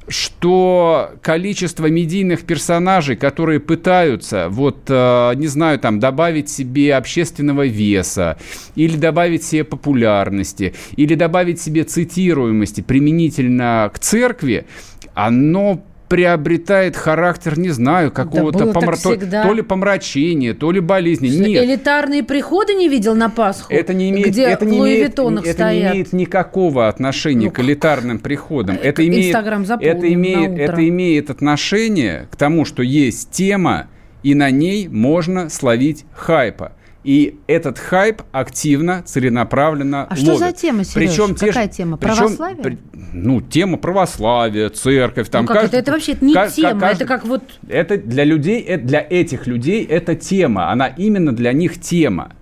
что 0.08 1.12
количество 1.22 1.86
медийных 1.86 2.44
персонажей, 2.44 3.16
которые 3.16 3.60
пытаются, 3.60 4.48
вот, 4.48 4.84
э, 4.88 5.32
не 5.36 5.46
знаю, 5.46 5.78
там, 5.78 5.98
добавить 5.98 6.48
себе 6.48 6.94
общественного 6.94 7.66
веса, 7.66 8.38
или 8.74 8.96
добавить 8.96 9.44
себе 9.44 9.64
популярности, 9.64 10.74
или 10.96 11.14
добавить 11.14 11.60
себе 11.60 11.84
цитируемости 11.84 12.80
применительно 12.80 13.90
к 13.92 13.98
церкви, 13.98 14.66
оно 15.14 15.82
приобретает 16.08 16.96
характер, 16.96 17.58
не 17.58 17.70
знаю, 17.70 18.10
какого-то 18.12 18.72
так 18.72 18.76
помра- 18.76 19.02
то, 19.02 19.42
то 19.48 19.54
ли 19.54 19.62
помрачения, 19.62 20.54
то 20.54 20.70
ли 20.70 20.80
болезни. 20.80 21.28
Нет. 21.28 21.64
Элитарные 21.64 22.22
приходы 22.22 22.74
не 22.74 22.88
видел 22.88 23.14
на 23.14 23.28
Пасху? 23.28 23.72
Это 23.72 23.92
не 23.92 24.10
имеет, 24.10 24.28
где 24.28 24.44
это 24.44 24.64
не 24.64 24.78
имеет, 24.78 25.12
это 25.18 25.42
стоят. 25.52 25.72
не 25.72 25.90
имеет 25.92 26.12
никакого 26.12 26.88
отношения 26.88 27.46
Ну, 27.46 27.52
к 27.52 27.60
элитарным 27.60 28.18
приходам. 28.18 28.78
Это 28.80 29.06
имеет, 29.06 29.34
это 29.34 30.12
имеет, 30.12 30.58
это 30.58 30.88
имеет 30.88 31.30
отношение 31.30 32.28
к 32.30 32.36
тому, 32.36 32.64
что 32.64 32.82
есть 32.82 33.30
тема, 33.30 33.88
и 34.22 34.34
на 34.34 34.50
ней 34.50 34.88
можно 34.88 35.48
словить 35.48 36.04
хайпа. 36.12 36.72
И 37.06 37.38
этот 37.46 37.78
хайп 37.78 38.22
активно, 38.32 39.02
целенаправленно 39.06 40.08
А 40.10 40.16
что 40.16 40.32
ловит. 40.32 40.38
за 40.40 40.52
тема, 40.52 40.82
Серёж? 40.82 40.94
Причем 40.94 41.34
те 41.36 41.46
Какая 41.46 41.66
же- 41.68 41.72
тема? 41.72 41.96
причем 41.98 42.16
Православие? 42.16 42.62
при- 42.64 42.78
ну, 43.12 43.40
тема 43.40 43.76
православия, 43.78 44.68
церковь. 44.70 45.28
Там 45.28 45.42
ну 45.42 45.46
как 45.46 45.56
каждый- 45.62 45.68
это? 45.76 45.78
Это 45.78 45.92
вообще 45.92 46.12
это 46.12 46.24
не 46.24 46.34
ка- 46.34 46.46
ка- 46.46 46.50
тема, 46.50 46.80
каждый- 46.80 46.96
это 46.96 47.04
как 47.06 47.24
вот... 47.24 47.42
это 47.68 47.96
для 47.96 48.24
людей, 48.24 48.60
это 48.60 48.84
для 48.84 49.06
этих 49.08 49.46
людей 49.46 49.84
это 49.84 50.16
тема. 50.16 50.72
Она 50.72 50.88
именно 50.88 51.30
для 51.34 51.52
них 51.52 51.80
тема. 51.80 52.32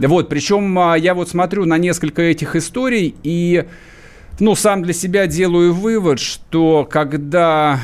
Вот, 0.00 0.28
причем 0.28 0.76
а, 0.80 0.96
я 0.98 1.14
вот 1.14 1.28
смотрю 1.28 1.64
на 1.64 1.78
несколько 1.78 2.22
этих 2.22 2.56
историй 2.56 3.14
и, 3.22 3.66
ну, 4.40 4.56
сам 4.56 4.82
для 4.82 4.92
себя 4.94 5.28
делаю 5.28 5.72
вывод, 5.72 6.18
что 6.18 6.86
когда, 6.90 7.78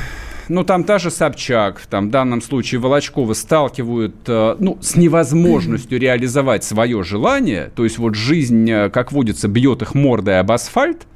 ну, 0.49 0.63
там 0.63 0.83
та 0.83 0.99
же 0.99 1.11
Собчак, 1.11 1.81
там 1.89 2.07
в 2.07 2.11
данном 2.11 2.41
случае 2.41 2.79
Волочкова 2.79 3.33
сталкивают, 3.33 4.15
э, 4.27 4.55
ну, 4.59 4.77
с 4.81 4.95
невозможностью 4.95 5.99
реализовать 5.99 6.63
свое 6.63 7.03
желание, 7.03 7.71
то 7.75 7.83
есть 7.83 7.97
вот 7.97 8.15
жизнь, 8.15 8.69
э, 8.69 8.89
как 8.89 9.11
водится, 9.11 9.47
бьет 9.47 9.81
их 9.81 9.95
мордой 9.95 10.39
об 10.39 10.51
асфальт, 10.51 11.07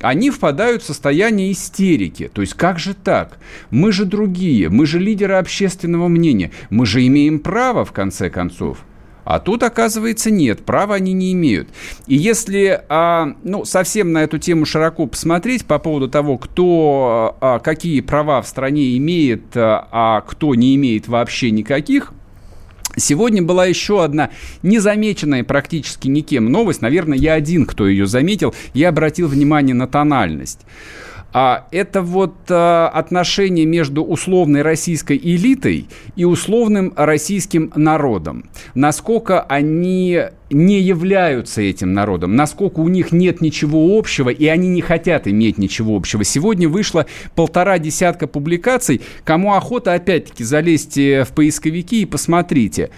они 0.00 0.30
впадают 0.30 0.82
в 0.82 0.86
состояние 0.86 1.52
истерики. 1.52 2.30
То 2.32 2.40
есть 2.40 2.54
как 2.54 2.78
же 2.78 2.94
так? 2.94 3.38
Мы 3.70 3.92
же 3.92 4.04
другие, 4.04 4.68
мы 4.68 4.86
же 4.86 4.98
лидеры 4.98 5.34
общественного 5.34 6.08
мнения, 6.08 6.52
мы 6.70 6.86
же 6.86 7.06
имеем 7.06 7.40
право, 7.40 7.84
в 7.84 7.92
конце 7.92 8.30
концов. 8.30 8.78
А 9.28 9.40
тут, 9.40 9.62
оказывается, 9.62 10.30
нет, 10.30 10.64
права 10.64 10.94
они 10.94 11.12
не 11.12 11.34
имеют. 11.34 11.68
И 12.06 12.16
если, 12.16 12.82
а, 12.88 13.34
ну, 13.44 13.66
совсем 13.66 14.10
на 14.10 14.22
эту 14.22 14.38
тему 14.38 14.64
широко 14.64 15.06
посмотреть 15.06 15.66
по 15.66 15.78
поводу 15.78 16.08
того, 16.08 16.38
кто, 16.38 17.36
а, 17.38 17.58
какие 17.58 18.00
права 18.00 18.40
в 18.40 18.48
стране 18.48 18.96
имеет, 18.96 19.42
а 19.54 20.22
кто 20.22 20.54
не 20.54 20.74
имеет 20.76 21.08
вообще 21.08 21.50
никаких, 21.50 22.14
Сегодня 22.96 23.42
была 23.42 23.66
еще 23.66 24.02
одна 24.02 24.30
незамеченная 24.62 25.44
практически 25.44 26.08
никем 26.08 26.50
новость. 26.50 26.82
Наверное, 26.82 27.16
я 27.16 27.34
один, 27.34 27.64
кто 27.64 27.86
ее 27.86 28.06
заметил. 28.06 28.54
Я 28.74 28.88
обратил 28.88 29.28
внимание 29.28 29.74
на 29.74 29.86
тональность. 29.86 30.62
А 31.32 31.66
это 31.72 32.00
вот 32.00 32.34
а, 32.48 32.88
отношение 32.88 33.66
между 33.66 34.02
условной 34.02 34.62
российской 34.62 35.18
элитой 35.18 35.86
и 36.16 36.24
условным 36.24 36.94
российским 36.96 37.70
народом. 37.76 38.48
Насколько 38.74 39.42
они 39.42 40.22
не 40.50 40.80
являются 40.80 41.60
этим 41.60 41.92
народом, 41.92 42.34
насколько 42.34 42.80
у 42.80 42.88
них 42.88 43.12
нет 43.12 43.42
ничего 43.42 43.98
общего, 43.98 44.30
и 44.30 44.46
они 44.46 44.68
не 44.68 44.80
хотят 44.80 45.28
иметь 45.28 45.58
ничего 45.58 45.96
общего. 45.96 46.24
Сегодня 46.24 46.66
вышло 46.66 47.04
полтора 47.34 47.78
десятка 47.78 48.26
публикаций. 48.26 49.02
Кому 49.24 49.52
охота, 49.52 49.92
опять-таки, 49.92 50.44
залезьте 50.44 51.24
в 51.24 51.32
поисковики 51.32 52.02
и 52.02 52.06
посмотрите. 52.06 52.88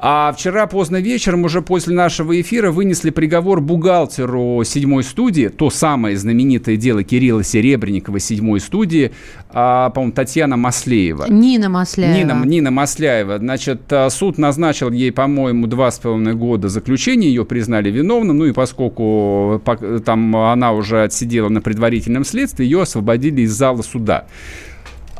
А 0.00 0.32
вчера 0.32 0.68
поздно 0.68 0.98
вечером, 0.98 1.44
уже 1.44 1.60
после 1.60 1.94
нашего 1.94 2.40
эфира, 2.40 2.70
вынесли 2.70 3.10
приговор 3.10 3.60
бухгалтеру 3.60 4.62
седьмой 4.64 5.02
студии, 5.02 5.48
то 5.48 5.70
самое 5.70 6.16
знаменитое 6.16 6.76
дело 6.76 7.02
Кирилла 7.02 7.42
Серебренникова 7.42 8.20
седьмой 8.20 8.60
студии, 8.60 9.10
а, 9.50 9.90
по-моему, 9.90 10.12
Татьяна 10.12 10.56
Маслеева. 10.56 11.26
Нина 11.28 11.68
Масляева. 11.68 12.16
Нина, 12.16 12.44
Нина 12.44 12.70
Масляева. 12.70 13.38
Значит, 13.38 13.92
а, 13.92 14.08
суд 14.10 14.38
назначил 14.38 14.92
ей, 14.92 15.10
по-моему, 15.10 15.66
два 15.66 15.90
с 15.90 15.98
половиной 15.98 16.34
года 16.34 16.68
заключения, 16.68 17.28
ее 17.28 17.44
признали 17.44 17.90
виновным, 17.90 18.38
ну 18.38 18.44
и 18.44 18.52
поскольку 18.52 19.60
там 20.04 20.36
она 20.36 20.72
уже 20.72 21.02
отсидела 21.02 21.48
на 21.48 21.60
предварительном 21.60 22.24
следствии, 22.24 22.64
ее 22.64 22.82
освободили 22.82 23.40
из 23.40 23.52
зала 23.52 23.82
суда. 23.82 24.26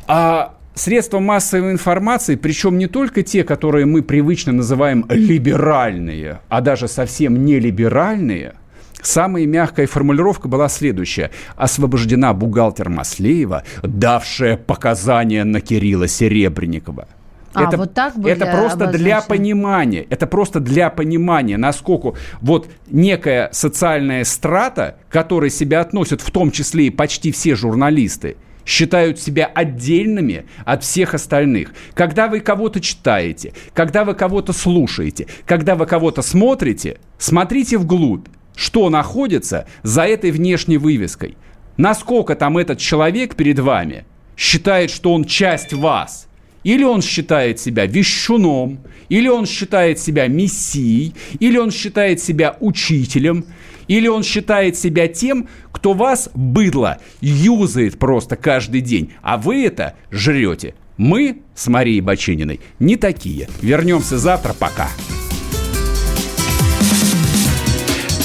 А 0.06 0.54
средства 0.78 1.18
массовой 1.20 1.72
информации, 1.72 2.36
причем 2.36 2.78
не 2.78 2.86
только 2.86 3.22
те, 3.22 3.44
которые 3.44 3.86
мы 3.86 4.02
привычно 4.02 4.52
называем 4.52 5.04
либеральные, 5.08 6.40
а 6.48 6.60
даже 6.60 6.88
совсем 6.88 7.44
не 7.44 7.58
либеральные, 7.58 8.54
Самая 9.00 9.46
мягкая 9.46 9.86
формулировка 9.86 10.48
была 10.48 10.68
следующая. 10.68 11.30
Освобождена 11.54 12.34
бухгалтер 12.34 12.88
Маслеева, 12.88 13.62
давшая 13.82 14.56
показания 14.56 15.44
на 15.44 15.60
Кирилла 15.60 16.08
Серебренникова. 16.08 17.06
А, 17.54 17.64
это, 17.64 17.76
вот 17.76 17.94
так 17.94 18.16
были 18.16 18.34
это 18.34 18.46
просто 18.46 18.84
обозначены. 18.84 18.98
для 18.98 19.20
понимания. 19.22 20.06
Это 20.10 20.26
просто 20.26 20.60
для 20.60 20.90
понимания, 20.90 21.56
насколько 21.56 22.14
вот 22.40 22.68
некая 22.90 23.48
социальная 23.52 24.24
страта, 24.24 24.96
к 25.08 25.12
которой 25.12 25.50
себя 25.50 25.80
относят 25.80 26.20
в 26.20 26.30
том 26.30 26.50
числе 26.50 26.88
и 26.88 26.90
почти 26.90 27.32
все 27.32 27.54
журналисты, 27.54 28.36
считают 28.68 29.18
себя 29.18 29.46
отдельными 29.46 30.44
от 30.66 30.84
всех 30.84 31.14
остальных. 31.14 31.72
Когда 31.94 32.28
вы 32.28 32.40
кого-то 32.40 32.80
читаете, 32.80 33.54
когда 33.72 34.04
вы 34.04 34.14
кого-то 34.14 34.52
слушаете, 34.52 35.26
когда 35.46 35.74
вы 35.74 35.86
кого-то 35.86 36.20
смотрите, 36.20 36.98
смотрите 37.16 37.78
вглубь, 37.78 38.26
что 38.54 38.90
находится 38.90 39.66
за 39.82 40.02
этой 40.02 40.30
внешней 40.30 40.76
вывеской. 40.76 41.38
Насколько 41.78 42.34
там 42.34 42.58
этот 42.58 42.78
человек 42.78 43.36
перед 43.36 43.58
вами 43.58 44.04
считает, 44.36 44.90
что 44.90 45.14
он 45.14 45.24
часть 45.24 45.72
вас– 45.72 46.26
или 46.64 46.84
он 46.84 47.02
считает 47.02 47.60
себя 47.60 47.86
вещуном, 47.86 48.80
или 49.08 49.28
он 49.28 49.46
считает 49.46 49.98
себя 49.98 50.26
мессией, 50.26 51.14
или 51.38 51.56
он 51.56 51.70
считает 51.70 52.20
себя 52.20 52.56
учителем, 52.60 53.46
или 53.88 54.06
он 54.06 54.22
считает 54.22 54.76
себя 54.76 55.08
тем, 55.08 55.48
кто 55.72 55.94
вас, 55.94 56.30
быдло, 56.34 56.98
юзает 57.20 57.98
просто 57.98 58.36
каждый 58.36 58.80
день, 58.80 59.12
а 59.22 59.36
вы 59.36 59.64
это 59.64 59.94
жрете. 60.10 60.74
Мы 60.96 61.42
с 61.54 61.68
Марией 61.68 62.00
Бачининой 62.00 62.60
не 62.78 62.96
такие. 62.96 63.48
Вернемся 63.62 64.18
завтра. 64.18 64.52
Пока. 64.52 64.88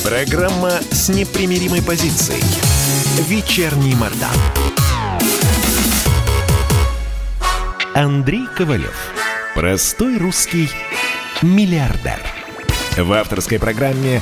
Программа 0.03 0.71
с 0.91 1.09
непримиримой 1.09 1.83
позицией. 1.83 2.43
Вечерний 3.27 3.95
Мордан. 3.95 4.35
Андрей 7.93 8.47
Ковалев. 8.57 9.13
Простой 9.53 10.17
русский 10.17 10.69
миллиардер. 11.43 12.19
В 12.97 13.13
авторской 13.13 13.59
программе 13.59 14.21